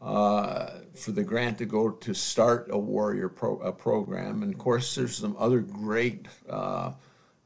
uh, 0.00 0.70
for 0.94 1.10
the 1.10 1.24
grant 1.24 1.58
to 1.58 1.66
go 1.66 1.90
to 1.90 2.14
start 2.14 2.68
a 2.70 2.78
warrior 2.78 3.28
pro, 3.28 3.58
a 3.58 3.72
program. 3.72 4.44
And 4.44 4.52
of 4.52 4.58
course, 4.58 4.94
there's 4.94 5.16
some 5.16 5.34
other 5.36 5.58
great 5.58 6.26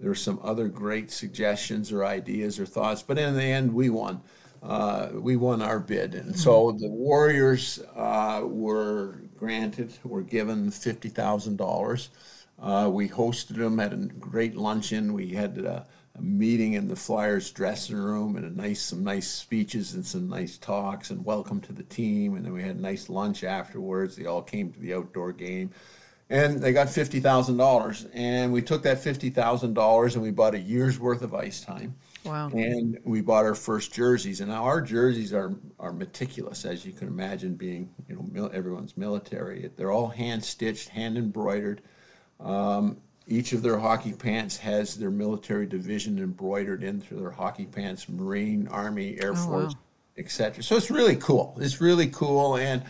uh, 0.03 0.05
there's 0.05 0.23
some 0.23 0.41
other 0.43 0.69
great 0.69 1.11
suggestions 1.11 1.93
or 1.93 2.05
ideas 2.05 2.59
or 2.59 2.67
thoughts. 2.67 3.03
But 3.03 3.19
in 3.19 3.35
the 3.35 3.45
end, 3.45 3.73
we 3.73 3.91
won. 3.91 4.21
Uh, 4.63 5.09
we 5.15 5.35
won 5.35 5.61
our 5.61 5.81
bid, 5.81 6.15
and 6.15 6.39
so 6.39 6.69
mm-hmm. 6.69 6.79
the 6.79 6.89
Warriors 6.89 7.81
uh, 7.97 8.43
were 8.45 9.23
granted, 9.37 9.93
were 10.05 10.23
given 10.23 10.71
fifty 10.71 11.09
thousand 11.09 11.57
dollars. 11.57 12.11
Uh, 12.63 12.89
we 12.89 13.09
hosted 13.09 13.57
them 13.57 13.81
at 13.81 13.93
a 13.93 13.97
great 13.97 14.55
luncheon. 14.55 15.15
We 15.15 15.31
had 15.31 15.59
a, 15.59 15.85
a, 16.15 16.23
meeting 16.23 16.75
in 16.75 16.87
the 16.87 16.95
Flyers 16.95 17.51
dressing 17.51 17.97
room 17.97 18.37
and 18.37 18.45
a 18.45 18.51
nice, 18.51 18.81
some 18.81 19.03
nice 19.03 19.27
speeches 19.27 19.95
and 19.95 20.07
some 20.07 20.29
nice 20.29 20.59
talks 20.59 21.11
and 21.11 21.25
welcome 21.25 21.61
to 21.63 21.73
the 21.73 21.83
team. 21.83 22.37
And 22.37 22.45
then 22.45 22.53
we 22.53 22.63
had 22.63 22.77
a 22.77 22.81
nice 22.81 23.09
lunch 23.09 23.43
afterwards. 23.43 24.15
They 24.15 24.27
all 24.27 24.43
came 24.43 24.71
to 24.73 24.79
the 24.79 24.95
outdoor 24.95 25.33
game, 25.33 25.71
and 26.33 26.61
they 26.61 26.73
got 26.73 26.89
fifty 26.89 27.21
thousand 27.21 27.59
dollars. 27.59 28.07
And 28.15 28.53
we 28.53 28.63
took 28.63 28.83
that 28.85 28.99
fifty 28.99 29.29
thousand 29.29 29.75
dollars 29.75 30.15
and 30.15 30.23
we 30.23 30.31
bought 30.31 30.55
a 30.55 30.59
year's 30.59 30.99
worth 30.99 31.21
of 31.21 31.35
ice 31.35 31.61
time. 31.61 31.95
Wow. 32.25 32.49
And 32.49 32.99
we 33.05 33.21
bought 33.21 33.45
our 33.45 33.55
first 33.55 33.93
jerseys. 33.93 34.41
And 34.41 34.49
now 34.49 34.65
our 34.65 34.81
jerseys 34.81 35.35
are, 35.35 35.55
are 35.79 35.93
meticulous, 35.93 36.65
as 36.65 36.87
you 36.87 36.93
can 36.93 37.09
imagine, 37.09 37.55
being 37.55 37.91
you 38.09 38.17
know 38.17 38.23
mil- 38.33 38.51
everyone's 38.55 38.97
military. 38.97 39.71
They're 39.77 39.91
all 39.91 40.09
hand 40.09 40.43
stitched, 40.43 40.89
hand 40.89 41.19
embroidered. 41.19 41.83
Um, 42.41 42.97
each 43.29 43.53
of 43.53 43.63
their 43.63 43.79
hockey 43.79 44.15
pants 44.15 44.57
has 44.57 44.97
their 44.97 45.11
military 45.11 45.67
division 45.67 46.19
embroidered 46.19 46.83
into 46.83 47.15
their 47.15 47.31
hockey 47.31 47.67
pants 47.67 48.09
Marine, 48.09 48.69
Army, 48.69 49.19
Air 49.21 49.33
oh, 49.33 49.37
Force, 49.37 49.75
wow. 49.75 49.81
etc. 50.17 50.63
So 50.63 50.77
it's 50.77 50.91
really 50.91 51.17
cool. 51.17 51.59
It's 51.61 51.81
really 51.81 52.09
cool. 52.09 52.57
And 52.57 52.83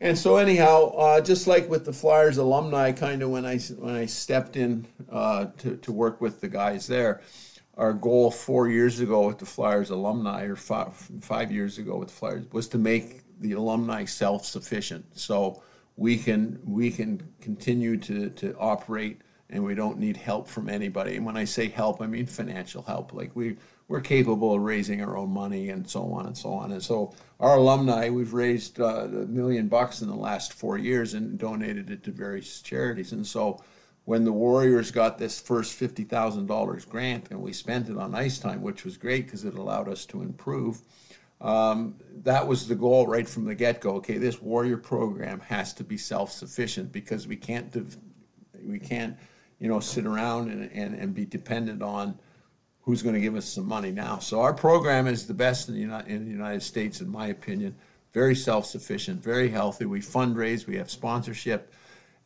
and 0.00 0.16
so 0.16 0.36
anyhow, 0.36 0.88
uh, 0.96 1.20
just 1.20 1.46
like 1.46 1.68
with 1.68 1.84
the 1.84 1.92
Flyers 1.92 2.38
alumni, 2.38 2.92
kind 2.92 3.22
of 3.22 3.30
when 3.30 3.44
I 3.44 3.58
when 3.58 3.94
I 3.94 4.06
stepped 4.06 4.56
in 4.56 4.86
uh, 5.10 5.46
to 5.58 5.76
to 5.76 5.92
work 5.92 6.20
with 6.20 6.40
the 6.40 6.48
guys 6.48 6.86
there, 6.86 7.20
our 7.76 7.92
goal 7.92 8.30
four 8.30 8.68
years 8.68 9.00
ago 9.00 9.26
with 9.26 9.38
the 9.38 9.46
Flyers 9.46 9.90
alumni, 9.90 10.44
or 10.44 10.56
five 10.56 10.94
five 11.20 11.52
years 11.52 11.78
ago 11.78 11.96
with 11.98 12.08
the 12.08 12.14
Flyers, 12.14 12.44
was 12.52 12.68
to 12.68 12.78
make 12.78 13.22
the 13.40 13.52
alumni 13.52 14.04
self 14.04 14.46
sufficient. 14.46 15.04
So 15.18 15.62
we 15.96 16.16
can 16.16 16.58
we 16.64 16.90
can 16.90 17.22
continue 17.40 17.96
to 17.98 18.30
to 18.30 18.56
operate 18.56 19.20
and 19.50 19.62
we 19.62 19.74
don't 19.74 19.98
need 19.98 20.16
help 20.16 20.48
from 20.48 20.68
anybody. 20.68 21.16
And 21.16 21.26
when 21.26 21.36
I 21.36 21.44
say 21.44 21.68
help, 21.68 22.00
I 22.00 22.06
mean 22.06 22.26
financial 22.26 22.82
help. 22.82 23.12
Like 23.12 23.34
we 23.34 23.56
we're 23.90 24.00
capable 24.00 24.54
of 24.54 24.62
raising 24.62 25.02
our 25.02 25.16
own 25.16 25.30
money 25.30 25.70
and 25.70 25.90
so 25.90 26.12
on 26.12 26.26
and 26.26 26.38
so 26.38 26.52
on. 26.52 26.70
And 26.70 26.80
so 26.80 27.12
our 27.40 27.56
alumni, 27.56 28.08
we've 28.08 28.32
raised 28.32 28.80
uh, 28.80 28.84
a 28.84 29.26
million 29.26 29.66
bucks 29.66 30.00
in 30.00 30.06
the 30.08 30.14
last 30.14 30.52
four 30.52 30.78
years 30.78 31.14
and 31.14 31.36
donated 31.36 31.90
it 31.90 32.04
to 32.04 32.12
various 32.12 32.62
charities. 32.62 33.10
And 33.10 33.26
so 33.26 33.60
when 34.04 34.24
the 34.24 34.32
Warriors 34.32 34.92
got 34.92 35.18
this 35.18 35.40
first 35.40 35.74
fifty 35.74 36.04
thousand 36.04 36.46
dollars 36.46 36.84
grant 36.84 37.32
and 37.32 37.42
we 37.42 37.52
spent 37.52 37.88
it 37.88 37.96
on 37.96 38.14
ice 38.14 38.38
time, 38.38 38.62
which 38.62 38.84
was 38.84 38.96
great 38.96 39.26
because 39.26 39.44
it 39.44 39.54
allowed 39.54 39.88
us 39.88 40.06
to 40.06 40.22
improve 40.22 40.82
um, 41.40 41.96
that 42.22 42.46
was 42.46 42.68
the 42.68 42.74
goal 42.74 43.06
right 43.06 43.28
from 43.28 43.44
the 43.44 43.54
get 43.54 43.80
go. 43.80 43.96
Okay, 43.96 44.18
this 44.18 44.40
warrior 44.40 44.76
program 44.76 45.40
has 45.40 45.72
to 45.74 45.84
be 45.84 45.96
self 45.96 46.30
sufficient 46.30 46.92
because 46.92 47.26
we 47.26 47.36
can't 47.36 47.70
div- 47.72 47.96
we 48.62 48.78
can't 48.78 49.16
you 49.58 49.68
know 49.68 49.80
sit 49.80 50.06
around 50.06 50.50
and, 50.50 50.70
and, 50.72 50.94
and 50.94 51.14
be 51.14 51.24
dependent 51.24 51.82
on 51.82 52.18
who's 52.82 53.02
going 53.02 53.14
to 53.14 53.20
give 53.20 53.36
us 53.36 53.46
some 53.46 53.66
money 53.66 53.90
now. 53.90 54.18
So 54.18 54.40
our 54.40 54.54
program 54.54 55.06
is 55.06 55.26
the 55.26 55.34
best 55.34 55.68
in 55.68 55.74
the, 55.74 55.80
United, 55.80 56.10
in 56.10 56.24
the 56.24 56.30
United 56.30 56.62
States, 56.62 57.00
in 57.00 57.08
my 57.08 57.28
opinion. 57.28 57.74
Very 58.12 58.34
self 58.34 58.66
sufficient, 58.66 59.22
very 59.22 59.48
healthy. 59.48 59.84
We 59.84 60.00
fundraise, 60.00 60.66
we 60.66 60.76
have 60.76 60.90
sponsorship, 60.90 61.72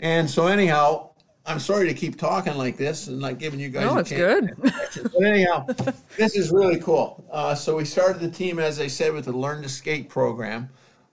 and 0.00 0.28
so 0.28 0.46
anyhow, 0.46 1.10
I'm 1.46 1.58
sorry 1.58 1.88
to 1.88 1.94
keep 1.94 2.18
talking 2.18 2.54
like 2.54 2.78
this 2.78 3.08
and 3.08 3.20
not 3.20 3.38
giving 3.38 3.60
you 3.60 3.68
guys. 3.68 3.84
No, 3.84 3.98
it's 3.98 4.10
good. 4.10 4.54
but 4.62 5.22
anyhow, 5.22 5.66
this 6.16 6.36
is 6.36 6.50
really 6.50 6.80
cool. 6.80 7.22
Uh, 7.30 7.54
so 7.54 7.76
we 7.76 7.84
started 7.84 8.20
the 8.20 8.30
team, 8.30 8.58
as 8.58 8.80
I 8.80 8.86
said, 8.86 9.12
with 9.12 9.26
the 9.26 9.32
Learn 9.32 9.62
to 9.62 9.68
Skate 9.68 10.08
program. 10.08 10.70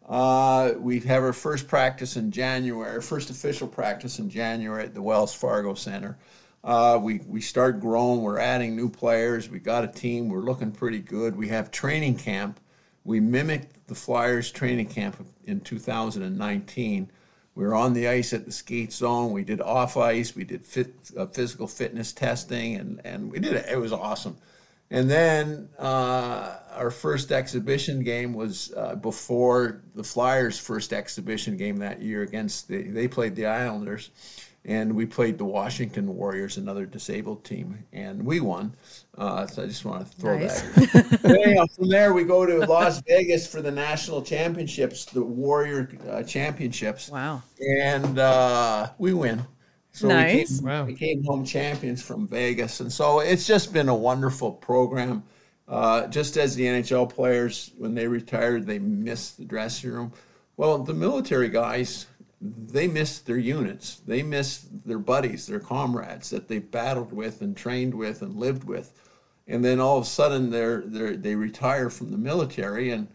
Uh, 0.07 0.73
we 0.77 0.99
have 1.01 1.23
our 1.23 1.33
first 1.33 1.67
practice 1.67 2.15
in 2.15 2.31
January, 2.31 3.01
first 3.01 3.29
official 3.29 3.67
practice 3.67 4.19
in 4.19 4.29
January 4.29 4.83
at 4.83 4.93
the 4.93 5.01
Wells 5.01 5.33
Fargo 5.33 5.73
Center. 5.73 6.17
Uh, 6.63 6.99
we 7.01 7.19
we 7.27 7.41
start 7.41 7.79
growing. 7.79 8.21
We're 8.21 8.39
adding 8.39 8.75
new 8.75 8.89
players. 8.89 9.49
We 9.49 9.59
got 9.59 9.83
a 9.83 9.87
team. 9.87 10.29
We're 10.29 10.41
looking 10.41 10.71
pretty 10.71 10.99
good. 10.99 11.35
We 11.35 11.47
have 11.47 11.71
training 11.71 12.17
camp. 12.17 12.59
We 13.03 13.19
mimicked 13.19 13.87
the 13.87 13.95
Flyers 13.95 14.51
training 14.51 14.87
camp 14.87 15.25
in 15.45 15.61
2019. 15.61 17.11
We 17.55 17.65
were 17.65 17.73
on 17.73 17.93
the 17.93 18.07
ice 18.07 18.31
at 18.31 18.45
the 18.45 18.51
skate 18.51 18.93
zone. 18.93 19.31
We 19.31 19.43
did 19.43 19.59
off 19.59 19.97
ice. 19.97 20.35
We 20.35 20.43
did 20.43 20.63
fit, 20.63 20.93
uh, 21.17 21.25
physical 21.25 21.67
fitness 21.67 22.13
testing, 22.13 22.75
and 22.75 23.01
and 23.03 23.31
we 23.31 23.39
did 23.39 23.53
it. 23.53 23.65
It 23.69 23.77
was 23.77 23.91
awesome. 23.91 24.37
And 24.91 25.09
then 25.09 25.69
uh, 25.79 26.57
our 26.73 26.91
first 26.91 27.31
exhibition 27.31 28.03
game 28.03 28.33
was 28.33 28.73
uh, 28.75 28.95
before 28.95 29.81
the 29.95 30.03
Flyers' 30.03 30.59
first 30.59 30.91
exhibition 30.91 31.55
game 31.55 31.77
that 31.77 32.01
year 32.01 32.23
against 32.23 32.67
the, 32.67 32.83
they 32.83 33.07
played 33.07 33.35
the 33.37 33.45
Islanders 33.45 34.11
and 34.65 34.95
we 34.95 35.05
played 35.05 35.37
the 35.37 35.45
Washington 35.45 36.15
Warriors, 36.15 36.57
another 36.57 36.85
disabled 36.85 37.43
team, 37.43 37.83
and 37.91 38.23
we 38.23 38.39
won. 38.39 38.73
Uh, 39.17 39.47
so 39.47 39.63
I 39.63 39.65
just 39.65 39.85
want 39.85 40.05
to 40.05 40.17
throw 40.17 40.37
nice. 40.37 40.61
that. 40.61 41.19
anyhow, 41.45 41.65
from 41.75 41.89
there 41.89 42.13
we 42.13 42.23
go 42.23 42.45
to 42.45 42.59
Las 42.65 43.01
Vegas 43.07 43.47
for 43.47 43.61
the 43.61 43.71
national 43.71 44.21
championships, 44.21 45.05
the 45.05 45.23
Warrior 45.23 45.89
uh, 46.09 46.23
championships. 46.23 47.09
Wow! 47.09 47.41
And 47.59 48.19
uh, 48.19 48.91
we 48.99 49.13
win. 49.13 49.45
So 49.93 50.07
nice. 50.07 50.49
We 50.49 50.57
came, 50.57 50.65
wow. 50.65 50.85
we 50.85 50.93
came 50.93 51.23
home 51.23 51.43
champions 51.43 52.01
from 52.01 52.27
Vegas, 52.27 52.79
and 52.79 52.91
so 52.91 53.19
it's 53.19 53.47
just 53.47 53.73
been 53.73 53.89
a 53.89 53.95
wonderful 53.95 54.51
program. 54.51 55.23
Uh, 55.67 56.05
just 56.07 56.37
as 56.37 56.53
the 56.55 56.65
NHL 56.65 57.09
players, 57.09 57.71
when 57.77 57.95
they 57.95 58.05
retired, 58.05 58.67
they 58.67 58.77
missed 58.77 59.37
the 59.37 59.45
dressing 59.45 59.91
room. 59.91 60.11
Well, 60.57 60.79
the 60.79 60.93
military 60.93 61.47
guys 61.49 62.07
they 62.41 62.87
miss 62.87 63.19
their 63.19 63.37
units. 63.37 64.01
They 64.07 64.23
miss 64.23 64.65
their 64.85 64.97
buddies, 64.97 65.45
their 65.45 65.59
comrades 65.59 66.31
that 66.31 66.47
they've 66.47 66.71
battled 66.71 67.13
with 67.13 67.41
and 67.41 67.55
trained 67.55 67.93
with 67.93 68.23
and 68.23 68.35
lived 68.35 68.63
with. 68.63 68.93
And 69.47 69.63
then 69.63 69.79
all 69.79 69.97
of 69.97 70.03
a 70.03 70.07
sudden 70.07 70.49
they're, 70.49 70.81
they're, 70.81 71.15
they 71.15 71.35
retire 71.35 71.89
from 71.89 72.09
the 72.09 72.17
military 72.17 72.91
and 72.91 73.07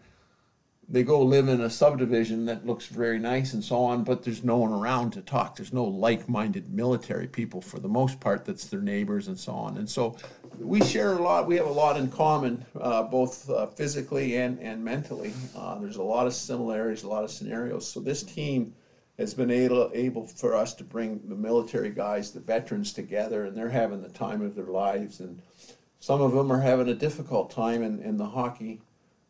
they 0.89 1.03
go 1.03 1.21
live 1.21 1.49
in 1.49 1.59
a 1.59 1.69
subdivision 1.69 2.45
that 2.45 2.65
looks 2.65 2.85
very 2.85 3.19
nice 3.19 3.51
and 3.51 3.61
so 3.61 3.83
on, 3.83 4.05
but 4.05 4.23
there's 4.23 4.45
no 4.45 4.55
one 4.55 4.71
around 4.71 5.11
to 5.11 5.21
talk. 5.21 5.57
There's 5.57 5.73
no 5.73 5.83
like 5.83 6.29
minded 6.29 6.73
military 6.73 7.27
people 7.27 7.59
for 7.59 7.79
the 7.79 7.89
most 7.89 8.21
part 8.21 8.45
that's 8.45 8.67
their 8.67 8.79
neighbors 8.79 9.27
and 9.27 9.37
so 9.37 9.51
on. 9.51 9.77
And 9.77 9.89
so 9.89 10.15
we 10.57 10.79
share 10.81 11.13
a 11.13 11.21
lot, 11.21 11.45
we 11.45 11.57
have 11.57 11.65
a 11.65 11.71
lot 11.71 11.97
in 11.97 12.09
common, 12.09 12.65
uh, 12.79 13.03
both 13.03 13.49
uh, 13.49 13.65
physically 13.65 14.37
and, 14.37 14.57
and 14.59 14.81
mentally. 14.81 15.33
Uh, 15.57 15.77
there's 15.79 15.97
a 15.97 16.03
lot 16.03 16.25
of 16.25 16.33
similarities, 16.33 17.03
a 17.03 17.09
lot 17.09 17.25
of 17.25 17.31
scenarios. 17.31 17.85
So 17.85 17.99
this 17.99 18.23
team 18.23 18.73
has 19.17 19.33
been 19.33 19.49
able, 19.49 19.89
able 19.93 20.27
for 20.27 20.55
us 20.55 20.73
to 20.75 20.83
bring 20.83 21.19
the 21.27 21.35
military 21.35 21.89
guys, 21.89 22.31
the 22.31 22.39
veterans 22.39 22.93
together, 22.93 23.45
and 23.45 23.57
they're 23.57 23.69
having 23.69 24.01
the 24.01 24.09
time 24.09 24.41
of 24.41 24.55
their 24.55 24.65
lives. 24.65 25.19
And 25.19 25.41
some 25.99 26.21
of 26.21 26.33
them 26.33 26.51
are 26.51 26.61
having 26.61 26.89
a 26.89 26.93
difficult 26.93 27.49
time 27.49 27.81
in, 27.81 27.99
in 28.01 28.17
the 28.17 28.27
hockey, 28.27 28.79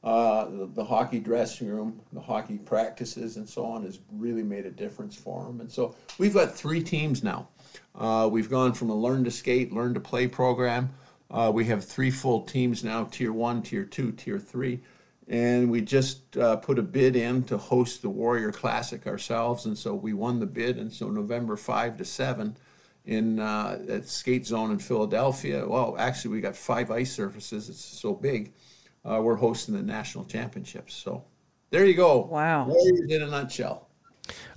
uh, 0.03 0.45
the, 0.45 0.65
the, 0.73 0.83
hockey 0.83 1.19
dressing 1.19 1.69
room, 1.69 2.01
the 2.11 2.19
hockey 2.19 2.57
practices, 2.57 3.37
and 3.37 3.47
so 3.47 3.65
on 3.65 3.83
has 3.83 3.99
really 4.11 4.43
made 4.43 4.65
a 4.65 4.71
difference 4.71 5.15
for 5.15 5.45
them. 5.45 5.61
And 5.61 5.71
so 5.71 5.95
we've 6.17 6.33
got 6.33 6.53
three 6.53 6.83
teams 6.83 7.23
now. 7.23 7.47
Uh, 7.95 8.27
we've 8.31 8.49
gone 8.49 8.73
from 8.73 8.89
a 8.89 8.95
learn 8.95 9.23
to 9.23 9.31
skate, 9.31 9.71
learn 9.71 9.93
to 9.93 9.99
play 9.99 10.27
program. 10.27 10.89
Uh, 11.31 11.51
we 11.53 11.65
have 11.65 11.83
three 11.83 12.11
full 12.11 12.41
teams 12.41 12.83
now 12.83 13.05
tier 13.05 13.33
one, 13.33 13.61
tier 13.61 13.85
two, 13.85 14.11
tier 14.11 14.39
three 14.39 14.81
and 15.27 15.69
we 15.69 15.81
just 15.81 16.37
uh, 16.37 16.55
put 16.57 16.79
a 16.79 16.83
bid 16.83 17.15
in 17.15 17.43
to 17.43 17.57
host 17.57 18.01
the 18.01 18.09
Warrior 18.09 18.51
Classic 18.51 19.05
ourselves, 19.07 19.65
and 19.65 19.77
so 19.77 19.93
we 19.93 20.13
won 20.13 20.39
the 20.39 20.45
bid. 20.45 20.77
And 20.77 20.91
so 20.91 21.09
November 21.09 21.55
five 21.55 21.97
to 21.97 22.05
seven, 22.05 22.55
in 23.05 23.39
uh, 23.39 23.79
at 23.89 24.07
Skate 24.07 24.45
Zone 24.45 24.71
in 24.71 24.79
Philadelphia. 24.79 25.67
Well, 25.67 25.95
actually, 25.97 26.31
we 26.31 26.41
got 26.41 26.55
five 26.55 26.91
ice 26.91 27.11
surfaces. 27.11 27.69
It's 27.69 27.83
so 27.83 28.13
big. 28.13 28.53
Uh, 29.03 29.21
we're 29.21 29.35
hosting 29.35 29.75
the 29.75 29.81
national 29.81 30.25
championships. 30.25 30.93
So 30.93 31.23
there 31.69 31.85
you 31.85 31.93
go. 31.93 32.25
Wow, 32.25 32.67
Warriors 32.67 33.11
in 33.11 33.21
a 33.23 33.27
nutshell. 33.27 33.87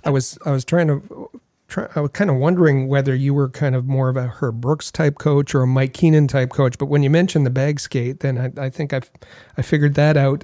I 0.03 0.09
was 0.09 0.37
I 0.45 0.51
was 0.51 0.65
trying 0.65 0.87
to 0.87 1.29
try, 1.71 1.87
I 1.95 2.01
was 2.01 2.11
kind 2.11 2.29
of 2.29 2.35
wondering 2.35 2.87
whether 2.87 3.15
you 3.15 3.33
were 3.33 3.49
kind 3.49 3.75
of 3.75 3.87
more 3.87 4.09
of 4.09 4.17
a 4.17 4.27
Herb 4.27 4.61
Brooks 4.61 4.91
type 4.91 5.17
coach 5.17 5.55
or 5.55 5.61
a 5.61 5.67
Mike 5.67 5.93
Keenan 5.93 6.27
type 6.27 6.51
coach. 6.51 6.77
But 6.77 6.87
when 6.87 7.01
you 7.01 7.09
mentioned 7.09 7.45
the 7.45 7.51
bag 7.51 7.79
skate, 7.79 8.19
then 8.19 8.37
I, 8.37 8.65
I 8.65 8.69
think 8.69 8.93
I 8.93 9.01
I 9.57 9.61
figured 9.61 9.95
that 9.95 10.17
out 10.17 10.43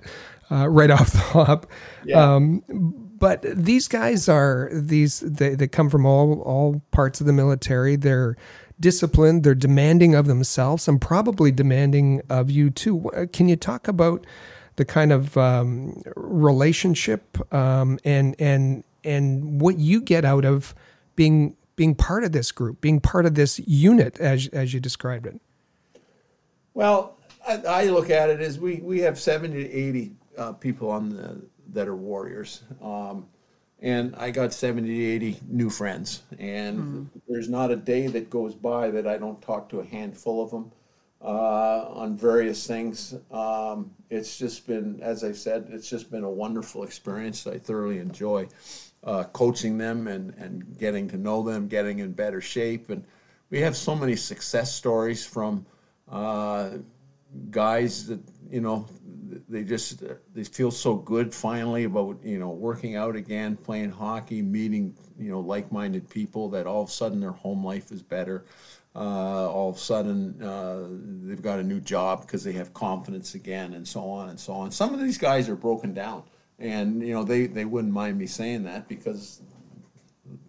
uh, 0.49 0.67
right 0.67 0.89
off 0.97 1.11
the 1.11 1.19
hop. 1.19 1.67
Yeah. 2.03 2.35
Um, 2.35 2.63
but 3.19 3.41
these 3.43 3.87
guys 3.87 4.29
are 4.29 4.69
these 4.73 5.19
they, 5.19 5.55
they 5.55 5.67
come 5.67 5.89
from 5.89 6.05
all 6.05 6.41
all 6.41 6.81
parts 6.91 7.19
of 7.19 7.27
the 7.27 7.33
military. 7.33 7.95
They're 7.97 8.37
disciplined. 8.79 9.43
They're 9.43 9.55
demanding 9.55 10.15
of 10.15 10.27
themselves 10.27 10.87
and 10.87 11.01
probably 11.01 11.51
demanding 11.51 12.21
of 12.29 12.49
you 12.49 12.69
too. 12.69 13.09
Can 13.33 13.49
you 13.49 13.55
talk 13.55 13.87
about 13.87 14.25
the 14.77 14.85
kind 14.85 15.11
of 15.11 15.35
um, 15.35 16.01
relationship 16.15 17.53
um, 17.53 17.99
and 18.05 18.35
and 18.39 18.83
and 19.03 19.59
what 19.59 19.79
you 19.79 19.99
get 19.99 20.23
out 20.23 20.45
of 20.45 20.75
being 21.17 21.57
being 21.75 21.93
part 21.93 22.23
of 22.23 22.31
this 22.31 22.53
group, 22.53 22.79
being 22.79 23.01
part 23.01 23.25
of 23.25 23.35
this 23.35 23.59
unit, 23.67 24.17
as 24.21 24.47
as 24.53 24.73
you 24.73 24.79
described 24.79 25.25
it? 25.25 25.41
Well, 26.73 27.17
I, 27.45 27.57
I 27.67 27.83
look 27.85 28.09
at 28.09 28.29
it 28.29 28.39
as 28.39 28.57
we 28.57 28.77
we 28.77 29.01
have 29.01 29.19
seventy 29.19 29.65
to 29.65 29.69
eighty 29.69 30.13
uh, 30.37 30.53
people 30.53 30.89
on 30.89 31.09
the 31.09 31.41
that 31.73 31.89
are 31.89 31.95
warriors. 31.95 32.63
Um, 32.81 33.27
and 33.79 34.15
I 34.15 34.31
got 34.31 34.53
70 34.53 34.87
to 34.87 35.05
80 35.05 35.39
new 35.47 35.69
friends. 35.69 36.23
And 36.39 36.79
mm-hmm. 36.79 37.19
there's 37.27 37.49
not 37.49 37.69
a 37.69 37.75
day 37.75 38.07
that 38.07 38.29
goes 38.29 38.55
by 38.55 38.89
that 38.91 39.07
I 39.07 39.17
don't 39.17 39.39
talk 39.41 39.69
to 39.69 39.81
a 39.81 39.85
handful 39.85 40.43
of 40.43 40.49
them 40.49 40.71
uh, 41.21 41.85
on 41.89 42.17
various 42.17 42.65
things. 42.65 43.15
Um, 43.31 43.91
it's 44.09 44.37
just 44.37 44.65
been, 44.65 44.99
as 45.01 45.23
I 45.23 45.31
said, 45.31 45.67
it's 45.71 45.89
just 45.89 46.09
been 46.09 46.23
a 46.23 46.29
wonderful 46.29 46.83
experience. 46.83 47.45
I 47.45 47.59
thoroughly 47.59 47.99
enjoy 47.99 48.47
uh, 49.07 49.23
coaching 49.25 49.77
them 49.77 50.07
and, 50.07 50.33
and 50.35 50.77
getting 50.77 51.07
to 51.07 51.17
know 51.17 51.41
them, 51.41 51.67
getting 51.67 51.99
in 51.99 52.11
better 52.11 52.41
shape. 52.41 52.89
And 52.89 53.05
we 53.49 53.61
have 53.61 53.75
so 53.75 53.95
many 53.95 54.17
success 54.17 54.75
stories 54.75 55.25
from 55.25 55.65
uh, 56.11 56.71
guys 57.49 58.05
that, 58.07 58.19
you 58.51 58.59
know, 58.59 58.85
they 59.49 59.63
just 59.63 60.03
they 60.33 60.43
feel 60.43 60.71
so 60.71 60.95
good 60.95 61.33
finally 61.33 61.83
about 61.83 62.17
you 62.23 62.39
know 62.39 62.49
working 62.49 62.95
out 62.95 63.15
again 63.15 63.57
playing 63.57 63.91
hockey 63.91 64.41
meeting 64.41 64.95
you 65.19 65.29
know 65.29 65.41
like-minded 65.41 66.09
people 66.09 66.49
that 66.49 66.65
all 66.65 66.81
of 66.81 66.87
a 66.87 66.91
sudden 66.91 67.19
their 67.19 67.31
home 67.31 67.63
life 67.63 67.91
is 67.91 68.01
better. 68.01 68.45
Uh, 68.95 69.49
all 69.51 69.69
of 69.69 69.75
a 69.75 69.79
sudden 69.79 70.41
uh, 70.41 70.87
they've 71.27 71.41
got 71.41 71.59
a 71.59 71.63
new 71.63 71.79
job 71.79 72.21
because 72.21 72.43
they 72.43 72.53
have 72.53 72.73
confidence 72.73 73.35
again 73.35 73.73
and 73.73 73.87
so 73.87 74.09
on 74.09 74.29
and 74.29 74.39
so 74.39 74.53
on. 74.53 74.71
Some 74.71 74.93
of 74.93 74.99
these 74.99 75.17
guys 75.17 75.49
are 75.49 75.55
broken 75.55 75.93
down 75.93 76.23
and 76.59 77.01
you 77.01 77.13
know 77.13 77.23
they 77.23 77.47
they 77.47 77.65
wouldn't 77.65 77.93
mind 77.93 78.17
me 78.17 78.25
saying 78.25 78.63
that 78.63 78.87
because 78.87 79.41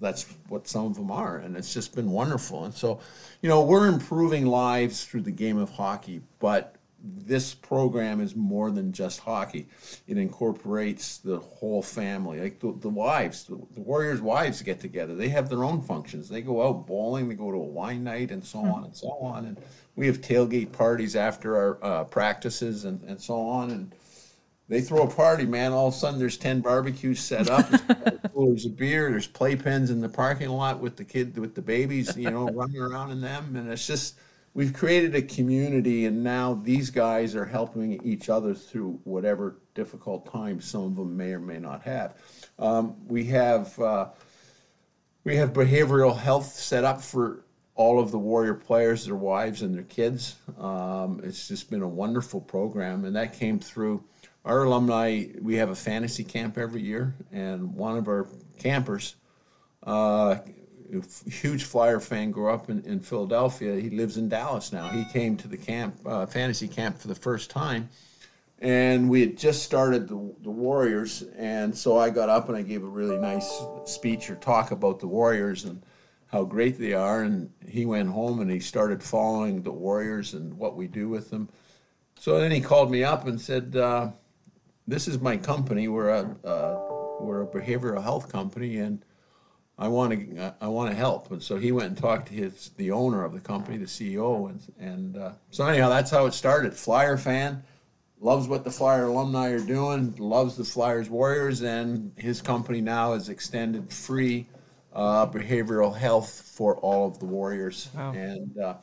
that's 0.00 0.26
what 0.48 0.66
some 0.66 0.86
of 0.86 0.94
them 0.94 1.10
are 1.10 1.38
and 1.38 1.56
it's 1.56 1.72
just 1.72 1.94
been 1.94 2.10
wonderful. 2.10 2.64
And 2.64 2.74
so 2.74 3.00
you 3.42 3.48
know 3.48 3.62
we're 3.62 3.88
improving 3.88 4.46
lives 4.46 5.04
through 5.04 5.22
the 5.22 5.30
game 5.30 5.58
of 5.58 5.70
hockey 5.70 6.22
but 6.38 6.78
this 7.00 7.54
program 7.54 8.20
is 8.20 8.34
more 8.34 8.72
than 8.72 8.92
just 8.92 9.20
hockey. 9.20 9.68
It 10.08 10.18
incorporates 10.18 11.18
the 11.18 11.38
whole 11.38 11.80
family 11.80 12.40
like 12.40 12.58
the, 12.58 12.76
the 12.80 12.88
wives 12.88 13.44
the, 13.44 13.56
the, 13.74 13.80
warriors 13.80 14.20
wives 14.20 14.62
get 14.62 14.80
together. 14.80 15.14
They 15.14 15.28
have 15.28 15.48
their 15.48 15.62
own 15.62 15.80
functions. 15.80 16.28
They 16.28 16.42
go 16.42 16.66
out 16.66 16.86
bowling 16.86 17.28
they 17.28 17.36
go 17.36 17.52
to 17.52 17.58
a 17.58 17.60
wine 17.60 18.02
night 18.02 18.32
and 18.32 18.44
so 18.44 18.58
on 18.60 18.84
and 18.84 18.96
so 18.96 19.10
on. 19.20 19.44
And 19.44 19.60
we 19.94 20.06
have 20.06 20.20
tailgate 20.20 20.72
parties 20.72 21.14
after 21.14 21.56
our 21.56 21.84
uh, 21.84 22.04
practices 22.04 22.84
and, 22.84 23.02
and 23.04 23.20
so 23.20 23.40
on. 23.40 23.70
And 23.70 23.94
they 24.68 24.82
throw 24.82 25.04
a 25.04 25.10
party, 25.10 25.46
man. 25.46 25.72
All 25.72 25.88
of 25.88 25.94
a 25.94 25.96
sudden, 25.96 26.18
there's 26.18 26.36
ten 26.36 26.60
barbecues 26.60 27.20
set 27.20 27.48
up. 27.48 27.68
There's 28.36 28.66
a 28.66 28.70
beer. 28.70 29.10
There's 29.10 29.28
playpens 29.28 29.90
in 29.90 30.00
the 30.00 30.08
parking 30.08 30.50
lot 30.50 30.80
with 30.80 30.96
the 30.96 31.04
kid 31.04 31.36
with 31.38 31.54
the 31.54 31.62
babies, 31.62 32.16
you 32.16 32.30
know, 32.30 32.48
running 32.50 32.80
around 32.80 33.10
in 33.10 33.20
them, 33.20 33.56
and 33.56 33.70
it's 33.70 33.86
just 33.86 34.18
we've 34.52 34.74
created 34.74 35.14
a 35.14 35.22
community, 35.22 36.06
and 36.06 36.22
now 36.22 36.54
these 36.62 36.90
guys 36.90 37.34
are 37.34 37.46
helping 37.46 38.02
each 38.04 38.28
other 38.28 38.54
through 38.54 39.00
whatever 39.04 39.56
difficult 39.74 40.30
times 40.30 40.64
some 40.64 40.82
of 40.82 40.96
them 40.96 41.16
may 41.16 41.32
or 41.32 41.40
may 41.40 41.58
not 41.58 41.82
have. 41.82 42.14
Um, 42.58 42.96
we 43.06 43.24
have 43.26 43.78
uh, 43.80 44.08
we 45.24 45.36
have 45.36 45.52
behavioral 45.52 46.16
health 46.16 46.52
set 46.52 46.84
up 46.84 47.00
for 47.00 47.44
all 47.74 48.00
of 48.00 48.10
the 48.10 48.18
warrior 48.18 48.54
players, 48.54 49.06
their 49.06 49.14
wives, 49.14 49.62
and 49.62 49.74
their 49.74 49.84
kids. 49.84 50.36
Um, 50.58 51.20
it's 51.22 51.46
just 51.48 51.70
been 51.70 51.82
a 51.82 51.88
wonderful 51.88 52.40
program, 52.40 53.04
and 53.04 53.14
that 53.16 53.32
came 53.32 53.58
through 53.60 54.02
our 54.48 54.64
alumni, 54.64 55.26
we 55.40 55.56
have 55.56 55.70
a 55.70 55.74
fantasy 55.74 56.24
camp 56.24 56.58
every 56.58 56.82
year, 56.82 57.14
and 57.32 57.74
one 57.74 57.96
of 57.96 58.08
our 58.08 58.26
campers, 58.58 59.16
uh, 59.84 60.38
huge 61.30 61.64
Flyer 61.64 62.00
fan, 62.00 62.30
grew 62.30 62.50
up 62.50 62.70
in, 62.70 62.82
in 62.84 63.00
Philadelphia. 63.00 63.76
He 63.76 63.90
lives 63.90 64.16
in 64.16 64.28
Dallas 64.28 64.72
now. 64.72 64.88
He 64.88 65.04
came 65.12 65.36
to 65.36 65.48
the 65.48 65.56
camp, 65.56 65.96
uh, 66.06 66.26
fantasy 66.26 66.66
camp, 66.66 66.98
for 66.98 67.08
the 67.08 67.14
first 67.14 67.50
time 67.50 67.88
and 68.60 69.08
we 69.08 69.20
had 69.20 69.36
just 69.36 69.62
started 69.62 70.08
the, 70.08 70.34
the 70.42 70.50
Warriors, 70.50 71.22
and 71.36 71.76
so 71.76 71.96
I 71.96 72.10
got 72.10 72.28
up 72.28 72.48
and 72.48 72.56
I 72.56 72.62
gave 72.62 72.82
a 72.82 72.88
really 72.88 73.16
nice 73.16 73.62
speech 73.84 74.30
or 74.30 74.34
talk 74.36 74.72
about 74.72 74.98
the 74.98 75.06
Warriors 75.06 75.64
and 75.64 75.82
how 76.26 76.44
great 76.44 76.78
they 76.78 76.92
are. 76.92 77.22
And 77.22 77.50
he 77.66 77.86
went 77.86 78.08
home 78.08 78.40
and 78.40 78.50
he 78.50 78.58
started 78.58 79.02
following 79.02 79.62
the 79.62 79.72
Warriors 79.72 80.34
and 80.34 80.54
what 80.54 80.76
we 80.76 80.88
do 80.88 81.08
with 81.08 81.30
them. 81.30 81.48
So 82.18 82.40
then 82.40 82.50
he 82.50 82.60
called 82.60 82.90
me 82.90 83.04
up 83.04 83.28
and 83.28 83.40
said, 83.40 83.76
uh, 83.76 84.10
"This 84.88 85.06
is 85.06 85.20
my 85.20 85.36
company. 85.36 85.86
We're 85.88 86.08
a 86.08 86.36
uh, 86.44 86.78
we're 87.20 87.42
a 87.42 87.46
behavioral 87.46 88.02
health 88.02 88.32
company, 88.32 88.78
and 88.78 89.04
I 89.78 89.88
want 89.88 90.12
to 90.12 90.54
I 90.60 90.68
want 90.68 90.90
to 90.90 90.96
help." 90.96 91.30
And 91.30 91.42
so 91.42 91.56
he 91.56 91.70
went 91.72 91.88
and 91.88 91.96
talked 91.98 92.28
to 92.28 92.34
his 92.34 92.70
the 92.76 92.90
owner 92.90 93.24
of 93.24 93.32
the 93.32 93.40
company, 93.40 93.76
the 93.76 93.86
CEO, 93.86 94.48
and 94.50 94.60
and 94.80 95.16
uh, 95.16 95.32
so 95.50 95.66
anyhow, 95.66 95.88
that's 95.88 96.10
how 96.10 96.26
it 96.26 96.34
started. 96.34 96.74
Flyer 96.74 97.16
fan 97.16 97.62
loves 98.20 98.48
what 98.48 98.64
the 98.64 98.70
Flyer 98.70 99.04
alumni 99.04 99.50
are 99.50 99.60
doing, 99.60 100.12
loves 100.18 100.56
the 100.56 100.64
Flyers 100.64 101.08
Warriors, 101.08 101.62
and 101.62 102.10
his 102.16 102.42
company 102.42 102.80
now 102.80 103.12
has 103.12 103.28
extended 103.28 103.92
free 103.92 104.46
uh, 104.92 105.24
behavioral 105.26 105.94
health 105.96 106.50
for 106.56 106.76
all 106.78 107.06
of 107.06 107.20
the 107.20 107.26
Warriors. 107.26 107.88
Wow. 107.94 108.12
And 108.14 108.58
uh, 108.58 108.74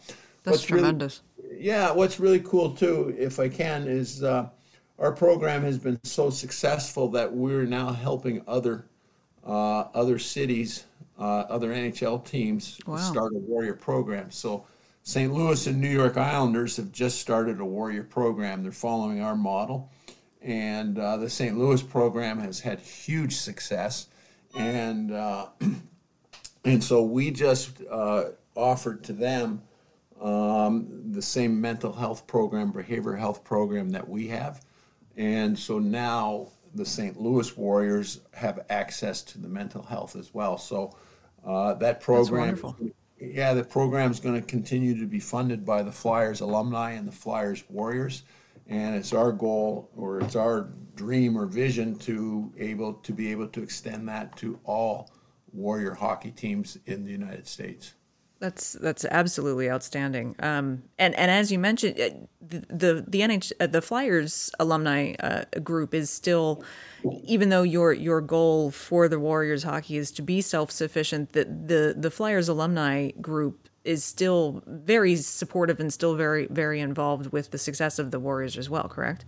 That's 0.43 0.59
what's 0.59 0.69
really- 0.69 0.83
tremendous. 0.83 1.21
yeah, 1.57 1.91
what's 1.91 2.17
really 2.17 2.39
cool 2.39 2.73
too, 2.75 3.13
if 3.19 3.37
I 3.39 3.49
can, 3.49 3.87
is 3.89 4.23
uh, 4.23 4.47
our 4.99 5.11
program 5.11 5.63
has 5.63 5.77
been 5.77 5.99
so 6.03 6.29
successful 6.29 7.07
that 7.09 7.31
we're 7.33 7.65
now 7.65 7.91
helping 7.91 8.41
other 8.47 8.85
uh, 9.45 9.81
other 9.93 10.17
cities, 10.17 10.85
uh, 11.19 11.23
other 11.49 11.69
NHL 11.69 12.25
teams 12.25 12.79
Wow. 12.87 12.97
start 12.97 13.33
a 13.35 13.37
Warrior 13.37 13.75
program. 13.75 14.31
So 14.31 14.65
St. 15.03 15.31
Louis 15.31 15.67
and 15.67 15.79
New 15.79 15.89
York 15.89 16.17
Islanders 16.17 16.77
have 16.77 16.91
just 16.91 17.19
started 17.21 17.59
a 17.59 17.65
Warrior 17.65 18.03
program. 18.03 18.63
They're 18.63 18.71
following 18.71 19.21
our 19.21 19.35
model, 19.35 19.91
and 20.41 20.97
uh, 20.97 21.17
the 21.17 21.29
St. 21.29 21.55
Louis 21.57 21.83
program 21.83 22.39
has 22.39 22.59
had 22.59 22.79
huge 22.79 23.35
success, 23.35 24.07
and 24.57 25.11
uh, 25.11 25.47
and 26.65 26.83
so 26.83 27.03
we 27.03 27.29
just 27.29 27.81
uh, 27.91 28.29
offered 28.55 29.03
to 29.03 29.13
them 29.13 29.61
um, 30.19 30.87
the 31.11 31.21
same 31.21 31.61
mental 31.61 31.93
health 31.93 32.25
program, 32.25 32.73
behavioral 32.73 33.19
health 33.19 33.43
program 33.43 33.89
that 33.91 34.09
we 34.09 34.27
have. 34.29 34.64
And 35.17 35.57
so 35.57 35.79
now 35.79 36.49
the 36.73 36.85
St. 36.85 37.19
Louis 37.19 37.55
Warriors 37.55 38.21
have 38.33 38.65
access 38.69 39.21
to 39.23 39.39
the 39.39 39.47
mental 39.47 39.81
health 39.83 40.15
as 40.15 40.33
well. 40.33 40.57
So 40.57 40.95
uh, 41.45 41.75
that 41.75 42.01
program, 42.01 42.59
yeah, 43.19 43.53
the 43.53 43.63
program 43.63 44.11
is 44.11 44.19
going 44.19 44.39
to 44.39 44.45
continue 44.45 44.99
to 44.99 45.05
be 45.05 45.19
funded 45.19 45.65
by 45.65 45.83
the 45.83 45.91
Flyers 45.91 46.41
alumni 46.41 46.91
and 46.91 47.07
the 47.07 47.13
Flyers 47.13 47.63
Warriors. 47.69 48.23
And 48.67 48.95
it's 48.95 49.13
our 49.13 49.31
goal, 49.31 49.91
or 49.95 50.19
it's 50.21 50.35
our 50.35 50.69
dream 50.95 51.37
or 51.37 51.45
vision, 51.45 51.97
to 51.99 52.51
able 52.57 52.95
to 52.95 53.13
be 53.13 53.31
able 53.31 53.47
to 53.49 53.61
extend 53.61 54.09
that 54.09 54.35
to 54.37 54.59
all 54.65 55.11
Warrior 55.53 55.93
hockey 55.93 56.31
teams 56.31 56.77
in 56.87 57.05
the 57.05 57.11
United 57.11 57.47
States. 57.47 57.93
That's 58.45 58.73
that's 58.73 59.05
absolutely 59.05 59.71
outstanding. 59.71 60.35
Um, 60.37 60.83
and 60.99 61.15
and 61.15 61.31
as 61.31 61.51
you 61.51 61.57
mentioned, 61.57 61.99
uh, 61.99 62.09
the 62.39 62.59
the, 62.69 63.05
the 63.07 63.21
NH 63.21 63.51
uh, 63.59 63.65
the 63.65 63.81
Flyers 63.81 64.51
alumni 64.59 65.15
uh, 65.19 65.45
group 65.63 65.95
is 65.95 66.11
still, 66.11 66.63
even 67.23 67.49
though 67.49 67.63
your 67.63 67.91
your 67.91 68.21
goal 68.21 68.69
for 68.69 69.07
the 69.07 69.19
Warriors 69.19 69.63
hockey 69.63 69.97
is 69.97 70.11
to 70.11 70.21
be 70.21 70.41
self 70.41 70.69
sufficient, 70.69 71.33
the, 71.33 71.45
the 71.45 71.95
the 71.97 72.11
Flyers 72.11 72.47
alumni 72.47 73.09
group 73.19 73.67
is 73.83 74.03
still 74.03 74.61
very 74.67 75.15
supportive 75.15 75.79
and 75.79 75.91
still 75.91 76.13
very 76.13 76.45
very 76.45 76.79
involved 76.79 77.31
with 77.31 77.49
the 77.49 77.57
success 77.57 77.97
of 77.97 78.11
the 78.11 78.19
Warriors 78.19 78.59
as 78.59 78.69
well. 78.69 78.87
Correct? 78.87 79.25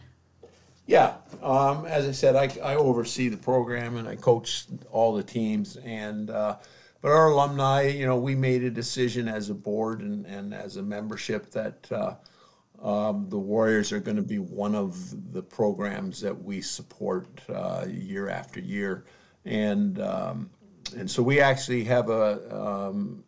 Yeah, 0.85 1.15
um, 1.41 1.87
as 1.87 2.07
I 2.07 2.11
said, 2.11 2.35
I, 2.35 2.49
I 2.63 2.75
oversee 2.75 3.29
the 3.29 3.37
program 3.37 3.97
and 3.97 4.07
I 4.07 4.15
coach 4.15 4.67
all 4.91 5.15
the 5.15 5.23
teams. 5.23 5.75
And 5.77 6.29
uh, 6.29 6.57
but 7.01 7.11
our 7.11 7.29
alumni, 7.29 7.83
you 7.83 8.05
know, 8.05 8.17
we 8.17 8.35
made 8.35 8.63
a 8.63 8.69
decision 8.69 9.27
as 9.27 9.49
a 9.49 9.53
board 9.53 10.01
and, 10.01 10.25
and 10.25 10.53
as 10.53 10.77
a 10.77 10.83
membership 10.83 11.51
that 11.51 11.91
uh, 11.91 12.15
um, 12.81 13.27
the 13.29 13.37
Warriors 13.37 13.91
are 13.91 13.99
going 13.99 14.17
to 14.17 14.23
be 14.23 14.39
one 14.39 14.75
of 14.75 15.33
the 15.33 15.41
programs 15.41 16.21
that 16.21 16.43
we 16.43 16.61
support 16.61 17.27
uh, 17.49 17.85
year 17.87 18.29
after 18.29 18.59
year. 18.59 19.05
And 19.45 19.99
um, 20.01 20.49
and 20.95 21.09
so 21.09 21.21
we 21.21 21.39
actually 21.39 21.83
have 21.85 22.09
a 22.09 22.55
um, 22.55 23.23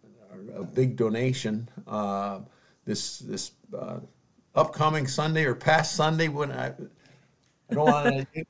a 0.55 0.63
big 0.63 0.95
donation 0.95 1.69
uh, 1.87 2.39
this 2.85 3.19
this 3.19 3.51
uh, 3.77 3.99
upcoming 4.55 5.07
Sunday 5.07 5.45
or 5.45 5.55
past 5.55 5.95
Sunday 5.95 6.27
when 6.27 6.51
I. 6.51 6.73
I 7.71 7.75
don't 7.75 7.85
want 7.85 8.27
to. 8.33 8.45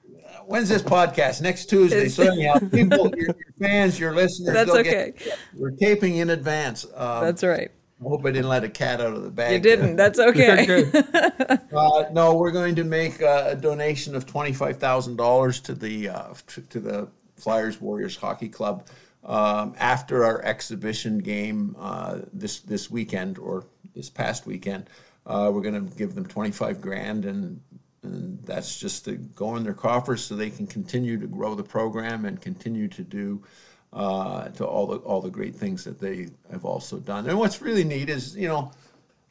When's 0.46 0.70
this 0.70 0.82
podcast? 0.82 1.42
Next 1.42 1.66
Tuesday. 1.66 2.10
So 2.10 2.24
anyhow, 2.24 2.60
people, 2.60 3.12
your, 3.16 3.28
your 3.28 3.36
fans, 3.60 4.00
your 4.00 4.14
listeners, 4.14 4.54
That's 4.54 4.72
okay. 4.72 5.14
Get, 5.18 5.38
we're 5.56 5.72
taping 5.72 6.18
in 6.18 6.32
advance. 6.32 6.86
Um, 6.96 7.26
That's 7.26 7.44
right. 7.44 7.72
I 8.00 8.08
hope 8.08 8.26
I 8.26 8.32
didn't 8.32 8.48
let 8.48 8.64
a 8.64 8.70
cat 8.70 9.02
out 9.02 9.14
of 9.14 9.24
the 9.24 9.30
bag. 9.30 9.54
You 9.54 9.60
didn't. 9.60 9.96
That's 9.96 10.20
okay. 10.30 10.86
Uh, 11.72 12.06
no, 12.12 12.34
we're 12.34 12.52
going 12.52 12.74
to 12.74 12.84
make 12.84 13.22
uh, 13.22 13.50
a 13.50 13.56
donation 13.56 14.16
of 14.16 14.26
twenty-five 14.26 14.78
thousand 14.78 15.18
dollars 15.18 15.60
to 15.60 15.74
the 15.76 16.10
uh, 16.10 16.34
to, 16.48 16.62
to 16.62 16.80
the 16.80 17.08
Flyers 17.36 17.80
Warriors 17.80 18.16
Hockey 18.16 18.50
Club 18.50 18.88
um, 19.24 19.76
after 19.78 20.24
our 20.24 20.44
exhibition 20.44 21.20
game 21.20 21.76
uh, 21.80 22.20
this 22.34 22.62
this 22.62 22.90
weekend 22.90 23.38
or 23.38 23.68
this 23.94 24.10
past 24.10 24.48
weekend. 24.48 24.90
Uh, 25.28 25.52
we're 25.54 25.62
going 25.62 25.88
to 25.88 25.96
give 25.96 26.16
them 26.16 26.26
twenty-five 26.26 26.82
grand, 26.82 27.26
and 27.26 27.62
and 28.04 28.40
that's 28.44 28.80
just 28.80 29.06
to 29.06 29.14
go 29.14 29.56
in 29.56 29.64
their 29.64 29.74
coffers 29.74 30.24
so 30.24 30.36
they 30.36 30.50
can 30.50 30.68
continue 30.68 31.18
to 31.20 31.28
grow 31.28 31.56
the 31.56 31.64
program 31.64 32.26
and 32.26 32.40
continue 32.42 32.88
to 32.88 33.04
do 33.04 33.44
uh, 33.92 34.48
to 34.50 34.66
all 34.66 34.86
the 34.88 34.98
all 34.98 35.22
the 35.22 35.30
great 35.30 35.56
things 35.56 35.84
that 35.84 36.00
they 36.00 36.28
have 36.52 36.64
also 36.66 36.98
done. 37.00 37.28
And 37.28 37.38
what's 37.40 37.62
really 37.62 37.84
neat 37.84 38.10
is 38.10 38.36
you 38.36 38.48
know 38.48 38.72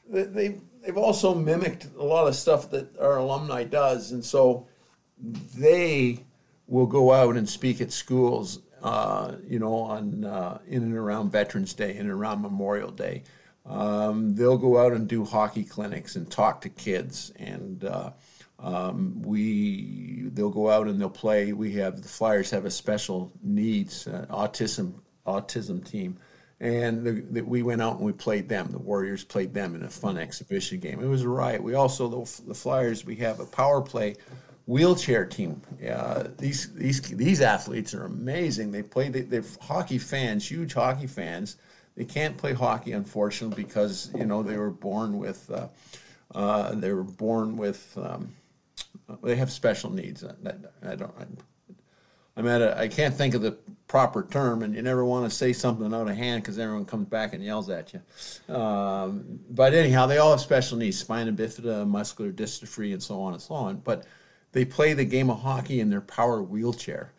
they- 0.08 0.58
they've 0.82 0.96
also 0.96 1.34
mimicked 1.34 1.88
a 1.98 2.02
lot 2.04 2.26
of 2.28 2.34
stuff 2.34 2.70
that 2.70 2.98
our 2.98 3.18
alumni 3.18 3.62
does, 3.64 4.12
and 4.12 4.24
so 4.24 4.66
they 5.56 6.24
will 6.66 6.86
go 6.86 7.12
out 7.12 7.36
and 7.36 7.48
speak 7.48 7.80
at 7.80 7.90
schools, 7.92 8.60
uh, 8.82 9.32
you 9.46 9.58
know, 9.58 9.74
on 9.74 10.24
uh, 10.24 10.58
in 10.66 10.82
and 10.82 10.94
around 10.94 11.30
Veterans 11.30 11.74
Day, 11.74 11.92
in 11.92 12.00
and 12.00 12.10
around 12.10 12.42
Memorial 12.42 12.90
Day. 12.90 13.22
Um, 13.66 14.34
they'll 14.34 14.56
go 14.58 14.78
out 14.78 14.92
and 14.92 15.06
do 15.06 15.24
hockey 15.24 15.64
clinics 15.64 16.16
and 16.16 16.30
talk 16.30 16.60
to 16.62 16.68
kids, 16.68 17.32
and 17.36 17.84
uh, 17.84 18.10
um, 18.60 19.22
we 19.22 20.28
they'll 20.32 20.50
go 20.50 20.70
out 20.70 20.88
and 20.88 21.00
they'll 21.00 21.10
play. 21.10 21.52
We 21.52 21.72
have 21.74 22.02
the 22.02 22.08
Flyers 22.08 22.50
have 22.50 22.64
a 22.64 22.70
special 22.70 23.32
needs 23.42 24.06
uh, 24.06 24.26
autism 24.30 24.94
autism 25.26 25.88
team, 25.88 26.18
and 26.60 27.04
the, 27.04 27.12
the, 27.30 27.40
we 27.42 27.62
went 27.62 27.82
out 27.82 27.96
and 27.96 28.04
we 28.04 28.12
played 28.12 28.48
them. 28.48 28.70
The 28.70 28.78
Warriors 28.78 29.24
played 29.24 29.54
them 29.54 29.74
in 29.74 29.82
a 29.84 29.90
fun 29.90 30.18
exhibition 30.18 30.80
game. 30.80 31.00
It 31.00 31.06
was 31.06 31.22
a 31.22 31.28
riot. 31.28 31.62
We 31.62 31.74
also 31.74 32.08
the, 32.08 32.42
the 32.48 32.54
Flyers 32.54 33.04
we 33.04 33.16
have 33.16 33.40
a 33.40 33.46
power 33.46 33.80
play 33.80 34.16
wheelchair 34.68 35.24
team. 35.24 35.60
Uh, 35.90 36.24
these 36.36 36.72
these 36.74 37.00
these 37.00 37.40
athletes 37.40 37.94
are 37.94 38.04
amazing. 38.04 38.70
They 38.70 38.82
play. 38.82 39.08
They, 39.08 39.22
they're 39.22 39.44
hockey 39.60 39.98
fans, 39.98 40.48
huge 40.48 40.74
hockey 40.74 41.08
fans. 41.08 41.56
They 41.96 42.04
can't 42.04 42.36
play 42.36 42.52
hockey, 42.52 42.92
unfortunately, 42.92 43.64
because 43.64 44.12
you 44.14 44.26
know 44.26 44.42
they 44.44 44.56
were 44.56 44.70
born 44.70 45.18
with 45.18 45.50
uh, 45.50 45.68
uh, 46.34 46.74
they 46.74 46.92
were 46.92 47.02
born 47.02 47.56
with 47.56 47.96
um, 48.00 48.32
they 49.22 49.36
have 49.36 49.50
special 49.50 49.90
needs. 49.90 50.24
I, 50.24 50.30
I 50.82 50.94
don't. 50.94 51.14
I, 51.18 51.24
I'm 52.36 52.46
at 52.46 52.62
a, 52.62 52.78
I 52.78 52.86
can't 52.86 53.14
think 53.14 53.34
of 53.34 53.42
the 53.42 53.58
proper 53.88 54.22
term, 54.22 54.62
and 54.62 54.74
you 54.74 54.82
never 54.82 55.04
want 55.04 55.28
to 55.28 55.36
say 55.36 55.52
something 55.52 55.92
out 55.92 56.08
of 56.08 56.16
hand 56.16 56.42
because 56.42 56.58
everyone 56.58 56.84
comes 56.84 57.08
back 57.08 57.32
and 57.32 57.42
yells 57.42 57.68
at 57.68 57.92
you. 57.92 58.54
Um, 58.54 59.40
but 59.50 59.74
anyhow, 59.74 60.06
they 60.06 60.18
all 60.18 60.30
have 60.30 60.40
special 60.40 60.78
needs: 60.78 60.98
spina 60.98 61.32
bifida, 61.32 61.86
muscular 61.86 62.30
dystrophy, 62.30 62.92
and 62.92 63.02
so 63.02 63.20
on 63.20 63.32
and 63.32 63.42
so 63.42 63.54
on. 63.54 63.76
But 63.78 64.06
they 64.52 64.64
play 64.64 64.92
the 64.92 65.04
game 65.04 65.30
of 65.30 65.40
hockey 65.40 65.80
in 65.80 65.90
their 65.90 66.00
power 66.00 66.42
wheelchair. 66.42 67.12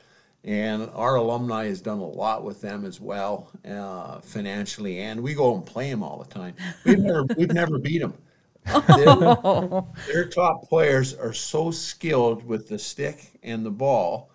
And 0.46 0.90
our 0.94 1.16
alumni 1.16 1.66
has 1.66 1.82
done 1.82 2.00
a 2.00 2.08
lot 2.08 2.46
with 2.46 2.62
them 2.62 2.86
as 2.86 3.02
well, 3.02 3.52
uh, 3.70 4.22
financially, 4.22 5.02
and 5.02 5.22
we 5.22 5.34
go 5.34 5.54
and 5.54 5.66
play 5.66 5.90
them 5.90 6.02
all 6.02 6.18
the 6.18 6.34
time. 6.34 6.56
We've 6.86 6.98
never, 6.98 7.24
we've 7.38 7.52
never 7.52 7.78
beat 7.78 8.00
them. 8.00 8.14
Their, 8.88 9.84
their 10.14 10.26
top 10.30 10.68
players 10.68 11.14
are 11.14 11.34
so 11.34 11.72
skilled 11.72 12.46
with 12.46 12.68
the 12.68 12.80
stick 12.80 13.40
and 13.44 13.66
the 13.66 13.72
ball, 13.72 14.32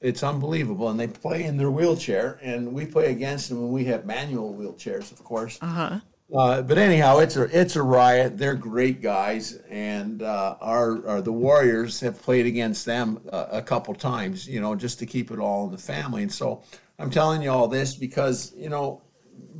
it's 0.00 0.22
unbelievable. 0.22 0.88
And 0.88 0.98
they 0.98 1.06
play 1.06 1.44
in 1.44 1.56
their 1.56 1.70
wheelchair, 1.70 2.38
and 2.42 2.72
we 2.72 2.86
play 2.86 3.10
against 3.10 3.48
them, 3.48 3.58
and 3.58 3.70
we 3.70 3.84
have 3.84 4.04
manual 4.04 4.54
wheelchairs, 4.54 5.12
of 5.12 5.22
course. 5.24 5.58
Uh-huh. 5.60 6.00
Uh, 6.34 6.62
but 6.62 6.78
anyhow, 6.78 7.18
it's 7.18 7.36
a 7.36 7.42
it's 7.58 7.76
a 7.76 7.82
riot. 7.82 8.38
They're 8.38 8.54
great 8.54 9.02
guys, 9.02 9.56
and 9.68 10.22
uh, 10.22 10.56
our, 10.62 11.06
our 11.06 11.20
the 11.20 11.32
Warriors 11.32 12.00
have 12.00 12.22
played 12.22 12.46
against 12.46 12.86
them 12.86 13.20
uh, 13.30 13.48
a 13.50 13.60
couple 13.60 13.94
times. 13.94 14.48
You 14.48 14.60
know, 14.60 14.74
just 14.74 14.98
to 15.00 15.06
keep 15.06 15.30
it 15.30 15.38
all 15.38 15.66
in 15.66 15.72
the 15.72 15.78
family. 15.78 16.22
And 16.22 16.32
so 16.32 16.62
I'm 16.98 17.10
telling 17.10 17.42
you 17.42 17.50
all 17.50 17.68
this 17.68 17.94
because 17.94 18.54
you 18.56 18.70
know 18.70 19.02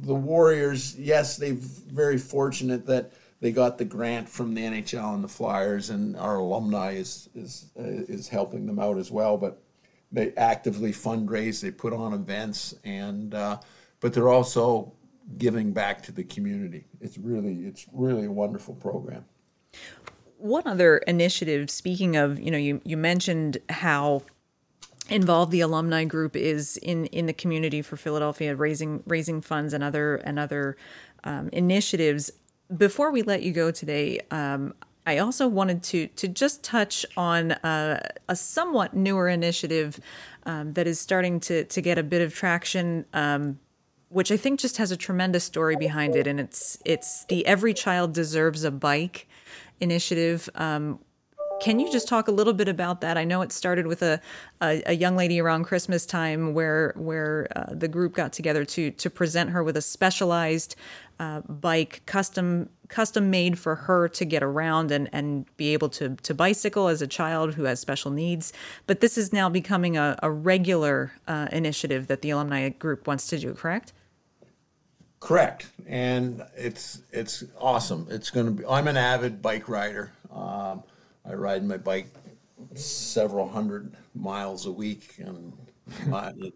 the 0.01 0.15
Warriors. 0.15 0.99
Yes, 0.99 1.37
they're 1.37 1.57
very 1.59 2.17
fortunate 2.17 2.87
that 2.87 3.13
they 3.43 3.51
got 3.51 3.77
the 3.77 3.85
grant 3.85 4.29
from 4.29 4.55
the 4.55 4.63
NHL 4.63 5.15
and 5.15 5.23
the 5.23 5.29
Flyers, 5.29 5.91
and 5.91 6.17
our 6.17 6.37
alumni 6.37 6.93
is 6.93 7.29
is 7.35 7.71
is 7.77 8.29
helping 8.29 8.67
them 8.67 8.79
out 8.79 8.97
as 8.97 9.11
well. 9.11 9.37
But 9.37 9.61
they 10.13 10.33
actively 10.37 10.93
fundraise, 10.93 11.61
they 11.61 11.73
put 11.73 11.93
on 11.93 12.15
events, 12.15 12.73
and 12.85 13.35
uh, 13.35 13.59
but 13.99 14.15
they're 14.15 14.29
also 14.29 14.93
giving 15.39 15.73
back 15.73 16.03
to 16.03 16.13
the 16.13 16.23
community. 16.23 16.85
It's 17.01 17.19
really 17.19 17.67
it's 17.67 17.87
really 17.93 18.27
a 18.27 18.31
wonderful 18.31 18.75
program. 18.75 19.25
One 20.39 20.63
other 20.65 20.99
initiative, 20.99 21.69
speaking 21.69 22.17
of, 22.17 22.39
you 22.39 22.51
know, 22.51 22.59
you, 22.59 22.81
you 22.85 22.97
mentioned 22.97 23.59
how 23.69 24.23
involved 25.09 25.53
the 25.53 25.61
alumni 25.61 26.05
group 26.05 26.35
is 26.37 26.77
in, 26.79 27.07
in 27.07 27.27
the 27.27 27.33
community 27.33 27.83
for 27.83 27.97
Philadelphia, 27.97 28.55
raising 28.55 29.03
raising 29.05 29.41
funds 29.41 29.73
and 29.73 29.83
other 29.83 30.17
and 30.17 30.39
other 30.39 30.77
um, 31.25 31.49
initiatives 31.53 32.31
before 32.77 33.11
we 33.11 33.23
let 33.23 33.43
you 33.43 33.53
go 33.53 33.71
today, 33.71 34.21
um, 34.31 34.75
I 35.07 35.19
also 35.19 35.49
wanted 35.49 35.83
to 35.85 36.07
to 36.09 36.29
just 36.29 36.63
touch 36.63 37.05
on 37.17 37.53
uh, 37.53 38.01
a 38.29 38.37
somewhat 38.37 38.95
newer 38.95 39.29
initiative 39.29 39.99
um, 40.47 40.73
that 40.75 40.87
is 40.87 41.01
starting 41.01 41.41
to 41.41 41.65
to 41.65 41.81
get 41.81 41.99
a 41.99 42.03
bit 42.03 42.23
of 42.23 42.35
traction, 42.35 43.05
um, 43.13 43.59
which 44.11 44.31
I 44.31 44.37
think 44.37 44.61
just 44.61 44.77
has 44.77 44.93
a 44.93 44.97
tremendous 44.97 45.45
story 45.45 45.77
behind 45.77 46.15
it, 46.15 46.27
and 46.27 46.39
it's 46.39 46.79
it's 46.85 47.25
the 47.27 47.45
Every 47.47 47.75
Child 47.75 48.13
Deserves 48.13 48.63
a 48.65 48.71
Bike 48.71 49.27
initiative. 49.81 50.49
Can 51.63 51.79
you 51.79 51.93
just 51.93 52.09
talk 52.09 52.27
a 52.27 52.33
little 52.33 52.53
bit 52.53 52.67
about 52.67 53.03
that? 53.03 53.17
I 53.17 53.23
know 53.23 53.41
it 53.41 53.53
started 53.53 53.87
with 53.87 54.03
a, 54.03 54.21
a, 54.61 54.83
a 54.87 54.93
young 54.95 55.15
lady 55.15 55.41
around 55.41 55.63
Christmas 55.63 56.05
time 56.05 56.55
where 56.55 56.93
where 56.97 57.47
uh, 57.55 57.67
the 57.71 57.87
group 57.87 58.15
got 58.15 58.33
together 58.33 58.65
to 58.65 58.91
to 58.91 59.09
present 59.09 59.51
her 59.51 59.63
with 59.63 59.77
a 59.77 59.81
specialized 59.81 60.75
uh, 61.21 61.41
bike, 61.43 62.03
custom 62.05 62.69
custom 62.89 63.31
made 63.31 63.61
for 63.61 63.77
her 63.77 64.09
to 64.09 64.25
get 64.25 64.43
around 64.43 64.91
and 64.91 65.09
and 65.13 65.47
be 65.57 65.73
able 65.73 65.89
to 65.91 66.17
to 66.17 66.35
bicycle 66.35 66.89
as 66.89 67.01
a 67.01 67.07
child 67.07 67.55
who 67.55 67.63
has 67.63 67.79
special 67.79 68.11
needs. 68.11 68.53
But 68.89 69.01
this 69.01 69.17
is 69.17 69.33
now 69.33 69.49
becoming 69.49 69.97
a, 69.97 70.19
a 70.21 70.33
regular 70.33 71.13
uh, 71.29 71.47
initiative 71.53 72.09
that 72.09 72.23
the 72.23 72.31
alumni 72.31 72.71
group 72.71 73.07
wants 73.07 73.29
to 73.29 73.39
do. 73.39 73.55
Correct? 73.55 73.93
Correct, 75.21 75.69
and 75.87 76.43
it's 76.57 77.03
it's 77.13 77.45
awesome. 77.61 78.09
It's 78.11 78.31
going 78.31 78.47
to 78.47 78.53
be. 78.53 78.67
I'm 78.67 78.89
an 78.89 78.97
avid 78.97 79.41
bike 79.41 79.69
rider. 79.69 80.11
Um, 80.33 80.83
I 81.25 81.35
ride 81.35 81.65
my 81.65 81.77
bike 81.77 82.07
several 82.75 83.49
hundred 83.49 83.95
miles 84.15 84.67
a 84.67 84.73
week 84.73 85.15
and 85.19 85.53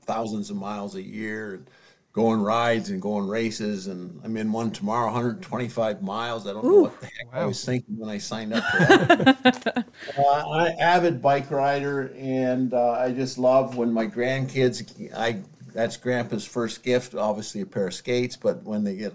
thousands 0.05 0.51
of 0.51 0.57
miles 0.57 0.95
a 0.95 1.03
year. 1.03 1.65
Going 2.13 2.41
rides 2.41 2.89
and 2.89 3.03
going 3.03 3.29
races, 3.29 3.89
and 3.89 4.19
I'm 4.25 4.39
in 4.39 4.51
one 4.51 4.71
tomorrow, 4.71 5.05
125 5.05 6.03
miles. 6.03 6.47
I 6.47 6.55
don't 6.55 6.65
Ooh, 6.65 6.71
know 6.71 6.83
what 6.85 6.99
the 6.99 7.07
heck 7.09 7.31
wow. 7.31 7.43
I 7.43 7.45
was 7.45 7.63
thinking 7.63 7.99
when 7.99 8.09
I 8.09 8.17
signed 8.17 8.55
up 8.55 8.65
for 8.65 8.79
that. 8.79 9.85
uh, 10.19 10.51
I'm 10.51 10.67
an 10.69 10.81
avid 10.81 11.21
bike 11.21 11.51
rider, 11.51 12.15
and 12.17 12.73
uh, 12.73 12.93
I 12.93 13.13
just 13.13 13.37
love 13.37 13.77
when 13.77 13.93
my 13.93 14.07
grandkids. 14.07 15.15
I 15.15 15.43
that's 15.75 15.99
Grandpa's 15.99 16.47
first 16.47 16.83
gift, 16.83 17.15
obviously 17.15 17.61
a 17.61 17.67
pair 17.67 17.89
of 17.89 17.93
skates, 17.93 18.35
but 18.35 18.63
when 18.63 18.83
they 18.83 18.97
get 18.97 19.13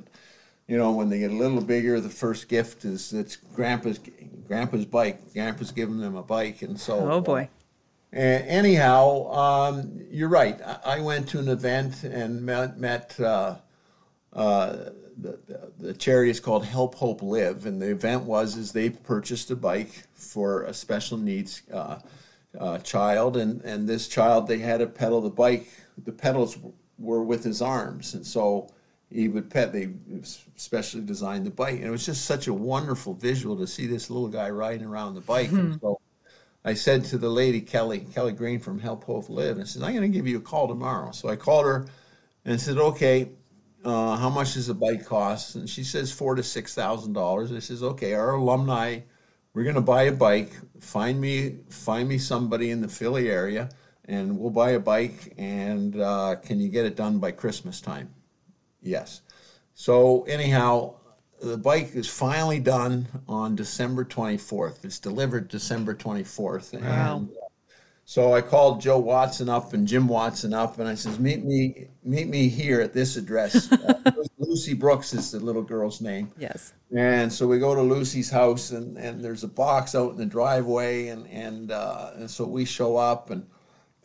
you 0.72 0.78
know, 0.78 0.94
when 0.94 1.10
they 1.10 1.20
get 1.20 1.32
a 1.32 1.36
little 1.36 1.60
bigger, 1.60 2.00
the 2.00 2.10
first 2.10 2.48
gift 2.48 2.86
is 2.86 3.12
it's 3.12 3.36
grandpa's 3.36 4.00
grandpa's 4.48 4.86
bike. 4.86 5.34
Grandpa's 5.34 5.70
giving 5.70 6.00
them 6.00 6.16
a 6.16 6.24
bike, 6.24 6.62
and 6.62 6.80
so. 6.80 7.12
Oh 7.12 7.20
boy. 7.20 7.50
Uh, 8.16 8.20
anyhow, 8.20 9.30
um, 9.34 10.00
you're 10.10 10.30
right. 10.30 10.62
I, 10.62 10.96
I, 10.96 11.00
went 11.02 11.28
to 11.30 11.40
an 11.40 11.50
event 11.50 12.06
and 12.06 12.42
met 12.42 12.80
met 12.80 13.20
uh, 13.20 13.58
uh, 14.32 14.72
the, 15.18 15.40
the, 15.46 15.72
the 15.78 15.94
charity 15.94 16.32
is 16.32 16.40
called 16.40 16.64
Help 16.64 16.96
Hope 16.96 17.22
Live, 17.22 17.66
and 17.66 17.82
the 17.82 17.92
event 17.92 18.24
was 18.24 18.56
is 18.56 18.72
they 18.72 18.92
purchased 18.92 19.52
a 19.52 19.58
bike 19.58 20.04
for 20.14 20.64
a 20.64 20.74
special 20.74 21.18
needs 21.18 21.64
uh, 21.74 22.00
uh, 22.58 22.78
child, 22.78 23.36
and 23.36 23.62
and 23.64 23.90
this 23.90 24.08
child 24.08 24.48
they 24.48 24.60
had 24.60 24.80
to 24.80 24.88
pedal 24.88 25.20
the 25.20 25.30
bike. 25.30 25.68
The 26.06 26.14
pedals 26.14 26.58
were 26.98 27.24
with 27.24 27.44
his 27.44 27.62
arms, 27.62 28.14
and 28.14 28.26
so 28.26 28.70
he 29.12 29.28
would 29.28 29.50
pet. 29.50 29.74
They 29.74 29.90
specially 30.62 31.04
designed 31.04 31.46
the 31.46 31.52
bike, 31.52 31.76
and 31.76 31.86
it 31.86 31.90
was 31.90 32.06
just 32.06 32.26
such 32.26 32.48
a 32.48 32.54
wonderful 32.54 33.14
visual 33.14 33.58
to 33.58 33.66
see 33.66 33.88
this 33.88 34.10
little 34.10 34.30
guy 34.30 34.50
riding 34.50 34.86
around 34.86 35.16
the 35.16 35.22
bike. 35.22 35.50
Mm-hmm. 35.50 35.78
so 35.82 36.00
I 36.64 36.76
said 36.76 37.04
to 37.06 37.18
the 37.18 37.30
lady 37.30 37.62
Kelly 37.62 38.06
Kelly 38.14 38.34
Green 38.34 38.60
from 38.60 38.80
Help 38.80 39.04
Hope 39.06 39.30
Live, 39.30 39.58
and 39.58 39.62
I 39.62 39.66
said 39.66 39.82
I'm 39.82 39.96
going 39.96 40.10
to 40.10 40.16
give 40.16 40.28
you 40.28 40.38
a 40.38 40.42
call 40.42 40.68
tomorrow. 40.68 41.12
So 41.12 41.30
I 41.30 41.36
called 41.36 41.66
her 41.66 41.88
and 42.46 42.62
said, 42.62 42.78
okay, 42.78 43.30
uh, 43.84 44.16
how 44.16 44.30
much 44.30 44.54
does 44.54 44.70
a 44.70 44.74
bike 44.76 45.06
cost? 45.06 45.56
And 45.56 45.68
she 45.68 45.84
says 45.84 46.12
four 46.12 46.36
to 46.36 46.44
six 46.44 46.76
thousand 46.76 47.14
dollars. 47.14 47.52
I 47.52 47.60
says, 47.60 47.82
okay, 47.82 48.14
our 48.14 48.36
alumni, 48.36 49.00
we're 49.54 49.64
going 49.64 49.76
to 49.76 49.82
buy 49.82 50.04
a 50.04 50.12
bike. 50.12 50.52
Find 50.80 51.20
me 51.20 51.58
find 51.70 52.08
me 52.08 52.20
somebody 52.20 52.70
in 52.70 52.82
the 52.82 52.88
Philly 52.88 53.30
area, 53.30 53.70
and 54.06 54.38
we'll 54.38 54.52
buy 54.52 54.72
a 54.72 54.80
bike. 54.80 55.34
And 55.40 56.00
uh, 56.00 56.36
can 56.36 56.60
you 56.60 56.70
get 56.70 56.86
it 56.86 56.96
done 56.96 57.18
by 57.18 57.32
Christmas 57.32 57.82
time? 57.82 58.14
Yes. 58.82 59.22
So 59.82 60.22
anyhow, 60.26 60.94
the 61.42 61.58
bike 61.58 61.96
is 61.96 62.08
finally 62.08 62.60
done 62.60 63.08
on 63.28 63.56
December 63.56 64.06
24th. 64.06 64.86
It's 64.86 65.00
delivered 65.00 65.48
December 65.48 65.96
24th. 65.96 66.80
Wow. 66.80 67.18
And 67.18 67.30
uh, 67.30 67.48
so 68.06 68.32
I 68.36 68.42
called 68.42 68.80
Joe 68.80 69.00
Watson 69.00 69.50
up 69.50 69.74
and 69.74 69.88
Jim 69.88 70.08
Watson 70.08 70.54
up, 70.54 70.78
and 70.78 70.88
I 70.88 70.94
says, 70.94 71.18
"Meet 71.18 71.46
me, 71.46 71.88
meet 72.04 72.28
me 72.28 72.48
here 72.48 72.80
at 72.80 72.94
this 72.94 73.18
address." 73.18 73.72
uh, 73.72 74.12
Lucy 74.38 74.76
Brooks 74.76 75.16
is 75.16 75.32
the 75.32 75.40
little 75.40 75.64
girl's 75.64 76.00
name. 76.00 76.32
Yes. 76.38 76.74
And 76.96 77.34
so 77.34 77.48
we 77.48 77.58
go 77.58 77.74
to 77.74 77.82
Lucy's 77.82 78.30
house, 78.30 78.70
and, 78.70 78.98
and 78.98 79.24
there's 79.24 79.44
a 79.44 79.48
box 79.48 79.96
out 79.96 80.12
in 80.12 80.18
the 80.18 80.28
driveway, 80.28 81.08
and 81.08 81.26
and, 81.28 81.72
uh, 81.72 82.12
and 82.18 82.30
so 82.30 82.46
we 82.46 82.66
show 82.66 82.98
up, 82.98 83.32
and 83.32 83.48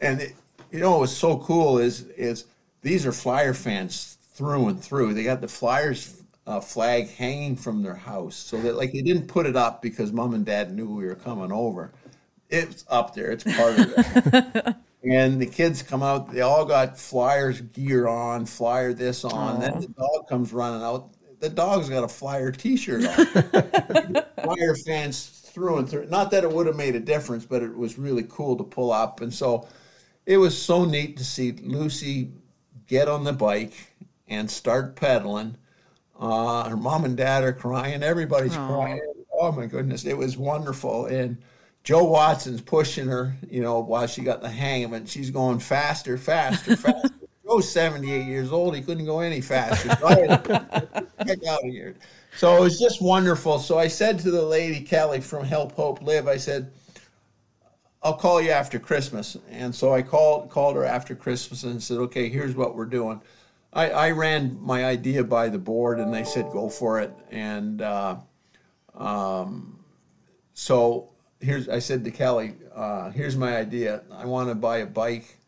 and 0.00 0.22
it, 0.22 0.32
you 0.70 0.80
know 0.80 1.00
what's 1.00 1.12
so 1.12 1.36
cool 1.36 1.76
is 1.76 2.04
is 2.16 2.46
these 2.80 3.04
are 3.04 3.12
Flyer 3.12 3.52
fans 3.52 4.15
through 4.36 4.68
and 4.68 4.82
through. 4.82 5.14
They 5.14 5.24
got 5.24 5.40
the 5.40 5.48
Flyers 5.48 6.22
uh, 6.46 6.60
flag 6.60 7.10
hanging 7.10 7.56
from 7.56 7.82
their 7.82 7.94
house, 7.94 8.36
so 8.36 8.60
that 8.60 8.76
like 8.76 8.92
they 8.92 9.02
didn't 9.02 9.26
put 9.26 9.46
it 9.46 9.56
up 9.56 9.82
because 9.82 10.12
mom 10.12 10.34
and 10.34 10.44
dad 10.44 10.72
knew 10.72 10.88
we 10.88 11.06
were 11.06 11.14
coming 11.14 11.50
over. 11.50 11.92
It's 12.48 12.84
up 12.88 13.14
there. 13.14 13.32
It's 13.32 13.44
part 13.44 13.78
of 13.78 13.92
it. 13.96 14.76
and 15.10 15.40
the 15.40 15.46
kids 15.46 15.82
come 15.82 16.02
out. 16.02 16.30
They 16.30 16.42
all 16.42 16.64
got 16.64 16.98
Flyers 16.98 17.60
gear 17.60 18.06
on, 18.06 18.46
Flyer 18.46 18.92
this 18.92 19.24
on. 19.24 19.56
Aww. 19.56 19.60
Then 19.60 19.80
the 19.80 19.88
dog 19.88 20.28
comes 20.28 20.52
running 20.52 20.82
out. 20.82 21.10
The 21.40 21.48
dog's 21.48 21.88
got 21.88 22.04
a 22.04 22.08
Flyer 22.08 22.52
T-shirt 22.52 23.04
on. 23.04 24.22
Flyer 24.44 24.74
fans 24.76 25.50
through 25.52 25.78
and 25.78 25.88
through. 25.88 26.06
Not 26.06 26.30
that 26.30 26.44
it 26.44 26.52
would 26.52 26.66
have 26.66 26.76
made 26.76 26.94
a 26.94 27.00
difference, 27.00 27.44
but 27.44 27.62
it 27.62 27.76
was 27.76 27.98
really 27.98 28.24
cool 28.28 28.56
to 28.56 28.64
pull 28.64 28.92
up. 28.92 29.22
And 29.22 29.34
so 29.34 29.66
it 30.24 30.36
was 30.36 30.60
so 30.60 30.84
neat 30.84 31.16
to 31.16 31.24
see 31.24 31.52
Lucy 31.52 32.30
get 32.86 33.08
on 33.08 33.24
the 33.24 33.32
bike 33.32 33.74
and 34.28 34.50
start 34.50 34.96
pedaling. 34.96 35.56
Uh, 36.18 36.68
her 36.68 36.76
mom 36.76 37.04
and 37.04 37.16
dad 37.16 37.44
are 37.44 37.52
crying. 37.52 38.02
Everybody's 38.02 38.56
Aww. 38.56 38.66
crying. 38.66 39.12
Oh 39.38 39.52
my 39.52 39.66
goodness, 39.66 40.04
it 40.04 40.16
was 40.16 40.36
wonderful. 40.36 41.06
And 41.06 41.36
Joe 41.84 42.04
Watson's 42.04 42.60
pushing 42.60 43.06
her, 43.06 43.36
you 43.48 43.60
know, 43.60 43.78
while 43.80 44.06
she 44.06 44.22
got 44.22 44.40
the 44.40 44.48
hang 44.48 44.84
of 44.84 44.92
it. 44.92 45.08
She's 45.08 45.30
going 45.30 45.58
faster, 45.58 46.16
faster, 46.18 46.76
faster. 46.76 47.10
Joe's 47.46 47.70
78 47.70 48.24
years 48.24 48.50
old. 48.50 48.74
He 48.74 48.82
couldn't 48.82 49.04
go 49.04 49.20
any 49.20 49.40
faster. 49.40 49.90
So 50.00 50.08
get 51.24 51.46
out 51.46 51.64
of 51.64 51.70
here. 51.70 51.94
So 52.36 52.56
it 52.56 52.60
was 52.60 52.78
just 52.78 53.00
wonderful. 53.00 53.58
So 53.60 53.78
I 53.78 53.88
said 53.88 54.18
to 54.20 54.30
the 54.30 54.42
lady, 54.42 54.80
Kelly 54.80 55.20
from 55.20 55.44
Help 55.44 55.72
Hope 55.72 56.02
Live, 56.02 56.26
I 56.26 56.36
said, 56.38 56.72
I'll 58.02 58.16
call 58.16 58.42
you 58.42 58.50
after 58.50 58.78
Christmas. 58.78 59.36
And 59.50 59.74
so 59.74 59.94
I 59.94 60.02
called 60.02 60.50
called 60.50 60.76
her 60.76 60.84
after 60.84 61.14
Christmas 61.14 61.62
and 61.62 61.82
said, 61.82 61.98
okay, 61.98 62.28
here's 62.28 62.54
what 62.56 62.74
we're 62.74 62.84
doing. 62.84 63.20
I, 63.76 63.90
I 63.90 64.10
ran 64.12 64.58
my 64.62 64.86
idea 64.86 65.22
by 65.22 65.50
the 65.50 65.58
board 65.58 66.00
and 66.00 66.12
they 66.12 66.24
said 66.24 66.50
go 66.50 66.70
for 66.70 66.98
it. 66.98 67.12
And 67.30 67.82
uh, 67.82 68.16
um, 68.94 69.84
so 70.54 71.10
here's 71.40 71.68
I 71.68 71.80
said 71.80 72.02
to 72.04 72.10
Kelly, 72.10 72.54
uh, 72.74 73.10
here's 73.10 73.36
my 73.36 73.54
idea. 73.54 74.02
I 74.10 74.24
want 74.24 74.48
to 74.48 74.54
buy 74.54 74.78
a 74.78 74.86
bike 74.86 75.38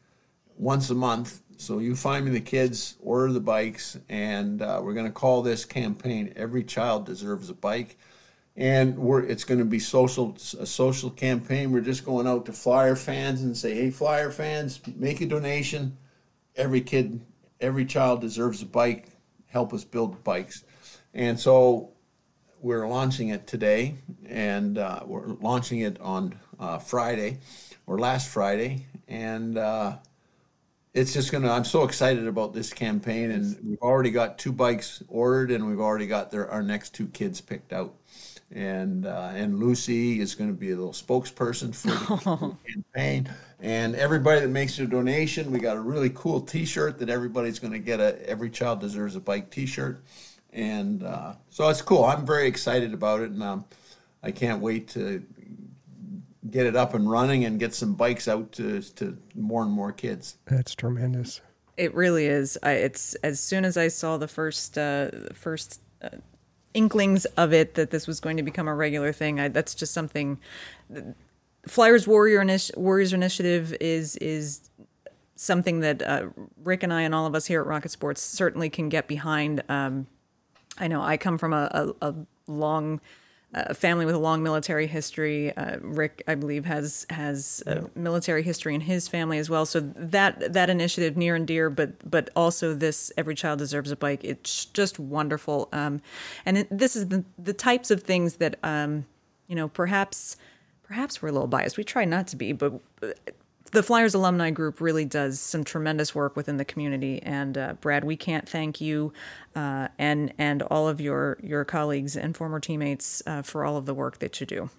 once 0.59 0.91
a 0.91 0.95
month. 0.95 1.41
So 1.57 1.79
you 1.79 1.97
find 1.97 2.27
me 2.27 2.31
the 2.31 2.43
kids, 2.43 2.97
order 3.01 3.33
the 3.33 3.41
bikes, 3.41 3.99
and 4.11 4.61
uh, 4.61 4.81
we're 4.85 4.95
going 4.95 5.07
to 5.07 5.13
call 5.13 5.43
this 5.43 5.65
campaign 5.65 6.33
"Every 6.37 6.63
Child 6.63 7.07
Deserves 7.07 7.49
a 7.49 7.55
Bike." 7.55 7.97
And 8.57 8.97
we're 8.99 9.23
it's 9.23 9.45
going 9.45 9.59
to 9.59 9.65
be 9.65 9.79
social 9.79 10.37
a 10.61 10.67
social 10.67 11.11
campaign. 11.11 11.73
We're 11.73 11.81
just 11.81 12.05
going 12.05 12.29
out 12.29 12.45
to 12.47 12.53
Flyer 12.53 12.95
fans 12.95 13.43
and 13.43 13.57
say, 13.57 13.75
"Hey, 13.75 13.91
Flyer 13.91 14.31
fans, 14.31 14.81
make 14.97 15.23
a 15.23 15.27
donation. 15.27 15.97
Every 16.55 16.83
kid 16.83 17.23
every 17.61 17.85
child 17.85 18.21
deserves 18.21 18.63
a 18.63 18.67
bike. 18.67 19.09
Help 19.47 19.73
us 19.73 19.85
build 19.85 20.23
bikes. 20.25 20.65
And 21.15 21.39
so 21.39 21.93
we're 22.61 22.87
launching 22.89 23.29
it 23.29 23.47
today, 23.47 23.97
and 24.27 24.79
uh, 24.79 25.01
we're 25.07 25.27
launching 25.27 25.81
it 25.81 26.01
on 26.01 26.39
uh, 26.59 26.79
Friday 26.79 27.39
or 27.87 27.99
last 27.99 28.29
Friday. 28.29 28.87
And 29.07 29.57
uh, 29.57 29.97
it's 30.95 31.13
just 31.13 31.33
gonna. 31.33 31.51
I'm 31.51 31.65
so 31.65 31.85
excited 31.85 32.27
about 32.27 32.53
this 32.53 32.73
campaign, 32.73 33.31
and 33.31 33.57
we've 33.65 33.81
already 33.81 34.11
got 34.11 34.39
two 34.39 34.53
bikes 34.53 35.03
ordered, 35.09 35.51
and 35.51 35.67
we've 35.67 35.81
already 35.81 36.07
got 36.07 36.31
their 36.31 36.51
our 36.51 36.63
next 36.63 36.95
two 36.95 37.07
kids 37.09 37.41
picked 37.41 37.73
out. 37.73 37.95
And 38.51 39.07
uh, 39.07 39.31
and 39.35 39.59
Lucy 39.59 40.21
is 40.21 40.35
going 40.35 40.51
to 40.51 40.57
be 40.57 40.71
a 40.71 40.77
little 40.77 40.93
spokesperson 40.93 41.75
for 41.75 41.89
the 41.89 42.57
campaign, 42.95 43.31
and 43.61 43.97
everybody 43.97 44.41
that 44.41 44.49
makes 44.49 44.79
a 44.79 44.87
donation, 44.87 45.51
we 45.51 45.59
got 45.59 45.77
a 45.77 45.81
really 45.81 46.11
cool 46.11 46.41
T-shirt 46.41 46.99
that 47.01 47.09
everybody's 47.09 47.59
going 47.59 47.73
to 47.73 47.79
get 47.79 48.01
a 48.01 48.29
Every 48.29 48.51
Child 48.51 48.81
Deserves 48.81 49.17
a 49.17 49.21
Bike 49.21 49.51
T-shirt, 49.51 50.01
and 50.53 51.03
uh, 51.03 51.35
so 51.51 51.69
it's 51.69 51.83
cool. 51.83 52.05
I'm 52.05 52.25
very 52.25 52.47
excited 52.47 52.95
about 52.95 53.21
it, 53.21 53.31
and 53.31 53.43
um, 53.43 53.65
I 54.23 54.31
can't 54.31 54.61
wait 54.61 54.89
to 54.89 55.25
get 56.51 56.67
it 56.67 56.77
up 56.77 56.95
and 56.95 57.11
running 57.11 57.45
and 57.45 57.59
get 57.59 57.75
some 57.75 57.95
bikes 57.95 58.29
out 58.29 58.53
to, 58.53 58.81
to 58.81 59.17
more 59.35 59.63
and 59.63 59.71
more 59.71 59.93
kids. 59.93 60.37
That's 60.47 60.75
tremendous. 60.75 61.41
It 61.77 61.95
really 61.95 62.27
is. 62.27 62.59
I, 62.63 62.73
it's 62.73 63.15
as 63.17 63.41
soon 63.41 63.65
as 63.65 63.77
I 63.77 63.89
saw 63.89 64.17
the 64.17 64.29
first 64.29 64.77
uh, 64.79 65.11
first 65.35 65.81
uh, 66.03 66.09
inklings 66.75 67.25
of 67.25 67.53
it 67.53 67.75
that 67.75 67.91
this 67.91 68.07
was 68.07 68.21
going 68.21 68.37
to 68.37 68.43
become 68.43 68.69
a 68.69 68.75
regular 68.75 69.13
thing. 69.13 69.41
I, 69.41 69.49
that's 69.49 69.75
just 69.75 69.93
something. 69.93 70.39
Flyers 71.67 72.07
Warrior 72.07 72.41
Initi- 72.41 72.77
Warriors 72.77 73.13
Initiative 73.13 73.77
is 73.81 74.17
is 74.17 74.71
something 75.37 75.81
that 75.81 76.03
uh, 76.03 76.27
Rick 76.65 76.83
and 76.83 76.93
I 76.93 77.03
and 77.03 77.15
all 77.15 77.27
of 77.27 77.35
us 77.35 77.47
here 77.47 77.61
at 77.61 77.67
Rocket 77.67 77.91
Sports 77.91 78.21
certainly 78.21 78.69
can 78.71 78.89
get 78.89 79.07
behind. 79.07 79.63
Um, 79.69 80.07
I 80.79 80.89
know 80.89 81.01
I 81.03 81.17
come 81.17 81.39
from 81.39 81.53
a, 81.53 81.95
a, 82.01 82.11
a 82.11 82.15
long 82.47 83.01
a 83.55 83.75
family 83.75 84.05
with 84.05 84.15
a 84.15 84.19
long 84.19 84.43
military 84.43 84.87
history. 84.87 85.57
Uh, 85.57 85.79
Rick, 85.81 86.23
I 86.29 86.35
believe, 86.35 86.67
has 86.67 87.07
has 87.09 87.63
a 87.67 87.89
military 87.95 88.43
history 88.43 88.75
in 88.75 88.83
his 88.83 89.09
family 89.09 89.39
as 89.39 89.49
well. 89.49 89.65
So 89.65 89.81
that 89.81 90.53
that 90.53 90.69
initiative 90.69 91.17
near 91.17 91.35
and 91.35 91.47
dear, 91.47 91.71
but 91.71 92.09
but 92.09 92.29
also 92.37 92.75
this 92.75 93.11
every 93.17 93.35
child 93.35 93.59
deserves 93.59 93.91
a 93.91 93.97
bike. 93.97 94.23
It's 94.23 94.67
just 94.67 94.99
wonderful, 94.99 95.69
um, 95.73 96.03
and 96.45 96.59
it, 96.59 96.69
this 96.71 96.95
is 96.95 97.09
the 97.09 97.25
the 97.39 97.55
types 97.55 97.91
of 97.91 98.03
things 98.03 98.37
that 98.37 98.59
um, 98.63 99.07
you 99.47 99.57
know 99.57 99.69
perhaps 99.69 100.37
perhaps 100.89 101.23
we're 101.23 101.29
a 101.29 101.33
little 101.33 101.47
biased. 101.47 101.77
We 101.77 101.85
try 101.85 102.05
not 102.05 102.27
to 102.29 102.37
be, 102.37 102.53
but 102.53 102.81
the 103.73 103.83
Flyers 103.83 104.15
alumni 104.15 104.51
group 104.51 104.81
really 104.81 105.05
does 105.05 105.39
some 105.39 105.63
tremendous 105.63 106.15
work 106.15 106.35
within 106.35 106.57
the 106.57 106.65
community. 106.65 107.23
And 107.23 107.57
uh, 107.57 107.75
Brad, 107.75 108.05
we 108.05 108.17
can't 108.17 108.49
thank 108.49 108.81
you 108.81 109.13
uh, 109.55 109.89
and 109.99 110.33
and 110.39 110.63
all 110.63 110.89
of 110.89 111.01
your 111.01 111.39
your 111.43 111.65
colleagues 111.65 112.17
and 112.17 112.37
former 112.37 112.59
teammates 112.59 113.23
uh, 113.27 113.43
for 113.43 113.65
all 113.65 113.77
of 113.77 113.87
the 113.87 113.95
work 113.95 114.19
that 114.19 114.41
you 114.41 114.47
do. 114.47 114.71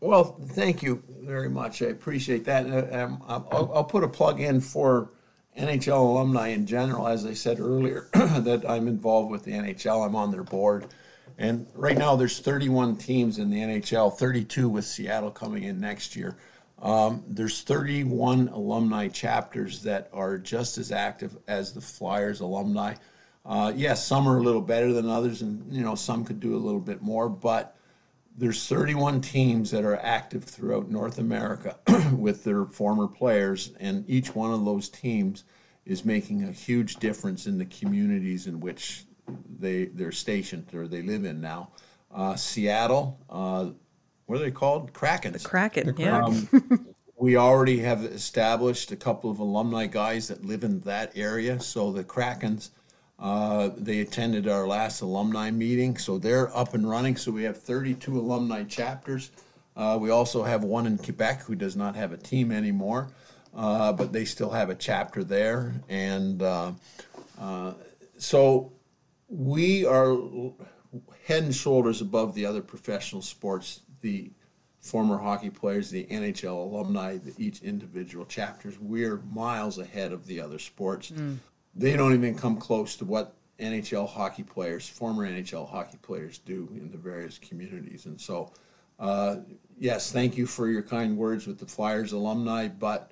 Well, 0.00 0.38
thank 0.50 0.82
you 0.82 1.02
very 1.22 1.48
much. 1.48 1.80
I 1.80 1.86
appreciate 1.86 2.44
that. 2.44 2.66
Uh, 2.66 2.96
um, 2.96 3.22
I'll, 3.26 3.72
I'll, 3.74 3.84
put 3.84 4.04
a 4.04 4.08
plug 4.08 4.40
in 4.40 4.60
for 4.60 5.10
NHL 5.58 5.98
alumni 5.98 6.48
in 6.48 6.66
general. 6.66 7.08
As 7.08 7.24
I 7.24 7.32
said 7.32 7.60
earlier, 7.60 8.08
that 8.12 8.64
I'm 8.68 8.88
involved 8.88 9.30
with 9.30 9.44
the 9.44 9.52
NHL. 9.52 10.06
I'm 10.06 10.14
on 10.14 10.30
their 10.30 10.42
board. 10.42 10.86
And 11.38 11.66
right 11.74 11.98
now, 11.98 12.16
there's 12.16 12.38
31 12.38 12.96
teams 12.96 13.38
in 13.38 13.50
the 13.50 13.58
NHL, 13.58 14.16
32 14.16 14.68
with 14.68 14.86
Seattle 14.86 15.30
coming 15.30 15.64
in 15.64 15.78
next 15.78 16.16
year. 16.16 16.36
Um, 16.80 17.24
there's 17.26 17.62
31 17.62 18.48
alumni 18.48 19.08
chapters 19.08 19.82
that 19.82 20.08
are 20.12 20.38
just 20.38 20.78
as 20.78 20.92
active 20.92 21.36
as 21.48 21.72
the 21.72 21.80
Flyers 21.80 22.40
alumni. 22.40 22.94
Uh, 23.44 23.72
yes, 23.74 24.04
some 24.04 24.28
are 24.28 24.38
a 24.38 24.42
little 24.42 24.62
better 24.62 24.92
than 24.92 25.08
others, 25.08 25.42
and 25.42 25.72
you 25.72 25.82
know 25.82 25.94
some 25.94 26.24
could 26.24 26.40
do 26.40 26.54
a 26.54 26.58
little 26.58 26.80
bit 26.80 27.00
more. 27.00 27.28
But 27.28 27.76
there's 28.36 28.66
31 28.66 29.20
teams 29.20 29.70
that 29.70 29.84
are 29.84 29.96
active 29.96 30.44
throughout 30.44 30.90
North 30.90 31.18
America 31.18 31.78
with 32.16 32.44
their 32.44 32.66
former 32.66 33.06
players, 33.06 33.72
and 33.78 34.08
each 34.08 34.34
one 34.34 34.52
of 34.52 34.64
those 34.64 34.88
teams 34.88 35.44
is 35.86 36.04
making 36.04 36.42
a 36.42 36.52
huge 36.52 36.96
difference 36.96 37.46
in 37.46 37.56
the 37.56 37.64
communities 37.66 38.46
in 38.46 38.58
which 38.60 39.04
they 39.58 39.86
they're 39.86 40.12
stationed 40.12 40.72
or 40.74 40.88
they 40.88 41.02
live 41.02 41.24
in 41.24 41.40
now. 41.40 41.70
Uh, 42.14 42.34
Seattle, 42.36 43.18
uh, 43.28 43.70
what 44.26 44.36
are 44.36 44.44
they 44.44 44.50
called? 44.50 44.92
Kraken. 44.92 45.32
The 45.32 45.38
Kraken, 45.38 45.94
yeah. 45.98 46.24
Um, 46.24 46.94
we 47.18 47.36
already 47.36 47.78
have 47.80 48.04
established 48.04 48.92
a 48.92 48.96
couple 48.96 49.30
of 49.30 49.38
alumni 49.38 49.86
guys 49.86 50.28
that 50.28 50.44
live 50.44 50.64
in 50.64 50.80
that 50.80 51.12
area. 51.16 51.58
So 51.60 51.90
the 51.90 52.04
Krakens, 52.04 52.70
uh, 53.18 53.70
they 53.76 54.00
attended 54.00 54.48
our 54.48 54.66
last 54.66 55.00
alumni 55.00 55.50
meeting, 55.50 55.96
so 55.96 56.18
they're 56.18 56.54
up 56.56 56.74
and 56.74 56.88
running. 56.88 57.16
So 57.16 57.32
we 57.32 57.42
have 57.44 57.56
32 57.56 58.18
alumni 58.18 58.64
chapters. 58.64 59.30
Uh, 59.76 59.98
we 60.00 60.10
also 60.10 60.42
have 60.42 60.64
one 60.64 60.86
in 60.86 60.98
Quebec 60.98 61.42
who 61.42 61.54
does 61.54 61.76
not 61.76 61.96
have 61.96 62.12
a 62.12 62.16
team 62.16 62.52
anymore, 62.52 63.08
uh, 63.54 63.92
but 63.92 64.12
they 64.12 64.24
still 64.24 64.50
have 64.50 64.70
a 64.70 64.74
chapter 64.74 65.24
there. 65.24 65.74
And 65.88 66.42
uh, 66.42 66.72
uh, 67.38 67.74
so 68.18 68.72
we 69.28 69.84
are 69.84 70.16
head 71.24 71.42
and 71.42 71.54
shoulders 71.54 72.00
above 72.00 72.34
the 72.34 72.46
other 72.46 72.62
professional 72.62 73.22
sports 73.22 73.80
the 74.00 74.30
former 74.80 75.18
hockey 75.18 75.50
players, 75.50 75.90
the 75.90 76.04
NHL 76.04 76.54
alumni, 76.54 77.16
the, 77.16 77.34
each 77.38 77.60
individual 77.62 78.24
chapters, 78.24 78.78
we're 78.78 79.16
miles 79.32 79.78
ahead 79.78 80.12
of 80.12 80.26
the 80.26 80.40
other 80.40 80.58
sports. 80.58 81.10
Mm. 81.10 81.38
They 81.74 81.96
don't 81.96 82.14
even 82.14 82.36
come 82.36 82.56
close 82.56 82.94
to 82.96 83.04
what 83.04 83.34
NHL 83.58 84.08
hockey 84.08 84.44
players, 84.44 84.88
former 84.88 85.28
NHL 85.28 85.68
hockey 85.68 85.98
players, 86.00 86.38
do 86.38 86.68
in 86.74 86.90
the 86.90 86.98
various 86.98 87.38
communities. 87.38 88.06
And 88.06 88.20
so, 88.20 88.52
uh, 89.00 89.36
yes, 89.78 90.12
thank 90.12 90.36
you 90.36 90.46
for 90.46 90.68
your 90.68 90.82
kind 90.82 91.16
words 91.16 91.46
with 91.46 91.58
the 91.58 91.66
Flyers 91.66 92.12
alumni, 92.12 92.68
but 92.68 93.10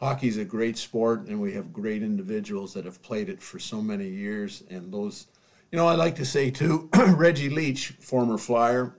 hockey's 0.00 0.38
a 0.38 0.44
great 0.44 0.78
sport, 0.78 1.26
and 1.28 1.40
we 1.40 1.52
have 1.52 1.72
great 1.72 2.02
individuals 2.02 2.72
that 2.74 2.84
have 2.86 3.02
played 3.02 3.28
it 3.28 3.42
for 3.42 3.58
so 3.58 3.82
many 3.82 4.08
years. 4.08 4.64
And 4.70 4.92
those, 4.92 5.26
you 5.70 5.76
know, 5.76 5.86
I 5.86 5.94
like 5.94 6.16
to 6.16 6.24
say 6.24 6.50
too, 6.50 6.88
Reggie 7.08 7.50
Leach, 7.50 7.88
former 8.00 8.38
Flyer, 8.38 8.96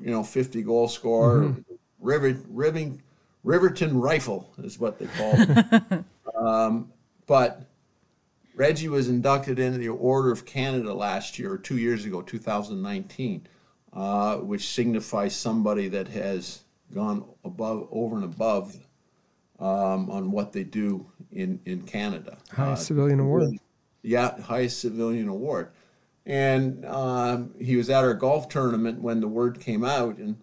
you 0.00 0.10
know, 0.10 0.22
50 0.22 0.62
goal 0.62 0.88
scorer. 0.88 1.42
Mm-hmm. 1.42 1.74
River, 1.98 2.40
Riving, 2.48 3.02
Riverton 3.42 3.98
Rifle 3.98 4.52
is 4.58 4.78
what 4.78 4.98
they 4.98 5.06
call 5.06 5.34
it. 5.36 6.04
um, 6.34 6.92
but 7.26 7.66
Reggie 8.54 8.88
was 8.88 9.08
inducted 9.08 9.58
into 9.58 9.78
the 9.78 9.88
Order 9.88 10.30
of 10.30 10.46
Canada 10.46 10.94
last 10.94 11.38
year, 11.38 11.52
or 11.52 11.58
two 11.58 11.76
years 11.76 12.04
ago, 12.04 12.22
2019, 12.22 13.46
uh, 13.92 14.36
which 14.36 14.68
signifies 14.68 15.34
somebody 15.34 15.88
that 15.88 16.08
has 16.08 16.62
gone 16.94 17.24
above, 17.44 17.88
over 17.90 18.16
and 18.16 18.24
above 18.24 18.76
um, 19.60 20.10
on 20.10 20.30
what 20.30 20.52
they 20.52 20.64
do 20.64 21.06
in, 21.30 21.60
in 21.66 21.82
Canada. 21.82 22.38
Highest 22.52 22.82
uh, 22.82 22.84
civilian 22.86 23.20
award. 23.20 23.58
Yeah, 24.02 24.40
highest 24.40 24.80
civilian 24.80 25.28
award. 25.28 25.70
And 26.26 26.84
um, 26.86 27.54
he 27.60 27.76
was 27.76 27.90
at 27.90 28.04
our 28.04 28.14
golf 28.14 28.48
tournament 28.48 29.00
when 29.00 29.20
the 29.20 29.28
word 29.28 29.60
came 29.60 29.84
out. 29.84 30.16
And 30.18 30.36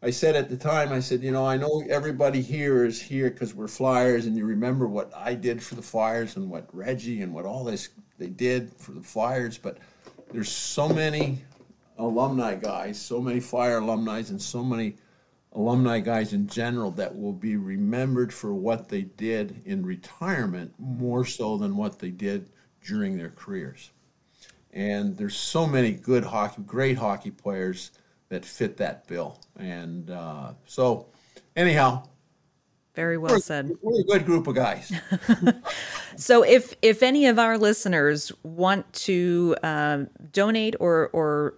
I 0.00 0.10
said 0.10 0.36
at 0.36 0.48
the 0.48 0.56
time, 0.56 0.92
I 0.92 1.00
said, 1.00 1.22
you 1.22 1.32
know, 1.32 1.46
I 1.46 1.56
know 1.56 1.82
everybody 1.88 2.40
here 2.40 2.84
is 2.84 3.00
here 3.00 3.30
because 3.30 3.54
we're 3.54 3.68
Flyers, 3.68 4.26
and 4.26 4.36
you 4.36 4.44
remember 4.44 4.86
what 4.86 5.12
I 5.16 5.34
did 5.34 5.62
for 5.62 5.74
the 5.74 5.82
Flyers 5.82 6.36
and 6.36 6.50
what 6.50 6.68
Reggie 6.72 7.22
and 7.22 7.34
what 7.34 7.44
all 7.44 7.64
this 7.64 7.88
they 8.18 8.28
did 8.28 8.72
for 8.76 8.92
the 8.92 9.02
Flyers. 9.02 9.58
But 9.58 9.78
there's 10.32 10.50
so 10.50 10.88
many 10.88 11.44
alumni 11.98 12.54
guys, 12.54 13.00
so 13.00 13.20
many 13.20 13.40
Flyer 13.40 13.78
alumni, 13.78 14.18
and 14.18 14.40
so 14.40 14.62
many 14.64 14.96
alumni 15.54 16.00
guys 16.00 16.32
in 16.32 16.46
general 16.46 16.90
that 16.92 17.16
will 17.16 17.32
be 17.32 17.56
remembered 17.56 18.32
for 18.32 18.54
what 18.54 18.88
they 18.88 19.02
did 19.02 19.60
in 19.64 19.84
retirement 19.84 20.72
more 20.78 21.24
so 21.24 21.56
than 21.56 21.76
what 21.76 21.98
they 21.98 22.10
did 22.10 22.48
during 22.84 23.16
their 23.16 23.30
careers. 23.30 23.90
And 24.72 25.16
there's 25.16 25.36
so 25.36 25.66
many 25.66 25.92
good 25.92 26.24
hockey, 26.24 26.62
great 26.62 26.96
hockey 26.96 27.30
players 27.30 27.90
that 28.30 28.44
fit 28.44 28.78
that 28.78 29.06
bill. 29.06 29.38
And 29.58 30.10
uh, 30.10 30.52
so, 30.64 31.08
anyhow, 31.54 32.04
very 32.94 33.18
well 33.18 33.34
we're, 33.34 33.40
said. 33.40 33.70
We're 33.82 34.00
a 34.00 34.04
good 34.04 34.24
group 34.24 34.46
of 34.46 34.54
guys. 34.54 34.92
so, 36.16 36.42
if 36.42 36.74
if 36.80 37.02
any 37.02 37.26
of 37.26 37.38
our 37.38 37.58
listeners 37.58 38.32
want 38.42 38.90
to 38.92 39.56
um, 39.62 40.08
donate 40.32 40.76
or 40.80 41.10
or 41.12 41.54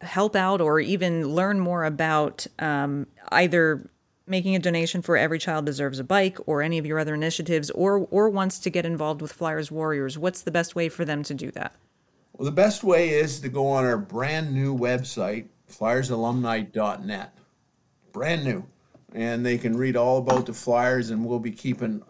help 0.00 0.36
out 0.36 0.60
or 0.60 0.80
even 0.80 1.28
learn 1.28 1.58
more 1.60 1.84
about 1.84 2.46
um, 2.58 3.06
either 3.30 3.88
making 4.26 4.54
a 4.54 4.58
donation 4.58 5.02
for 5.02 5.16
Every 5.16 5.38
Child 5.38 5.66
Deserves 5.66 5.98
a 5.98 6.04
Bike 6.04 6.38
or 6.46 6.62
any 6.62 6.78
of 6.78 6.86
your 6.86 6.98
other 6.98 7.14
initiatives, 7.14 7.70
or 7.70 8.06
or 8.10 8.28
wants 8.28 8.58
to 8.60 8.70
get 8.70 8.84
involved 8.84 9.22
with 9.22 9.32
Flyers 9.32 9.70
Warriors, 9.70 10.18
what's 10.18 10.42
the 10.42 10.50
best 10.50 10.74
way 10.74 10.88
for 10.88 11.04
them 11.04 11.22
to 11.24 11.34
do 11.34 11.50
that? 11.52 11.74
Well, 12.34 12.44
the 12.46 12.52
best 12.52 12.84
way 12.84 13.08
is 13.08 13.40
to 13.40 13.48
go 13.48 13.66
on 13.66 13.84
our 13.84 13.98
brand 13.98 14.54
new 14.54 14.76
website, 14.76 15.46
flyersalumni.net. 15.68 17.38
Brand 18.12 18.44
new. 18.44 18.64
And 19.14 19.44
they 19.44 19.58
can 19.58 19.76
read 19.76 19.96
all 19.96 20.18
about 20.18 20.46
the 20.46 20.52
Flyers, 20.52 21.10
and 21.10 21.24
we'll 21.24 21.40
be 21.40 21.50
keeping, 21.50 22.02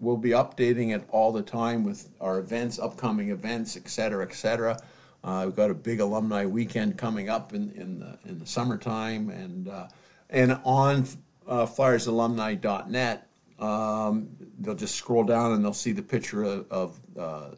we'll 0.00 0.16
be 0.16 0.30
updating 0.30 0.94
it 0.94 1.04
all 1.10 1.32
the 1.32 1.42
time 1.42 1.84
with 1.84 2.08
our 2.20 2.38
events, 2.38 2.78
upcoming 2.78 3.30
events, 3.30 3.76
et 3.76 3.88
cetera, 3.88 4.24
et 4.24 4.32
cetera. 4.32 4.78
Uh, 5.24 5.44
we've 5.46 5.56
got 5.56 5.70
a 5.70 5.74
big 5.74 6.00
alumni 6.00 6.44
weekend 6.44 6.98
coming 6.98 7.30
up 7.30 7.54
in, 7.54 7.70
in, 7.72 7.98
the, 7.98 8.18
in 8.26 8.38
the 8.38 8.46
summertime. 8.46 9.30
And, 9.30 9.68
uh, 9.68 9.88
and 10.28 10.60
on 10.64 11.06
uh, 11.48 11.64
flyersalumni.net, 11.64 13.26
um, 13.58 14.28
they'll 14.60 14.74
just 14.74 14.96
scroll 14.96 15.24
down 15.24 15.52
and 15.52 15.64
they'll 15.64 15.72
see 15.72 15.92
the 15.92 16.02
picture 16.02 16.42
of, 16.42 16.70
of 16.70 17.00
uh, 17.18 17.50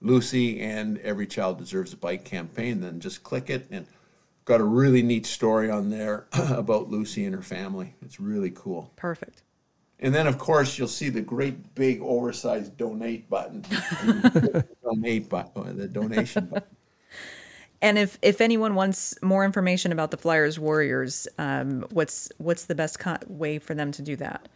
Lucy 0.00 0.62
and 0.62 0.98
Every 0.98 1.26
Child 1.26 1.58
Deserves 1.58 1.92
a 1.92 1.98
Bike 1.98 2.24
campaign. 2.24 2.80
Then 2.80 2.98
just 2.98 3.22
click 3.22 3.50
it 3.50 3.66
and 3.70 3.86
got 4.46 4.62
a 4.62 4.64
really 4.64 5.02
neat 5.02 5.26
story 5.26 5.70
on 5.70 5.90
there 5.90 6.26
about 6.32 6.88
Lucy 6.88 7.26
and 7.26 7.34
her 7.34 7.42
family. 7.42 7.94
It's 8.00 8.18
really 8.20 8.50
cool. 8.50 8.90
Perfect. 8.96 9.42
And 10.00 10.14
then, 10.14 10.26
of 10.26 10.38
course, 10.38 10.78
you'll 10.78 10.88
see 10.88 11.10
the 11.10 11.20
great 11.20 11.74
big 11.74 12.00
oversized 12.00 12.76
donate 12.76 13.28
button. 13.28 13.64
donate 14.82 15.28
button, 15.28 15.76
the 15.76 15.86
donation 15.86 16.46
button. 16.46 16.76
And 17.80 17.98
if 17.98 18.16
if 18.22 18.40
anyone 18.40 18.74
wants 18.76 19.20
more 19.22 19.44
information 19.44 19.90
about 19.90 20.12
the 20.12 20.16
Flyers 20.16 20.58
Warriors, 20.58 21.26
um, 21.38 21.84
what's 21.90 22.30
what's 22.38 22.66
the 22.66 22.76
best 22.76 23.00
co- 23.00 23.18
way 23.26 23.58
for 23.58 23.74
them 23.74 23.90
to 23.92 24.02
do 24.02 24.14
that? 24.16 24.48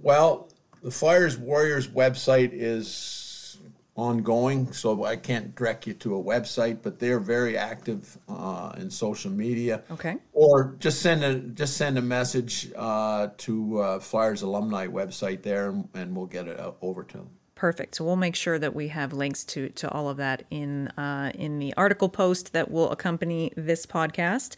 Well, 0.00 0.48
the 0.82 0.92
Flyers 0.92 1.36
Warriors 1.36 1.88
website 1.88 2.50
is 2.52 3.58
ongoing, 3.96 4.72
so 4.72 5.04
I 5.04 5.16
can't 5.16 5.56
direct 5.56 5.88
you 5.88 5.94
to 5.94 6.16
a 6.16 6.22
website, 6.22 6.78
but 6.82 7.00
they're 7.00 7.18
very 7.18 7.58
active 7.58 8.16
uh, 8.28 8.72
in 8.78 8.90
social 8.90 9.32
media. 9.32 9.82
Okay. 9.90 10.16
Or 10.32 10.76
just 10.78 11.02
send 11.02 11.24
a 11.24 11.34
just 11.40 11.76
send 11.76 11.98
a 11.98 12.02
message 12.02 12.70
uh, 12.76 13.30
to 13.38 13.80
uh, 13.80 13.98
Flyers 13.98 14.42
alumni 14.42 14.86
website 14.86 15.42
there, 15.42 15.70
and, 15.70 15.88
and 15.94 16.16
we'll 16.16 16.26
get 16.26 16.46
it 16.46 16.60
over 16.80 17.02
to 17.02 17.16
them. 17.16 17.30
Perfect. 17.58 17.96
So 17.96 18.04
we'll 18.04 18.14
make 18.14 18.36
sure 18.36 18.56
that 18.56 18.72
we 18.72 18.86
have 18.86 19.12
links 19.12 19.42
to 19.46 19.68
to 19.70 19.90
all 19.90 20.08
of 20.08 20.16
that 20.18 20.44
in 20.48 20.86
uh, 20.96 21.32
in 21.34 21.58
the 21.58 21.74
article 21.76 22.08
post 22.08 22.52
that 22.52 22.70
will 22.70 22.88
accompany 22.92 23.52
this 23.56 23.84
podcast. 23.84 24.54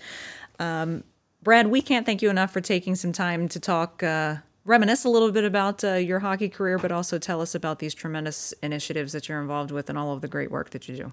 Um, 0.58 1.04
Brad, 1.42 1.68
we 1.68 1.80
can't 1.80 2.04
thank 2.04 2.20
you 2.20 2.28
enough 2.28 2.52
for 2.52 2.60
taking 2.60 2.94
some 2.94 3.12
time 3.12 3.48
to 3.48 3.58
talk, 3.58 4.02
uh, 4.02 4.36
reminisce 4.66 5.06
a 5.06 5.08
little 5.08 5.32
bit 5.32 5.44
about 5.44 5.82
uh, 5.82 5.94
your 5.94 6.18
hockey 6.18 6.50
career, 6.50 6.76
but 6.76 6.92
also 6.92 7.18
tell 7.18 7.40
us 7.40 7.54
about 7.54 7.78
these 7.78 7.94
tremendous 7.94 8.52
initiatives 8.62 9.14
that 9.14 9.30
you're 9.30 9.40
involved 9.40 9.70
with 9.70 9.88
and 9.88 9.98
all 9.98 10.12
of 10.12 10.20
the 10.20 10.28
great 10.28 10.50
work 10.50 10.68
that 10.68 10.86
you 10.86 10.94
do. 10.94 11.12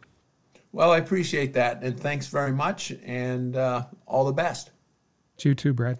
Well, 0.73 0.91
I 0.91 0.97
appreciate 0.97 1.53
that, 1.53 1.81
and 1.83 1.97
thanks 1.97 2.27
very 2.27 2.51
much, 2.51 2.91
and 3.05 3.55
uh, 3.55 3.85
all 4.05 4.25
the 4.25 4.33
best. 4.33 4.71
To 5.37 5.49
you 5.49 5.55
too, 5.55 5.71
Brad. 5.71 5.99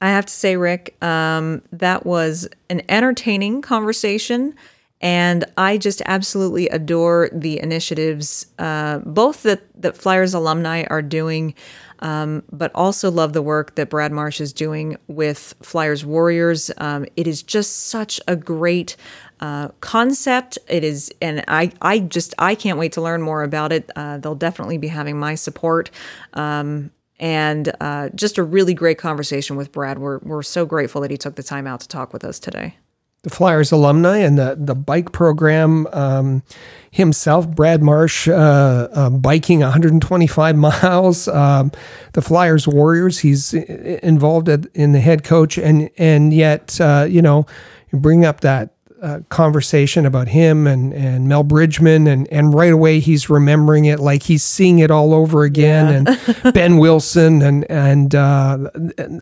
I 0.00 0.08
have 0.08 0.24
to 0.24 0.32
say, 0.32 0.56
Rick, 0.56 0.96
um, 1.04 1.60
that 1.70 2.06
was 2.06 2.48
an 2.70 2.80
entertaining 2.88 3.60
conversation. 3.60 4.54
And 5.02 5.44
I 5.56 5.78
just 5.78 6.00
absolutely 6.06 6.68
adore 6.68 7.28
the 7.32 7.60
initiatives, 7.60 8.46
uh, 8.60 8.98
both 8.98 9.42
that, 9.42 9.62
that 9.82 9.96
Flyers 9.96 10.32
alumni 10.32 10.84
are 10.88 11.02
doing, 11.02 11.54
um, 11.98 12.44
but 12.52 12.70
also 12.72 13.10
love 13.10 13.32
the 13.32 13.42
work 13.42 13.74
that 13.74 13.90
Brad 13.90 14.12
Marsh 14.12 14.40
is 14.40 14.52
doing 14.52 14.96
with 15.08 15.54
Flyers 15.60 16.04
Warriors. 16.04 16.70
Um, 16.78 17.04
it 17.16 17.26
is 17.26 17.42
just 17.42 17.88
such 17.88 18.20
a 18.28 18.36
great 18.36 18.96
uh, 19.40 19.68
concept. 19.80 20.56
It 20.68 20.84
is, 20.84 21.12
and 21.20 21.44
I, 21.48 21.72
I 21.82 21.98
just, 21.98 22.32
I 22.38 22.54
can't 22.54 22.78
wait 22.78 22.92
to 22.92 23.00
learn 23.00 23.22
more 23.22 23.42
about 23.42 23.72
it. 23.72 23.90
Uh, 23.96 24.18
they'll 24.18 24.36
definitely 24.36 24.78
be 24.78 24.88
having 24.88 25.18
my 25.18 25.34
support. 25.34 25.90
Um, 26.34 26.92
and 27.18 27.72
uh, 27.80 28.10
just 28.10 28.38
a 28.38 28.44
really 28.44 28.74
great 28.74 28.98
conversation 28.98 29.56
with 29.56 29.72
Brad. 29.72 29.98
We're, 29.98 30.18
we're 30.18 30.42
so 30.42 30.64
grateful 30.64 31.00
that 31.00 31.10
he 31.10 31.16
took 31.16 31.34
the 31.34 31.42
time 31.42 31.66
out 31.66 31.80
to 31.80 31.88
talk 31.88 32.12
with 32.12 32.24
us 32.24 32.38
today 32.38 32.76
the 33.22 33.30
Flyers 33.30 33.70
alumni 33.70 34.18
and 34.18 34.36
the, 34.36 34.56
the 34.58 34.74
bike 34.74 35.12
program 35.12 35.86
um, 35.92 36.42
himself, 36.90 37.48
Brad 37.48 37.82
Marsh, 37.82 38.28
uh, 38.28 38.88
uh, 38.92 39.10
biking 39.10 39.60
125 39.60 40.56
miles. 40.82 41.28
Um, 41.28 41.70
the 42.14 42.22
Flyers 42.22 42.66
Warriors, 42.66 43.20
he's 43.20 43.54
involved 43.54 44.48
in 44.48 44.92
the 44.92 45.00
head 45.00 45.24
coach, 45.24 45.56
and 45.56 45.88
and 45.98 46.34
yet 46.34 46.80
uh, 46.80 47.06
you 47.08 47.22
know, 47.22 47.46
you 47.92 47.98
bring 47.98 48.24
up 48.24 48.40
that 48.40 48.74
uh, 49.02 49.20
conversation 49.30 50.06
about 50.06 50.28
him 50.28 50.66
and, 50.66 50.94
and 50.94 51.28
Mel 51.28 51.42
Bridgman, 51.42 52.06
and, 52.06 52.28
and 52.28 52.54
right 52.54 52.72
away 52.72 53.00
he's 53.00 53.28
remembering 53.28 53.84
it 53.84 53.98
like 53.98 54.22
he's 54.22 54.44
seeing 54.44 54.78
it 54.78 54.92
all 54.92 55.12
over 55.12 55.42
again. 55.42 56.06
Yeah. 56.06 56.24
and 56.44 56.54
Behn 56.54 56.78
Wilson, 56.78 57.42
and 57.42 57.68
and 57.70 58.14
uh, 58.14 58.70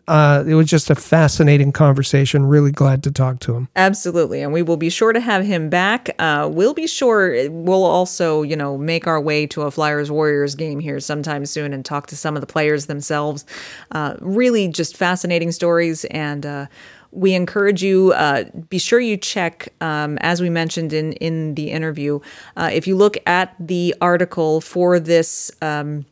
uh, 0.07 0.45
it 0.47 0.55
was 0.55 0.66
just 0.66 0.91
a 0.91 0.95
fascinating 0.95 1.72
conversation. 1.72 2.45
Really 2.45 2.72
glad 2.72 3.03
to 3.05 3.11
talk 3.11 3.41
to 3.41 3.55
him. 3.55 3.68
Absolutely, 3.74 4.43
and 4.43 4.53
we 4.53 4.62
will 4.62 4.76
be 4.76 4.91
sure 4.91 5.14
to 5.14 5.20
have 5.20 5.47
him 5.47 5.70
back. 5.70 6.11
Uh, 6.18 6.49
we'll 6.53 6.74
be 6.74 6.87
sure 6.87 7.51
we'll 7.51 7.85
also 7.85 8.43
you 8.43 8.57
know 8.57 8.76
make 8.76 9.07
our 9.07 9.20
way 9.20 9.47
to 9.47 9.62
a 9.62 9.70
Flyers 9.70 10.11
Warriors 10.11 10.55
game 10.55 10.81
here 10.81 11.01
sometime 11.01 11.47
soon 11.47 11.72
and 11.72 11.85
talk 11.85 12.07
to 12.09 12.16
some 12.16 12.37
of 12.37 12.43
the 12.43 12.47
players 12.47 12.85
themselves. 12.85 13.47
Uh, 13.93 14.14
really, 14.20 14.68
just 14.68 14.97
fascinating 14.97 15.53
stories 15.53 16.05
and 16.07 16.45
uh, 16.45 16.66
we 17.12 17.34
encourage 17.34 17.82
you 17.82 18.12
uh, 18.12 18.44
be 18.68 18.78
sure 18.78 19.00
you 19.00 19.16
check 19.16 19.72
um, 19.80 20.18
as 20.18 20.40
we 20.40 20.50
mentioned 20.50 20.92
in 20.92 21.12
in 21.14 21.54
the 21.54 21.70
interview 21.70 22.20
uh, 22.56 22.70
if 22.72 22.86
you 22.86 22.96
look 22.96 23.16
at 23.26 23.54
the 23.58 23.94
article 24.00 24.61
for 24.61 25.00
this 25.00 25.50
um, 25.62 26.04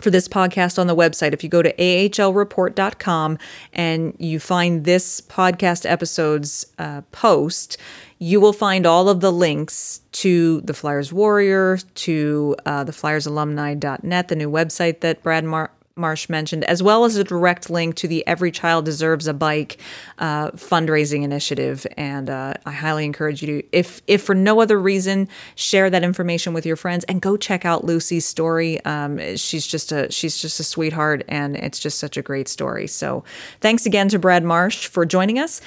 for 0.00 0.10
this 0.10 0.28
podcast 0.28 0.78
on 0.78 0.86
the 0.86 0.96
website 0.96 1.32
if 1.32 1.42
you 1.42 1.48
go 1.48 1.62
to 1.62 1.72
ahlreport.com 1.74 3.38
and 3.72 4.14
you 4.18 4.38
find 4.38 4.84
this 4.84 5.20
podcast 5.20 5.88
episode's 5.88 6.66
uh, 6.78 7.00
post 7.12 7.78
you 8.18 8.40
will 8.40 8.52
find 8.52 8.86
all 8.86 9.08
of 9.08 9.20
the 9.20 9.32
links 9.32 10.00
to 10.12 10.60
the 10.62 10.74
flyers 10.74 11.12
warrior 11.12 11.78
to 11.94 12.56
uh, 12.66 12.84
the 12.84 12.92
flyersalumni.net 12.92 14.28
the 14.28 14.36
new 14.36 14.50
website 14.50 15.00
that 15.00 15.22
brad 15.22 15.44
Mar- 15.44 15.70
Marsh 15.98 16.28
mentioned, 16.28 16.62
as 16.64 16.82
well 16.82 17.06
as 17.06 17.16
a 17.16 17.24
direct 17.24 17.70
link 17.70 17.94
to 17.94 18.06
the 18.06 18.26
Every 18.26 18.50
Child 18.50 18.84
Deserves 18.84 19.26
a 19.26 19.32
Bike 19.32 19.78
uh, 20.18 20.50
fundraising 20.50 21.22
initiative. 21.22 21.86
And 21.96 22.28
uh, 22.28 22.52
I 22.66 22.72
highly 22.72 23.06
encourage 23.06 23.40
you 23.40 23.62
to, 23.62 23.68
if 23.72 24.02
if 24.06 24.22
for 24.22 24.34
no 24.34 24.60
other 24.60 24.78
reason, 24.78 25.26
share 25.54 25.88
that 25.88 26.04
information 26.04 26.52
with 26.52 26.66
your 26.66 26.76
friends 26.76 27.04
and 27.04 27.22
go 27.22 27.38
check 27.38 27.64
out 27.64 27.86
Lucy's 27.86 28.26
story. 28.26 28.84
Um, 28.84 29.36
she's 29.36 29.66
just 29.66 29.90
a 29.90 30.12
she's 30.12 30.36
just 30.36 30.60
a 30.60 30.64
sweetheart, 30.64 31.24
and 31.28 31.56
it's 31.56 31.78
just 31.78 31.98
such 31.98 32.18
a 32.18 32.22
great 32.22 32.48
story. 32.48 32.86
So, 32.88 33.24
thanks 33.62 33.86
again 33.86 34.10
to 34.10 34.18
Brad 34.18 34.44
Marsh 34.44 34.88
for 34.88 35.06
joining 35.06 35.38
us 35.38 35.62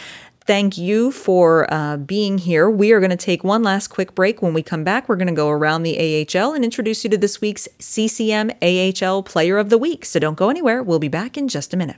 thank 0.50 0.80
you 0.80 1.12
for 1.12 1.72
uh, 1.72 1.96
being 1.96 2.40
here. 2.40 2.72
We 2.72 2.92
are 2.92 3.00
going 3.00 3.12
to 3.12 3.16
take 3.16 3.44
one 3.44 3.62
last 3.62 3.90
quick 3.90 4.16
break. 4.16 4.42
When 4.42 4.52
we 4.52 4.64
come 4.64 4.84
back, 4.84 5.08
we're 5.08 5.16
going 5.16 5.28
to 5.28 5.34
go 5.34 5.50
around 5.50 5.84
the 5.84 6.26
AHL 6.26 6.54
and 6.54 6.66
introduce 6.66 7.04
you 7.04 7.10
to 7.12 7.20
this 7.20 7.40
week's 7.40 7.68
CCM 7.78 8.50
AHL 8.60 9.22
Player 9.22 9.60
of 9.60 9.70
the 9.70 9.78
Week. 9.78 10.06
So 10.06 10.18
don't 10.18 10.40
go 10.40 10.50
anywhere. 10.50 10.82
We'll 10.82 10.98
be 10.98 11.08
back 11.08 11.38
in 11.38 11.50
just 11.50 11.72
a 11.72 11.78
minute. 11.78 11.98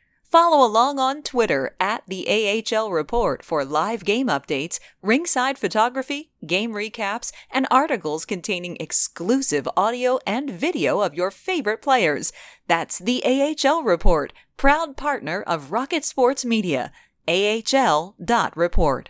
Follow 0.31 0.65
along 0.65 0.97
on 0.97 1.23
Twitter 1.23 1.75
at 1.77 2.03
the 2.07 2.25
AHL 2.25 2.89
Report 2.89 3.43
for 3.43 3.65
live 3.65 4.05
game 4.05 4.27
updates, 4.27 4.79
ringside 5.01 5.57
photography, 5.57 6.31
game 6.47 6.71
recaps, 6.71 7.33
and 7.51 7.67
articles 7.69 8.23
containing 8.23 8.77
exclusive 8.79 9.67
audio 9.75 10.19
and 10.25 10.49
video 10.49 11.01
of 11.01 11.13
your 11.13 11.31
favorite 11.31 11.81
players. 11.81 12.31
That's 12.65 12.97
the 12.97 13.21
AHL 13.25 13.83
Report, 13.83 14.31
proud 14.55 14.95
partner 14.95 15.41
of 15.41 15.73
Rocket 15.73 16.05
Sports 16.05 16.45
Media. 16.45 16.93
AHL.report. 17.27 19.09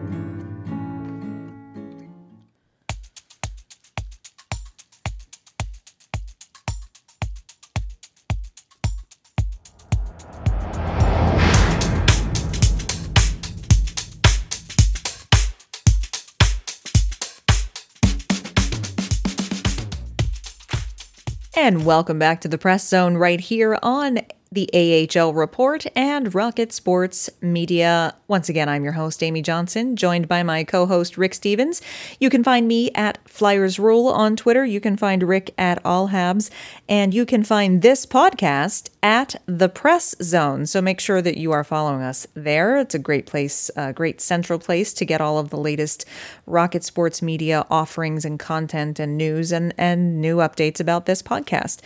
And 21.63 21.85
welcome 21.85 22.17
back 22.17 22.41
to 22.41 22.47
the 22.47 22.57
Press 22.57 22.87
Zone 22.87 23.17
right 23.17 23.39
here 23.39 23.77
on 23.83 24.21
the 24.53 25.07
AHL 25.15 25.33
Report 25.33 25.85
and 25.95 26.35
Rocket 26.35 26.73
Sports 26.73 27.29
Media. 27.41 28.13
Once 28.27 28.49
again, 28.49 28.67
I'm 28.67 28.83
your 28.83 28.91
host, 28.91 29.23
Amy 29.23 29.41
Johnson, 29.41 29.95
joined 29.95 30.27
by 30.27 30.43
my 30.43 30.65
co 30.65 30.85
host, 30.85 31.17
Rick 31.17 31.35
Stephens. 31.35 31.81
You 32.19 32.29
can 32.29 32.43
find 32.43 32.67
me 32.67 32.91
at 32.91 33.17
Flyers 33.29 33.79
Rule 33.79 34.07
on 34.09 34.35
Twitter. 34.35 34.65
You 34.65 34.81
can 34.81 34.97
find 34.97 35.23
Rick 35.23 35.53
at 35.57 35.79
All 35.85 36.09
Habs. 36.09 36.49
And 36.89 37.13
you 37.13 37.25
can 37.25 37.43
find 37.43 37.81
this 37.81 38.05
podcast 38.05 38.89
at 39.01 39.41
The 39.45 39.69
Press 39.69 40.15
Zone. 40.21 40.65
So 40.65 40.81
make 40.81 40.99
sure 40.99 41.21
that 41.21 41.37
you 41.37 41.53
are 41.53 41.63
following 41.63 42.01
us 42.01 42.27
there. 42.33 42.77
It's 42.77 42.93
a 42.93 42.99
great 42.99 43.27
place, 43.27 43.71
a 43.77 43.93
great 43.93 44.19
central 44.19 44.59
place 44.59 44.91
to 44.95 45.05
get 45.05 45.21
all 45.21 45.39
of 45.39 45.49
the 45.49 45.57
latest 45.57 46.05
Rocket 46.45 46.83
Sports 46.83 47.21
Media 47.21 47.65
offerings 47.69 48.25
and 48.25 48.37
content 48.37 48.99
and 48.99 49.15
news 49.15 49.53
and, 49.53 49.73
and 49.77 50.19
new 50.19 50.37
updates 50.37 50.81
about 50.81 51.05
this 51.05 51.21
podcast. 51.21 51.79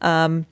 Um, 0.00 0.46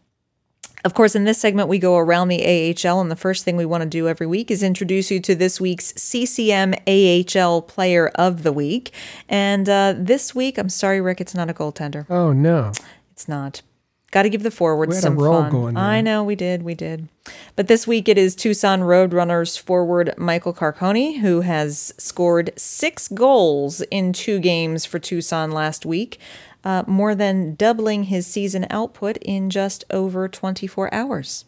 of 0.84 0.94
course, 0.94 1.14
in 1.14 1.24
this 1.24 1.38
segment, 1.38 1.68
we 1.68 1.78
go 1.78 1.96
around 1.96 2.28
the 2.28 2.42
AHL, 2.42 3.00
and 3.00 3.10
the 3.10 3.16
first 3.16 3.44
thing 3.44 3.56
we 3.56 3.66
want 3.66 3.82
to 3.82 3.88
do 3.88 4.08
every 4.08 4.26
week 4.26 4.50
is 4.50 4.62
introduce 4.62 5.10
you 5.10 5.20
to 5.20 5.34
this 5.34 5.60
week's 5.60 5.92
CCM 5.96 6.74
AHL 6.86 7.62
Player 7.62 8.08
of 8.14 8.42
the 8.42 8.52
Week. 8.52 8.92
And 9.28 9.68
uh, 9.68 9.94
this 9.96 10.34
week, 10.34 10.58
I'm 10.58 10.68
sorry, 10.68 11.00
Rick, 11.00 11.20
it's 11.20 11.34
not 11.34 11.50
a 11.50 11.54
goaltender. 11.54 12.06
Oh 12.08 12.32
no. 12.32 12.72
It's 13.12 13.28
not. 13.28 13.62
Got 14.10 14.22
to 14.22 14.28
give 14.28 14.42
the 14.42 14.50
forwards 14.50 14.98
some 14.98 15.16
roll 15.16 15.48
fun. 15.48 15.76
I 15.76 16.00
know 16.00 16.24
we 16.24 16.34
did, 16.34 16.64
we 16.64 16.74
did. 16.74 17.08
But 17.54 17.68
this 17.68 17.86
week 17.86 18.08
it 18.08 18.18
is 18.18 18.34
Tucson 18.34 18.80
Roadrunners 18.80 19.56
forward 19.56 20.14
Michael 20.18 20.52
Carcone, 20.52 21.20
who 21.20 21.42
has 21.42 21.94
scored 21.96 22.50
six 22.56 23.06
goals 23.06 23.82
in 23.82 24.12
two 24.12 24.40
games 24.40 24.84
for 24.84 24.98
Tucson 24.98 25.52
last 25.52 25.86
week, 25.86 26.18
uh, 26.64 26.84
more 26.86 27.14
than 27.14 27.54
doubling 27.54 28.04
his 28.04 28.26
season 28.26 28.66
output 28.70 29.16
in 29.18 29.50
just 29.50 29.84
over 29.90 30.28
24 30.28 30.92
hours, 30.92 31.44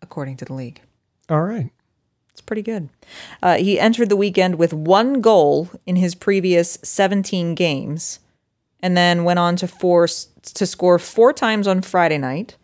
according 0.00 0.36
to 0.36 0.44
the 0.44 0.54
league. 0.54 0.80
All 1.28 1.42
right. 1.42 1.70
It's 2.38 2.40
pretty 2.40 2.62
good. 2.62 2.88
Uh, 3.42 3.56
he 3.56 3.80
entered 3.80 4.08
the 4.08 4.16
weekend 4.16 4.54
with 4.54 4.72
one 4.72 5.20
goal 5.20 5.70
in 5.86 5.96
his 5.96 6.14
previous 6.14 6.78
17 6.84 7.56
games, 7.56 8.20
and 8.80 8.96
then 8.96 9.24
went 9.24 9.40
on 9.40 9.56
to 9.56 9.66
force 9.66 10.28
to 10.42 10.64
score 10.64 11.00
four 11.00 11.32
times 11.32 11.66
on 11.66 11.82
Friday 11.82 12.18
night. 12.18 12.56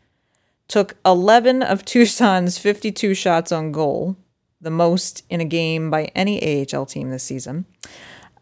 Took 0.69 0.97
11 1.05 1.63
of 1.63 1.85
Tucson's 1.85 2.57
52 2.57 3.15
shots 3.15 3.51
on 3.51 3.73
goal, 3.73 4.17
the 4.61 4.71
most 4.71 5.25
in 5.29 5.41
a 5.41 5.45
game 5.45 5.91
by 5.91 6.05
any 6.15 6.65
AHL 6.73 6.87
team 6.87 7.11
this 7.11 7.25
season. 7.25 7.67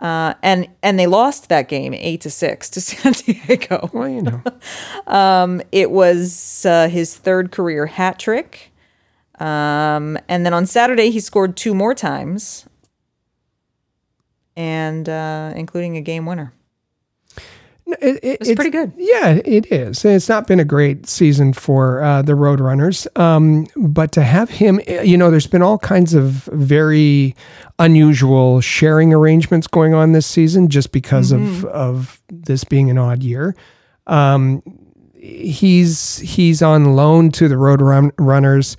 Uh, 0.03 0.35
and 0.43 0.67
and 0.83 0.99
they 0.99 1.07
lost 1.07 1.49
that 1.49 1.69
game 1.69 1.95
eight 1.95 2.21
to 2.23 2.31
six 2.31 2.69
to 2.71 2.81
San 2.83 3.13
Diego. 3.13 3.89
Well, 3.93 4.09
you 4.09 4.23
know. 4.23 4.43
It 5.71 5.91
was 5.91 6.67
uh, 6.67 6.89
his 6.89 7.17
third 7.17 7.53
career 7.53 7.87
hat 7.87 8.19
trick. 8.19 8.73
Um, 9.39 10.19
and 10.29 10.45
then 10.45 10.53
on 10.53 10.67
Saturday, 10.67 11.11
he 11.11 11.21
scored 11.21 11.57
two 11.57 11.75
more 11.75 11.95
times, 11.95 12.67
and 14.57 15.09
uh, 15.09 15.53
including 15.57 15.97
a 15.97 16.01
game 16.01 16.27
winner. 16.27 16.53
It, 18.01 18.21
it- 18.23 18.39
It's 18.41 18.55
pretty 18.55 18.71
good. 18.71 18.93
Yeah, 18.97 19.41
it 19.45 19.71
is. 19.73 20.05
It's 20.05 20.29
not 20.29 20.47
been 20.47 20.61
a 20.61 20.65
great 20.65 21.07
season 21.07 21.53
for 21.53 22.03
uh, 22.03 22.23
the 22.23 22.33
Roadrunners, 22.33 23.07
um, 23.19 23.67
but 23.77 24.13
to 24.13 24.23
have 24.23 24.51
him, 24.51 24.81
you 24.87 25.17
know, 25.17 25.31
there's 25.31 25.47
been 25.47 25.63
all 25.63 25.79
kinds 25.79 26.15
of 26.15 26.49
very 26.53 27.35
unusual 27.79 28.61
sharing 28.61 29.13
arrangements 29.13 29.67
going 29.67 29.95
on 29.95 30.13
this 30.13 30.27
season, 30.27 30.69
just 30.69 30.93
because 30.93 31.33
Mm-hmm. 31.33 31.45
of 31.45 31.65
of 31.67 32.23
this 32.29 32.65
being 32.65 32.91
an 32.91 32.99
odd 32.99 33.23
year. 33.23 33.55
Um, 34.07 34.63
he's 35.15 36.19
he's 36.19 36.63
on 36.63 36.97
loan 36.97 37.31
to 37.33 37.49
the 37.49 37.55
Roadrunners. 37.57 38.77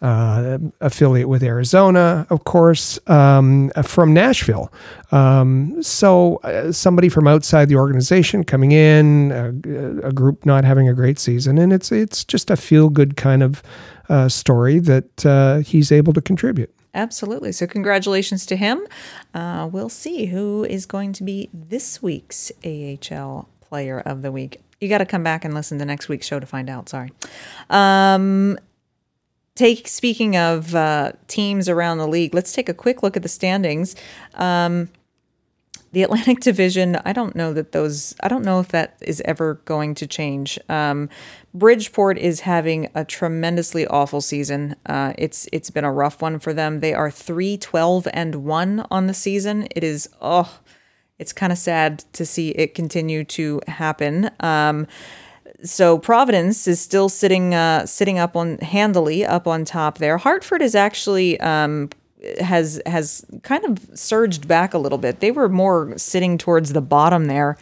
Uh, 0.00 0.58
affiliate 0.80 1.28
with 1.28 1.42
Arizona, 1.42 2.24
of 2.30 2.44
course, 2.44 3.00
um, 3.08 3.68
from 3.82 4.14
Nashville. 4.14 4.72
Um, 5.10 5.82
so 5.82 6.36
uh, 6.44 6.70
somebody 6.70 7.08
from 7.08 7.26
outside 7.26 7.68
the 7.68 7.74
organization 7.74 8.44
coming 8.44 8.70
in, 8.70 9.32
a, 9.32 10.06
a 10.06 10.12
group 10.12 10.46
not 10.46 10.64
having 10.64 10.88
a 10.88 10.94
great 10.94 11.18
season, 11.18 11.58
and 11.58 11.72
it's 11.72 11.90
it's 11.90 12.24
just 12.24 12.48
a 12.48 12.56
feel 12.56 12.90
good 12.90 13.16
kind 13.16 13.42
of 13.42 13.60
uh, 14.08 14.28
story 14.28 14.78
that 14.78 15.26
uh, 15.26 15.58
he's 15.58 15.90
able 15.90 16.12
to 16.12 16.20
contribute. 16.20 16.72
Absolutely. 16.94 17.52
So, 17.52 17.66
congratulations 17.66 18.46
to 18.46 18.56
him. 18.56 18.86
Uh, 19.34 19.68
we'll 19.70 19.88
see 19.88 20.26
who 20.26 20.64
is 20.64 20.86
going 20.86 21.12
to 21.14 21.22
be 21.22 21.48
this 21.52 22.02
week's 22.02 22.50
AHL 22.64 23.48
Player 23.60 24.00
of 24.00 24.22
the 24.22 24.32
Week. 24.32 24.60
You 24.80 24.88
got 24.88 24.98
to 24.98 25.06
come 25.06 25.22
back 25.22 25.44
and 25.44 25.54
listen 25.54 25.78
to 25.80 25.84
next 25.84 26.08
week's 26.08 26.26
show 26.26 26.40
to 26.40 26.46
find 26.46 26.70
out. 26.70 26.88
Sorry. 26.88 27.12
Um, 27.68 28.58
take 29.58 29.88
speaking 29.88 30.36
of 30.36 30.74
uh, 30.74 31.12
teams 31.26 31.68
around 31.68 31.98
the 31.98 32.06
league, 32.06 32.32
let's 32.32 32.52
take 32.52 32.68
a 32.68 32.74
quick 32.74 33.02
look 33.02 33.16
at 33.16 33.22
the 33.22 33.28
standings. 33.28 33.96
Um, 34.34 34.88
the 35.90 36.02
Atlantic 36.02 36.40
Division, 36.42 36.96
I 37.04 37.12
don't 37.12 37.34
know 37.34 37.52
that 37.52 37.72
those, 37.72 38.14
I 38.20 38.28
don't 38.28 38.44
know 38.44 38.60
if 38.60 38.68
that 38.68 38.96
is 39.00 39.20
ever 39.24 39.54
going 39.64 39.94
to 39.96 40.06
change. 40.06 40.58
Um, 40.68 41.08
Bridgeport 41.52 42.18
is 42.18 42.40
having 42.40 42.88
a 42.94 43.04
tremendously 43.04 43.86
awful 43.88 44.20
season. 44.20 44.76
Uh, 44.86 45.12
it's 45.18 45.48
it's 45.52 45.70
been 45.70 45.84
a 45.84 45.92
rough 45.92 46.22
one 46.22 46.38
for 46.38 46.54
them. 46.54 46.80
They 46.80 46.94
are 46.94 47.10
3 47.10 47.56
12 47.56 48.06
and 48.12 48.36
1 48.36 48.86
on 48.90 49.06
the 49.08 49.14
season. 49.14 49.66
It 49.74 49.82
is, 49.82 50.08
oh, 50.20 50.60
it's 51.18 51.32
kind 51.32 51.52
of 51.52 51.58
sad 51.58 52.04
to 52.12 52.24
see 52.24 52.50
it 52.50 52.74
continue 52.74 53.24
to 53.24 53.60
happen. 53.66 54.30
Um, 54.38 54.86
so 55.62 55.98
Providence 55.98 56.68
is 56.68 56.80
still 56.80 57.08
sitting 57.08 57.54
uh, 57.54 57.86
sitting 57.86 58.18
up 58.18 58.36
on 58.36 58.58
handily 58.58 59.24
up 59.24 59.46
on 59.46 59.64
top 59.64 59.98
there. 59.98 60.18
Hartford 60.18 60.62
is 60.62 60.74
actually 60.74 61.40
um, 61.40 61.90
has 62.40 62.80
has 62.86 63.24
kind 63.42 63.64
of 63.64 63.88
surged 63.94 64.46
back 64.46 64.74
a 64.74 64.78
little 64.78 64.98
bit. 64.98 65.20
They 65.20 65.30
were 65.30 65.48
more 65.48 65.96
sitting 65.96 66.38
towards 66.38 66.72
the 66.72 66.80
bottom 66.80 67.26
there 67.26 67.56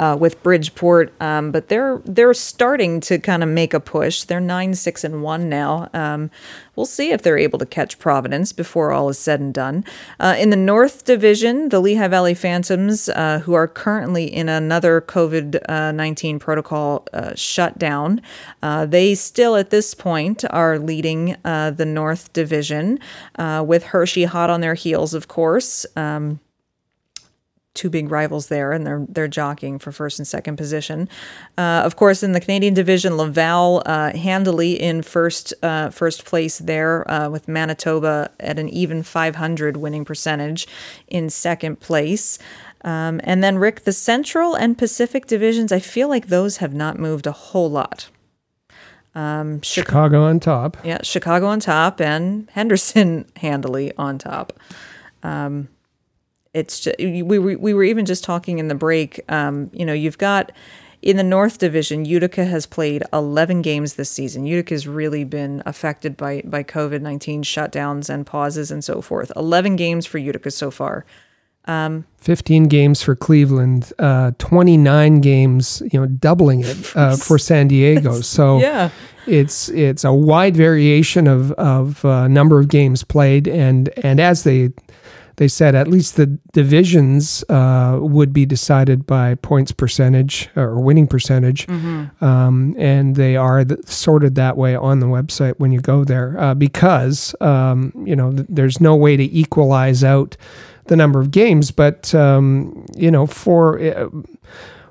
uh, 0.00 0.16
with 0.18 0.42
Bridgeport, 0.42 1.12
um, 1.20 1.52
but 1.52 1.68
they're 1.68 2.00
they're 2.06 2.34
starting 2.34 3.00
to 3.02 3.18
kind 3.18 3.42
of 3.42 3.48
make 3.48 3.74
a 3.74 3.80
push. 3.80 4.24
They're 4.24 4.40
nine 4.40 4.74
six 4.74 5.04
and 5.04 5.22
one 5.22 5.48
now. 5.48 5.90
Um, 5.92 6.30
we'll 6.74 6.86
see 6.86 7.12
if 7.12 7.20
they're 7.22 7.38
able 7.38 7.58
to 7.58 7.66
catch 7.66 7.98
Providence 7.98 8.54
before 8.54 8.92
all 8.92 9.10
is 9.10 9.18
said 9.18 9.40
and 9.40 9.52
done. 9.52 9.84
Uh, 10.18 10.34
in 10.38 10.48
the 10.48 10.56
North 10.56 11.04
Division, 11.04 11.68
the 11.68 11.80
Lehigh 11.80 12.08
Valley 12.08 12.34
Phantoms, 12.34 13.10
uh, 13.10 13.40
who 13.44 13.52
are 13.52 13.68
currently 13.68 14.24
in 14.24 14.48
another 14.48 15.02
COVID 15.02 15.60
nineteen 15.94 16.38
protocol 16.38 17.06
uh, 17.12 17.34
shutdown, 17.34 18.22
uh, 18.62 18.86
they 18.86 19.14
still 19.14 19.54
at 19.56 19.68
this 19.68 19.94
point 19.94 20.44
are 20.50 20.78
leading 20.78 21.36
uh, 21.44 21.70
the 21.70 21.84
North 21.84 22.32
Division 22.32 22.98
uh, 23.38 23.62
with 23.66 23.84
Hershey 23.84 24.24
hot 24.24 24.48
on 24.48 24.62
their 24.62 24.74
heels, 24.74 25.12
of 25.12 25.28
course. 25.28 25.84
Um, 25.94 26.40
two 27.74 27.88
big 27.88 28.10
rivals 28.10 28.48
there, 28.48 28.72
and 28.72 28.86
they're 28.86 29.06
they're 29.08 29.28
jockeying 29.28 29.78
for 29.78 29.92
first 29.92 30.18
and 30.18 30.26
second 30.26 30.56
position. 30.56 31.08
Uh, 31.56 31.82
of 31.84 31.96
course, 31.96 32.22
in 32.22 32.32
the 32.32 32.40
Canadian 32.40 32.74
division, 32.74 33.16
Laval 33.16 33.82
uh, 33.86 34.16
handily 34.16 34.80
in 34.80 35.02
first 35.02 35.54
uh, 35.62 35.90
first 35.90 36.24
place 36.24 36.58
there, 36.58 37.08
uh, 37.10 37.28
with 37.28 37.48
Manitoba 37.48 38.30
at 38.40 38.58
an 38.58 38.68
even 38.68 39.02
500 39.02 39.76
winning 39.76 40.04
percentage 40.04 40.66
in 41.08 41.30
second 41.30 41.80
place. 41.80 42.38
Um, 42.82 43.20
and 43.24 43.44
then 43.44 43.58
Rick, 43.58 43.84
the 43.84 43.92
Central 43.92 44.54
and 44.54 44.76
Pacific 44.78 45.26
divisions, 45.26 45.70
I 45.70 45.80
feel 45.80 46.08
like 46.08 46.28
those 46.28 46.56
have 46.58 46.72
not 46.72 46.98
moved 46.98 47.26
a 47.26 47.32
whole 47.32 47.70
lot. 47.70 48.08
Um, 49.14 49.58
Chi- 49.60 49.66
Chicago 49.66 50.22
on 50.24 50.40
top. 50.40 50.76
yeah, 50.84 50.98
Chicago 51.02 51.46
on 51.46 51.60
top 51.60 52.00
and 52.00 52.48
Henderson 52.52 53.26
handily 53.36 53.92
on 53.98 54.18
top. 54.18 54.52
Um, 55.22 55.68
it's 56.54 56.80
just, 56.80 56.96
we 56.98 57.22
were, 57.38 57.56
we 57.56 57.74
were 57.74 57.84
even 57.84 58.04
just 58.06 58.24
talking 58.24 58.58
in 58.58 58.68
the 58.68 58.74
break. 58.74 59.20
Um, 59.28 59.70
you 59.72 59.84
know, 59.84 59.92
you've 59.92 60.18
got 60.18 60.52
in 61.02 61.16
the 61.16 61.22
North 61.22 61.58
Division, 61.58 62.04
Utica 62.04 62.44
has 62.44 62.66
played 62.66 63.02
11 63.12 63.62
games 63.62 63.94
this 63.94 64.10
season. 64.10 64.44
Utica 64.44 64.74
has 64.74 64.86
really 64.86 65.24
been 65.24 65.62
affected 65.64 66.16
by 66.16 66.42
by 66.44 66.62
COVID 66.62 67.00
19 67.00 67.42
shutdowns 67.42 68.10
and 68.10 68.26
pauses 68.26 68.70
and 68.70 68.84
so 68.84 69.00
forth. 69.00 69.32
11 69.36 69.76
games 69.76 70.04
for 70.06 70.18
Utica 70.18 70.50
so 70.50 70.70
far. 70.70 71.06
15 72.18 72.64
games 72.64 73.00
for 73.00 73.14
Cleveland, 73.14 73.92
uh, 74.00 74.32
29 74.38 75.20
games, 75.20 75.82
you 75.92 76.00
know, 76.00 76.06
doubling 76.06 76.60
it 76.64 76.96
uh, 76.96 77.16
for 77.26 77.38
San 77.38 77.68
Diego. 77.68 78.20
So 78.22 78.58
Yeah. 78.58 78.90
it's 79.26 79.68
it's 79.68 80.02
a 80.02 80.12
wide 80.12 80.56
variation 80.56 81.28
of 81.28 81.52
of 81.52 82.04
uh, 82.04 82.26
number 82.28 82.58
of 82.58 82.68
games 82.68 83.04
played, 83.04 83.46
and 83.46 83.88
and 84.02 84.18
as 84.18 84.42
they 84.42 84.70
they 85.40 85.48
said, 85.48 85.74
at 85.74 85.88
least 85.88 86.16
the 86.16 86.26
divisions 86.52 87.42
uh, 87.48 87.96
would 87.98 88.30
be 88.30 88.44
decided 88.44 89.06
by 89.06 89.36
points 89.36 89.72
percentage 89.72 90.50
or 90.54 90.78
winning 90.78 91.06
percentage, 91.06 91.66
um, 92.20 92.74
and 92.78 93.16
they 93.16 93.36
are 93.36 93.64
th- 93.64 93.86
sorted 93.86 94.34
that 94.34 94.58
way 94.58 94.76
on 94.76 95.00
the 95.00 95.06
website 95.06 95.54
when 95.56 95.72
you 95.72 95.80
go 95.80 96.04
there 96.04 96.38
uh, 96.38 96.52
because 96.52 97.34
um, 97.40 97.90
you 98.04 98.14
know 98.14 98.30
th- 98.30 98.48
there's 98.50 98.82
no 98.82 98.94
way 98.94 99.16
to 99.16 99.24
equalize 99.24 100.04
out 100.04 100.36
the 100.88 100.96
number 100.96 101.20
of 101.20 101.30
games, 101.30 101.70
but 101.70 102.14
um, 102.14 102.84
you 102.94 103.10
know 103.10 103.26
for. 103.26 103.80
Uh, 103.80 104.10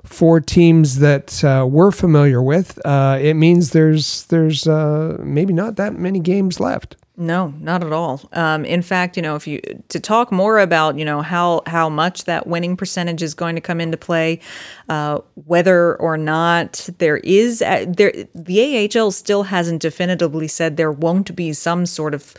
for 0.02 0.40
teams 0.40 0.98
that 0.98 1.44
uh, 1.44 1.64
we're 1.64 1.92
familiar 1.92 2.42
with, 2.42 2.84
uh, 2.84 3.16
it 3.22 3.34
means 3.34 3.70
there's 3.70 4.24
there's 4.24 4.66
uh, 4.66 5.16
maybe 5.22 5.52
not 5.52 5.76
that 5.76 5.94
many 5.94 6.18
games 6.18 6.58
left. 6.58 6.96
No, 7.16 7.52
not 7.58 7.84
at 7.84 7.92
all. 7.92 8.28
Um, 8.32 8.64
in 8.64 8.80
fact, 8.80 9.16
you 9.16 9.22
know, 9.22 9.36
if 9.36 9.46
you 9.46 9.60
to 9.88 10.00
talk 10.00 10.32
more 10.32 10.58
about, 10.58 10.98
you 10.98 11.04
know, 11.04 11.20
how 11.20 11.62
how 11.66 11.88
much 11.88 12.24
that 12.24 12.46
winning 12.46 12.76
percentage 12.76 13.22
is 13.22 13.34
going 13.34 13.56
to 13.56 13.60
come 13.60 13.80
into 13.80 13.98
play, 13.98 14.40
uh, 14.88 15.18
whether 15.34 15.96
or 15.96 16.16
not 16.16 16.88
there 16.98 17.18
is 17.18 17.60
uh, 17.60 17.84
there, 17.86 18.12
the 18.34 18.90
AHL 18.96 19.10
still 19.10 19.42
hasn't 19.44 19.82
definitively 19.82 20.48
said 20.48 20.76
there 20.76 20.92
won't 20.92 21.36
be 21.36 21.52
some 21.52 21.84
sort 21.84 22.14
of 22.14 22.34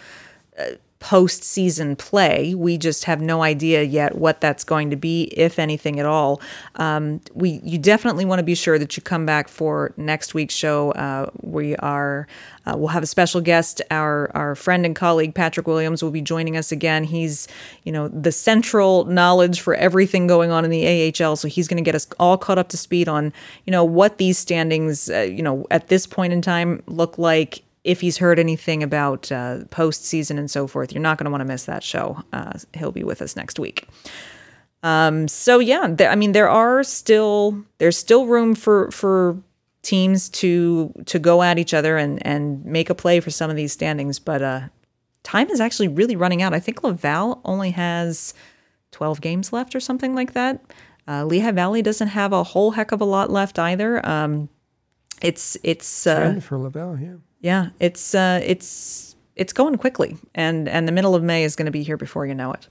postseason 1.01 1.97
play. 1.97 2.53
We 2.53 2.77
just 2.77 3.05
have 3.05 3.19
no 3.21 3.41
idea 3.41 3.81
yet 3.81 4.15
what 4.15 4.39
that's 4.39 4.63
going 4.63 4.91
to 4.91 4.95
be, 4.95 5.23
if 5.35 5.57
anything 5.57 5.99
at 5.99 6.05
all. 6.05 6.39
Um, 6.75 7.21
we 7.33 7.59
you 7.63 7.79
definitely 7.79 8.23
want 8.23 8.37
to 8.39 8.43
be 8.43 8.53
sure 8.53 8.77
that 8.77 8.95
you 8.95 9.03
come 9.03 9.25
back 9.25 9.49
for 9.49 9.93
next 9.97 10.35
week's 10.35 10.53
show. 10.53 10.91
Uh, 10.91 11.31
we 11.41 11.75
are 11.77 12.27
uh, 12.67 12.77
we'll 12.77 12.89
have 12.89 13.01
a 13.01 13.07
special 13.07 13.41
guest. 13.41 13.81
Our 13.89 14.31
our 14.35 14.53
friend 14.53 14.85
and 14.85 14.95
colleague 14.95 15.33
Patrick 15.33 15.67
Williams 15.67 16.03
will 16.03 16.11
be 16.11 16.21
joining 16.21 16.55
us 16.55 16.71
again. 16.71 17.03
He's 17.03 17.47
you 17.83 17.91
know 17.91 18.07
the 18.07 18.31
central 18.31 19.05
knowledge 19.05 19.59
for 19.59 19.73
everything 19.73 20.27
going 20.27 20.51
on 20.51 20.63
in 20.63 20.69
the 20.69 21.13
AHL, 21.19 21.35
so 21.35 21.47
he's 21.47 21.67
going 21.67 21.83
to 21.83 21.87
get 21.87 21.95
us 21.95 22.07
all 22.19 22.37
caught 22.37 22.59
up 22.59 22.69
to 22.69 22.77
speed 22.77 23.09
on 23.09 23.33
you 23.65 23.71
know 23.71 23.83
what 23.83 24.19
these 24.19 24.37
standings 24.37 25.09
uh, 25.09 25.21
you 25.21 25.41
know 25.41 25.65
at 25.71 25.87
this 25.87 26.05
point 26.05 26.31
in 26.31 26.43
time 26.43 26.83
look 26.85 27.17
like 27.17 27.63
if 27.83 28.01
he's 28.01 28.17
heard 28.17 28.39
anything 28.39 28.83
about 28.83 29.31
uh, 29.31 29.59
postseason 29.69 30.37
and 30.37 30.49
so 30.49 30.67
forth, 30.67 30.91
you're 30.91 31.01
not 31.01 31.17
going 31.17 31.25
to 31.25 31.31
want 31.31 31.41
to 31.41 31.45
miss 31.45 31.65
that 31.65 31.83
show. 31.83 32.23
Uh, 32.31 32.53
he'll 32.73 32.91
be 32.91 33.03
with 33.03 33.21
us 33.21 33.35
next 33.35 33.59
week. 33.59 33.87
Um, 34.83 35.27
so 35.27 35.59
yeah, 35.59 35.95
I 35.99 36.15
mean, 36.15 36.31
there 36.31 36.49
are 36.49 36.83
still 36.83 37.63
there's 37.77 37.97
still 37.97 38.25
room 38.25 38.55
for 38.55 38.89
for 38.91 39.37
teams 39.83 40.29
to 40.29 40.93
to 41.05 41.19
go 41.19 41.41
at 41.41 41.59
each 41.59 41.73
other 41.73 41.97
and 41.97 42.25
and 42.25 42.63
make 42.65 42.89
a 42.89 42.95
play 42.95 43.19
for 43.19 43.29
some 43.29 43.49
of 43.49 43.55
these 43.55 43.71
standings, 43.73 44.19
but 44.19 44.41
uh, 44.41 44.61
time 45.23 45.49
is 45.49 45.59
actually 45.59 45.87
really 45.87 46.15
running 46.15 46.41
out. 46.41 46.53
I 46.53 46.59
think 46.59 46.83
Laval 46.83 47.41
only 47.45 47.71
has 47.71 48.33
12 48.91 49.21
games 49.21 49.53
left 49.53 49.75
or 49.75 49.79
something 49.79 50.15
like 50.15 50.33
that. 50.33 50.61
Uh, 51.07 51.25
Lehigh 51.25 51.51
Valley 51.51 51.81
doesn't 51.81 52.09
have 52.09 52.33
a 52.33 52.43
whole 52.43 52.71
heck 52.71 52.91
of 52.91 53.01
a 53.01 53.05
lot 53.05 53.29
left 53.29 53.59
either. 53.59 54.05
Um, 54.05 54.49
it's 55.21 55.57
it's 55.63 56.07
uh, 56.07 56.39
for 56.41 56.57
Laval, 56.57 56.97
yeah. 56.99 57.15
Yeah, 57.41 57.69
it's 57.79 58.15
uh, 58.15 58.39
it's 58.43 59.15
it's 59.35 59.53
going 59.53 59.77
quickly, 59.77 60.17
and 60.35 60.69
and 60.69 60.87
the 60.87 60.91
middle 60.91 61.15
of 61.15 61.23
May 61.23 61.43
is 61.43 61.55
going 61.55 61.65
to 61.65 61.71
be 61.71 61.83
here 61.83 61.97
before 61.97 62.25
you 62.25 62.35
know 62.35 62.53
it. 62.53 62.67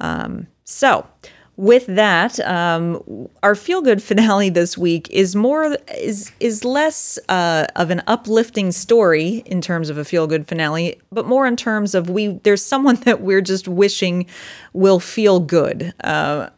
Um, 0.00 0.46
so, 0.64 1.06
with 1.56 1.84
that, 1.86 2.40
um, 2.40 3.28
our 3.42 3.54
feel 3.54 3.82
good 3.82 4.02
finale 4.02 4.48
this 4.48 4.78
week 4.78 5.08
is 5.10 5.36
more 5.36 5.76
is 5.94 6.32
is 6.40 6.64
less 6.64 7.18
uh, 7.28 7.66
of 7.76 7.90
an 7.90 8.02
uplifting 8.06 8.72
story 8.72 9.42
in 9.44 9.60
terms 9.60 9.90
of 9.90 9.98
a 9.98 10.04
feel 10.04 10.26
good 10.26 10.48
finale, 10.48 10.98
but 11.12 11.26
more 11.26 11.46
in 11.46 11.56
terms 11.56 11.94
of 11.94 12.08
we 12.08 12.40
there's 12.44 12.64
someone 12.64 12.96
that 13.04 13.20
we're 13.20 13.42
just 13.42 13.68
wishing 13.68 14.26
will 14.72 15.00
feel 15.00 15.40
good. 15.40 15.92
Uh, 16.02 16.48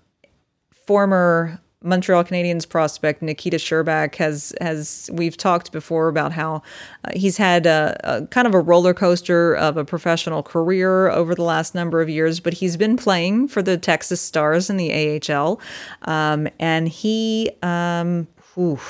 former 0.86 1.60
Montreal 1.82 2.24
Canadiens 2.24 2.68
prospect 2.68 3.22
Nikita 3.22 3.56
Scherbak 3.56 4.16
has 4.16 4.54
has 4.60 5.10
we've 5.12 5.36
talked 5.36 5.72
before 5.72 6.08
about 6.08 6.32
how 6.32 6.62
uh, 7.04 7.10
he's 7.14 7.36
had 7.36 7.66
a, 7.66 7.98
a 8.04 8.26
kind 8.26 8.46
of 8.46 8.54
a 8.54 8.60
roller 8.60 8.94
coaster 8.94 9.54
of 9.54 9.76
a 9.76 9.84
professional 9.84 10.42
career 10.42 11.08
over 11.10 11.34
the 11.34 11.42
last 11.42 11.74
number 11.74 12.00
of 12.00 12.08
years, 12.08 12.40
but 12.40 12.54
he's 12.54 12.76
been 12.76 12.96
playing 12.96 13.48
for 13.48 13.62
the 13.62 13.76
Texas 13.76 14.20
Stars 14.20 14.70
in 14.70 14.76
the 14.76 15.20
AHL, 15.30 15.60
um, 16.02 16.48
and 16.58 16.88
he 16.88 17.50
um, 17.62 18.26
whew, 18.54 18.80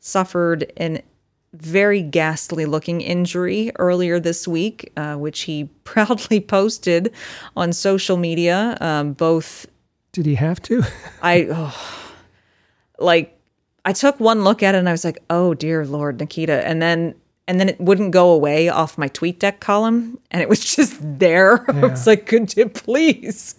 suffered 0.00 0.72
an 0.76 1.02
very 1.54 2.02
ghastly 2.02 2.66
looking 2.66 3.00
injury 3.00 3.72
earlier 3.78 4.20
this 4.20 4.46
week, 4.46 4.92
uh, 4.96 5.16
which 5.16 5.42
he 5.42 5.64
proudly 5.84 6.40
posted 6.40 7.12
on 7.56 7.72
social 7.72 8.16
media, 8.16 8.76
um, 8.80 9.12
both 9.12 9.66
Did 10.12 10.26
he 10.26 10.34
have 10.34 10.60
to? 10.62 10.82
I 11.22 11.48
oh, 11.50 12.07
like 12.98 13.38
I 13.84 13.92
took 13.92 14.20
one 14.20 14.44
look 14.44 14.62
at 14.62 14.74
it 14.74 14.78
and 14.78 14.88
I 14.88 14.92
was 14.92 15.04
like, 15.04 15.18
"Oh 15.30 15.54
dear 15.54 15.86
lord, 15.86 16.20
Nikita." 16.20 16.66
And 16.66 16.82
then 16.82 17.14
and 17.46 17.58
then 17.58 17.70
it 17.70 17.80
wouldn't 17.80 18.10
go 18.10 18.30
away 18.30 18.68
off 18.68 18.98
my 18.98 19.08
tweet 19.08 19.40
deck 19.40 19.60
column 19.60 20.18
and 20.30 20.42
it 20.42 20.48
was 20.48 20.60
just 20.76 20.96
there. 21.00 21.64
I 21.70 21.86
was 21.86 22.06
like, 22.06 22.26
"Could 22.26 22.56
you 22.56 22.68
please?" 22.68 23.54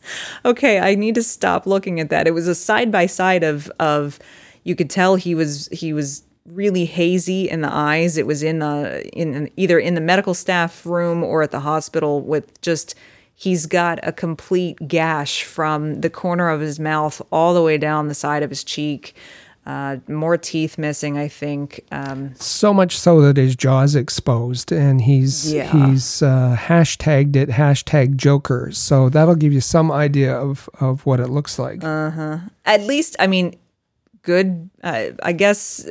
Okay, 0.46 0.80
I 0.80 0.96
need 0.96 1.16
to 1.16 1.24
stop 1.24 1.66
looking 1.66 2.00
at 2.00 2.10
that. 2.10 2.28
It 2.28 2.32
was 2.32 2.48
a 2.48 2.56
side 2.56 2.92
by 2.92 3.06
side 3.06 3.44
of 3.44 3.72
of 3.80 4.20
you 4.64 4.76
could 4.76 4.90
tell 4.90 5.16
he 5.16 5.34
was 5.34 5.68
he 5.72 5.94
was 5.94 6.24
really 6.46 6.86
hazy 6.86 7.50
in 7.50 7.62
the 7.62 7.72
eyes. 7.72 8.18
It 8.18 8.28
was 8.28 8.44
in 8.44 8.62
uh, 8.62 8.82
the 8.82 9.10
in 9.10 9.50
either 9.58 9.80
in 9.80 9.96
the 9.96 10.02
medical 10.02 10.34
staff 10.34 10.86
room 10.86 11.24
or 11.24 11.42
at 11.44 11.52
the 11.52 11.60
hospital 11.60 12.22
with 12.22 12.60
just 12.62 12.96
he's 13.40 13.66
got 13.68 14.00
a 14.04 14.12
complete 14.12 14.78
gash 14.86 15.44
from 15.44 16.02
the 16.02 16.10
corner 16.10 16.50
of 16.50 16.60
his 16.60 16.78
mouth 16.78 17.22
all 17.32 17.54
the 17.54 17.62
way 17.64 17.78
down 17.78 18.10
the 18.10 18.14
side 18.14 18.44
of 18.44 18.50
his 18.50 18.66
cheek. 18.66 19.16
Uh, 19.66 19.98
more 20.08 20.36
teeth 20.38 20.78
missing, 20.78 21.18
I 21.18 21.28
think. 21.28 21.82
Um, 21.92 22.34
so 22.36 22.74
much 22.74 22.98
so 22.98 23.22
that 23.22 23.38
his 23.38 23.56
jaw's 23.56 23.96
exposed, 23.96 24.72
and 24.72 25.00
he's 25.02 25.54
Yeah. 25.54 25.72
he's 25.72 26.22
uh, 26.24 26.56
hashtagged 26.60 27.36
it 27.36 27.50
hashtag 27.50 28.16
Joker. 28.16 28.72
So 28.72 29.10
that'll 29.10 29.36
give 29.36 29.54
you 29.54 29.62
some 29.62 29.92
idea 29.92 30.34
of 30.36 30.70
of 30.80 31.06
what 31.06 31.20
it 31.20 31.28
looks 31.30 31.60
like. 31.60 31.84
Uh 31.84 32.10
huh. 32.10 32.38
at 32.66 32.82
least, 32.82 33.16
I 33.20 33.28
mean, 33.28 33.56
good. 34.24 34.70
Uh, 34.84 35.12
I 35.22 35.34
guess 35.34 35.88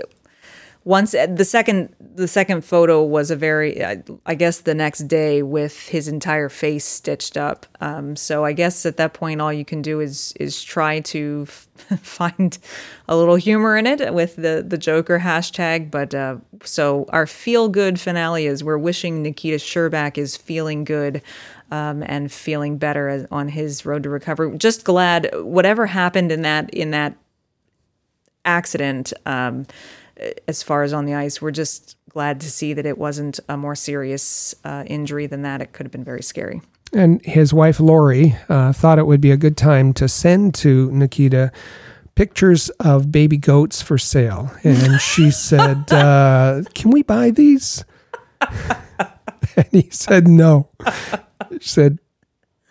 once 0.89 1.12
the 1.12 1.44
second 1.44 1.94
the 2.15 2.27
second 2.27 2.65
photo 2.65 3.05
was 3.05 3.31
a 3.31 3.36
very 3.36 3.85
I, 3.85 4.02
I 4.24 4.35
guess 4.35 4.62
the 4.62 4.74
next 4.74 5.01
day 5.01 5.43
with 5.43 5.86
his 5.89 6.09
entire 6.09 6.48
face 6.48 6.86
stitched 6.86 7.36
up. 7.36 7.66
Um, 7.82 8.16
so 8.16 8.47
i 8.47 8.55
guess 8.55 8.86
at 8.86 8.97
that 8.97 9.12
point 9.12 9.43
all 9.43 9.52
you 9.52 9.66
can 9.66 9.82
do 9.82 10.01
is 10.01 10.32
is 10.40 10.65
try 10.65 11.01
to 11.01 11.44
f- 11.47 11.69
find 12.01 12.56
a 13.06 13.19
little 13.19 13.36
humor 13.36 13.77
in 13.77 13.86
it 13.86 14.15
with 14.15 14.36
the 14.36 14.65
the 14.66 14.78
joker 14.78 15.19
hashtag. 15.19 15.90
But 15.90 16.15
uh, 16.15 16.39
so 16.65 17.05
our 17.10 17.27
feel 17.27 17.69
good 17.69 18.01
finale 18.01 18.47
is 18.47 18.65
we're 18.65 18.78
wishing 18.78 19.23
nikita 19.23 19.59
Scherbak 19.59 20.16
is 20.16 20.39
feeling 20.39 20.85
good 20.85 21.20
um, 21.70 22.02
and 22.06 22.32
feeling 22.32 22.78
better 22.78 23.28
on 23.31 23.48
his 23.48 23.85
road 23.85 24.05
to 24.05 24.09
recovery. 24.09 24.56
Just 24.56 24.85
glad 24.85 25.28
whatever 25.35 25.85
happened 25.85 26.32
in 26.32 26.40
that 26.43 26.70
in 26.70 26.93
that 26.93 27.15
accident 28.47 29.12
um, 29.27 29.66
as 30.47 30.62
far 30.62 30.82
as 30.82 30.93
on 30.93 31.05
the 31.05 31.15
ice. 31.15 31.40
We're 31.40 31.51
just 31.51 31.97
glad 32.11 32.40
to 32.40 32.51
see 32.51 32.73
that 32.73 32.86
it 32.86 32.99
wasn't 32.99 33.39
a 33.49 33.57
more 33.57 33.74
serious 33.74 34.55
uh, 34.65 34.85
injury 34.86 35.27
than 35.27 35.43
that. 35.43 35.61
It 35.62 35.73
could 35.73 35.85
have 35.86 35.93
been 35.93 36.05
very 36.05 36.23
scary. 36.23 36.61
and 36.93 37.24
his 37.24 37.53
wife 37.53 37.81
Lori 37.81 38.36
uh, 38.49 38.73
thought 38.73 38.99
it 38.99 39.07
would 39.07 39.20
be 39.20 39.31
a 39.31 39.36
good 39.36 39.57
time 39.57 39.93
to 39.95 40.09
send 40.09 40.55
to 40.57 40.90
Nikita 40.90 41.53
pictures 42.15 42.69
of 42.81 43.12
baby 43.12 43.36
goats 43.36 43.81
for 43.81 43.97
sale, 43.99 44.51
and 44.65 45.01
she 45.01 45.31
said, 45.49 45.93
uh, 45.93 46.62
"Can 46.74 46.90
we 46.90 47.03
buy 47.03 47.31
these?" 47.31 47.85
and 49.57 49.69
he 49.70 49.89
said, 49.90 50.27
"No." 50.27 50.70
She 51.61 51.69
said, 51.69 51.99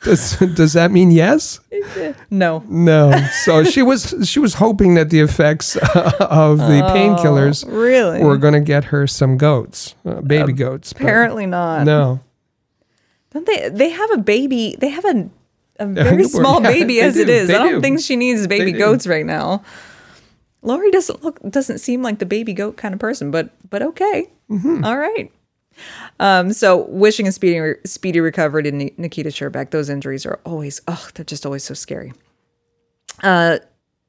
"Does 0.03 0.37
does 0.37 0.73
that 0.73 0.91
mean 0.91 1.11
yes?" 1.11 1.59
No. 2.29 2.63
No. 2.67 3.11
So 3.45 3.63
she 3.63 3.81
was 3.81 4.13
she 4.23 4.39
was 4.39 4.55
hoping 4.55 4.95
that 4.95 5.09
the 5.09 5.19
effects 5.19 5.75
of 5.75 6.57
the 6.59 6.81
painkillers 6.93 7.65
Really? 7.67 8.23
were 8.23 8.37
going 8.37 8.53
to 8.53 8.59
get 8.59 8.85
her 8.85 9.07
some 9.07 9.37
goats, 9.37 9.95
uh, 10.05 10.21
baby 10.21 10.53
goats. 10.53 10.91
Apparently 10.91 11.45
not. 11.45 11.85
no. 11.85 12.19
Don't 13.33 13.45
they? 13.45 13.69
They 13.69 13.89
have 13.89 14.11
a 14.11 14.17
baby. 14.17 14.75
They 14.79 14.89
have 14.89 15.05
a, 15.05 15.29
a 15.79 15.85
very 15.87 16.23
small 16.23 16.61
yeah, 16.63 16.71
baby 16.71 17.01
as 17.01 17.17
it 17.17 17.25
do, 17.27 17.33
is. 17.33 17.47
they 17.47 17.55
I 17.55 17.59
don't 17.59 17.73
do. 17.73 17.81
think 17.81 17.99
she 17.99 18.15
needs 18.15 18.47
baby 18.47 18.71
goats 18.71 19.05
right 19.05 19.25
now. 19.25 19.63
Lori 20.63 20.89
doesn't 20.91 21.23
look 21.23 21.39
doesn't 21.49 21.79
seem 21.79 22.01
like 22.01 22.19
the 22.19 22.25
baby 22.25 22.53
goat 22.53 22.77
kind 22.77 22.93
of 22.93 22.99
person, 22.99 23.29
but 23.31 23.49
but 23.69 23.81
okay, 23.81 24.29
Mm-hmm. 24.49 24.85
All 24.85 24.97
right. 24.97 25.29
Um, 26.19 26.53
so 26.53 26.85
wishing 26.87 27.27
a 27.27 27.31
speedy 27.31 27.75
speedy 27.85 28.19
recovery 28.19 28.63
to 28.63 28.71
Ni- 28.71 28.93
Nikita 28.97 29.29
Scherbak. 29.29 29.71
Those 29.71 29.89
injuries 29.89 30.25
are 30.25 30.39
always 30.45 30.81
oh 30.87 31.09
they're 31.13 31.25
just 31.25 31.45
always 31.45 31.63
so 31.63 31.73
scary. 31.73 32.13
Uh, 33.23 33.59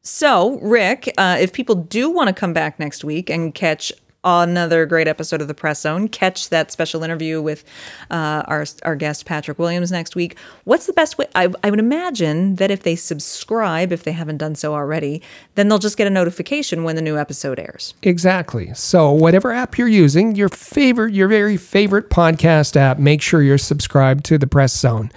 so 0.02 0.58
Rick, 0.60 1.12
uh, 1.18 1.36
if 1.40 1.52
people 1.52 1.74
do 1.74 2.10
want 2.10 2.28
to 2.28 2.34
come 2.34 2.52
back 2.52 2.78
next 2.78 3.04
week 3.04 3.28
and 3.28 3.54
catch 3.54 3.92
another 4.24 4.84
great 4.86 5.08
episode 5.08 5.40
of 5.40 5.48
the 5.48 5.54
Press 5.54 5.80
Zone, 5.80 6.08
catch 6.08 6.48
that 6.48 6.72
special 6.72 7.02
interview 7.02 7.40
with 7.40 7.64
uh, 8.10 8.42
our 8.46 8.66
our 8.84 8.96
guest 8.96 9.24
Patrick 9.24 9.58
Williams 9.58 9.92
next 9.92 10.16
week. 10.16 10.36
What's 10.64 10.86
the 10.86 10.92
best 10.92 11.18
way? 11.18 11.26
I, 11.34 11.52
I 11.62 11.70
would 11.70 11.78
imagine 11.78 12.56
that 12.56 12.70
if 12.70 12.82
they 12.82 12.96
subscribe, 12.96 13.92
if 13.92 14.02
they 14.02 14.12
haven't 14.12 14.38
done 14.38 14.54
so 14.54 14.74
already, 14.74 15.22
then 15.54 15.68
they'll 15.68 15.78
just 15.78 15.96
get 15.96 16.06
a 16.06 16.10
notification 16.10 16.84
when 16.84 16.96
the 16.96 17.02
new 17.02 17.16
episode 17.16 17.58
airs. 17.58 17.94
Exactly. 18.02 18.72
So 18.74 19.10
whatever 19.10 19.52
app 19.52 19.78
you're 19.78 19.88
using, 19.88 20.34
your 20.34 20.48
favorite, 20.48 21.14
your 21.14 21.28
very 21.28 21.56
favorite 21.56 22.10
podcast 22.10 22.76
app, 22.76 22.98
make 22.98 23.22
sure 23.22 23.42
you're 23.42 23.58
subscribed 23.58 24.24
to 24.26 24.38
the 24.38 24.46
Press 24.46 24.76
Zone. 24.76 25.10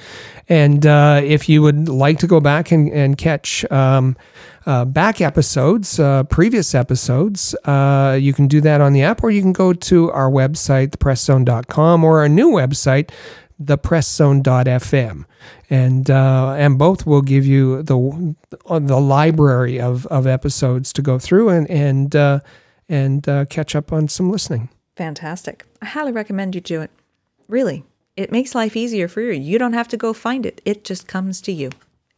And 0.49 0.85
uh, 0.85 1.21
if 1.23 1.47
you 1.47 1.61
would 1.61 1.87
like 1.87 2.19
to 2.19 2.27
go 2.27 2.39
back 2.39 2.71
and, 2.71 2.91
and 2.91 3.17
catch 3.17 3.69
um, 3.71 4.17
uh, 4.65 4.85
back 4.85 5.21
episodes, 5.21 5.99
uh, 5.99 6.23
previous 6.23 6.75
episodes, 6.75 7.55
uh, 7.65 8.17
you 8.19 8.33
can 8.33 8.47
do 8.47 8.61
that 8.61 8.81
on 8.81 8.93
the 8.93 9.03
app, 9.03 9.23
or 9.23 9.31
you 9.31 9.41
can 9.41 9.53
go 9.53 9.73
to 9.73 10.11
our 10.11 10.29
website, 10.29 10.89
thepresszone.com, 10.89 12.03
or 12.03 12.19
our 12.19 12.29
new 12.29 12.51
website, 12.51 13.09
thepresszone.fm. 13.61 15.25
And 15.69 16.11
uh, 16.11 16.53
and 16.57 16.77
both 16.77 17.05
will 17.05 17.21
give 17.21 17.45
you 17.45 17.81
the 17.83 18.35
the 18.67 18.99
library 18.99 19.79
of, 19.79 20.05
of 20.07 20.27
episodes 20.27 20.91
to 20.93 21.01
go 21.01 21.17
through 21.17 21.49
and 21.49 21.69
and 21.69 22.15
uh, 22.15 22.39
and 22.89 23.23
catch 23.49 23.75
up 23.75 23.93
on 23.93 24.07
some 24.09 24.29
listening. 24.29 24.69
Fantastic. 24.97 25.65
I 25.81 25.85
highly 25.85 26.11
recommend 26.11 26.55
you 26.55 26.61
do 26.61 26.81
it. 26.81 26.91
Really, 27.47 27.83
it 28.21 28.31
makes 28.31 28.55
life 28.55 28.75
easier 28.75 29.07
for 29.07 29.21
you. 29.21 29.33
You 29.33 29.57
don't 29.57 29.73
have 29.73 29.87
to 29.89 29.97
go 29.97 30.13
find 30.13 30.45
it, 30.45 30.61
it 30.65 30.83
just 30.83 31.07
comes 31.07 31.41
to 31.41 31.51
you. 31.51 31.71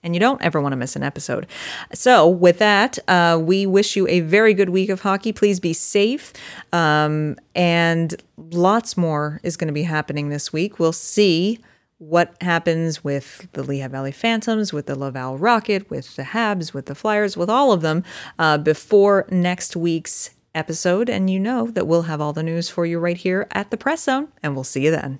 And 0.06 0.14
you 0.14 0.20
don't 0.20 0.42
ever 0.42 0.60
want 0.60 0.74
to 0.74 0.78
miss 0.78 0.98
an 0.98 1.04
episode. 1.04 1.48
So, 1.94 2.28
with 2.28 2.60
that, 2.60 3.00
uh, 3.08 3.40
we 3.42 3.66
wish 3.66 3.96
you 3.96 4.06
a 4.10 4.20
very 4.20 4.54
good 4.54 4.70
week 4.70 4.90
of 4.90 5.00
hockey. 5.00 5.32
Please 5.32 5.62
be 5.62 5.72
safe. 5.72 6.34
Um, 6.74 7.38
and 7.56 8.14
lots 8.38 8.98
more 8.98 9.40
is 9.44 9.56
going 9.56 9.70
to 9.70 9.74
be 9.74 9.84
happening 9.84 10.28
this 10.28 10.52
week. 10.52 10.78
We'll 10.78 10.92
see 10.92 11.60
what 12.00 12.36
happens 12.42 13.02
with 13.02 13.48
the 13.54 13.64
Lehigh 13.64 13.88
Valley 13.88 14.12
Phantoms, 14.12 14.74
with 14.74 14.88
the 14.88 15.00
Laval 15.00 15.38
Rocket, 15.38 15.90
with 15.90 16.18
the 16.18 16.24
Habs, 16.24 16.74
with 16.74 16.88
the 16.88 16.96
Flyers, 16.96 17.38
with 17.38 17.50
all 17.50 17.72
of 17.72 17.82
them 17.82 18.04
uh, 18.38 18.58
before 18.58 19.26
next 19.30 19.76
week's 19.76 20.32
episode. 20.54 21.10
And 21.10 21.30
you 21.30 21.40
know 21.40 21.68
that 21.68 21.88
we'll 21.88 22.04
have 22.04 22.20
all 22.20 22.34
the 22.34 22.44
news 22.44 22.70
for 22.70 22.86
you 22.86 23.00
right 23.00 23.18
here 23.18 23.48
at 23.52 23.72
the 23.72 23.78
Press 23.78 24.04
Zone, 24.04 24.28
and 24.42 24.54
we'll 24.54 24.66
see 24.66 24.84
you 24.84 24.92
then. 24.92 25.20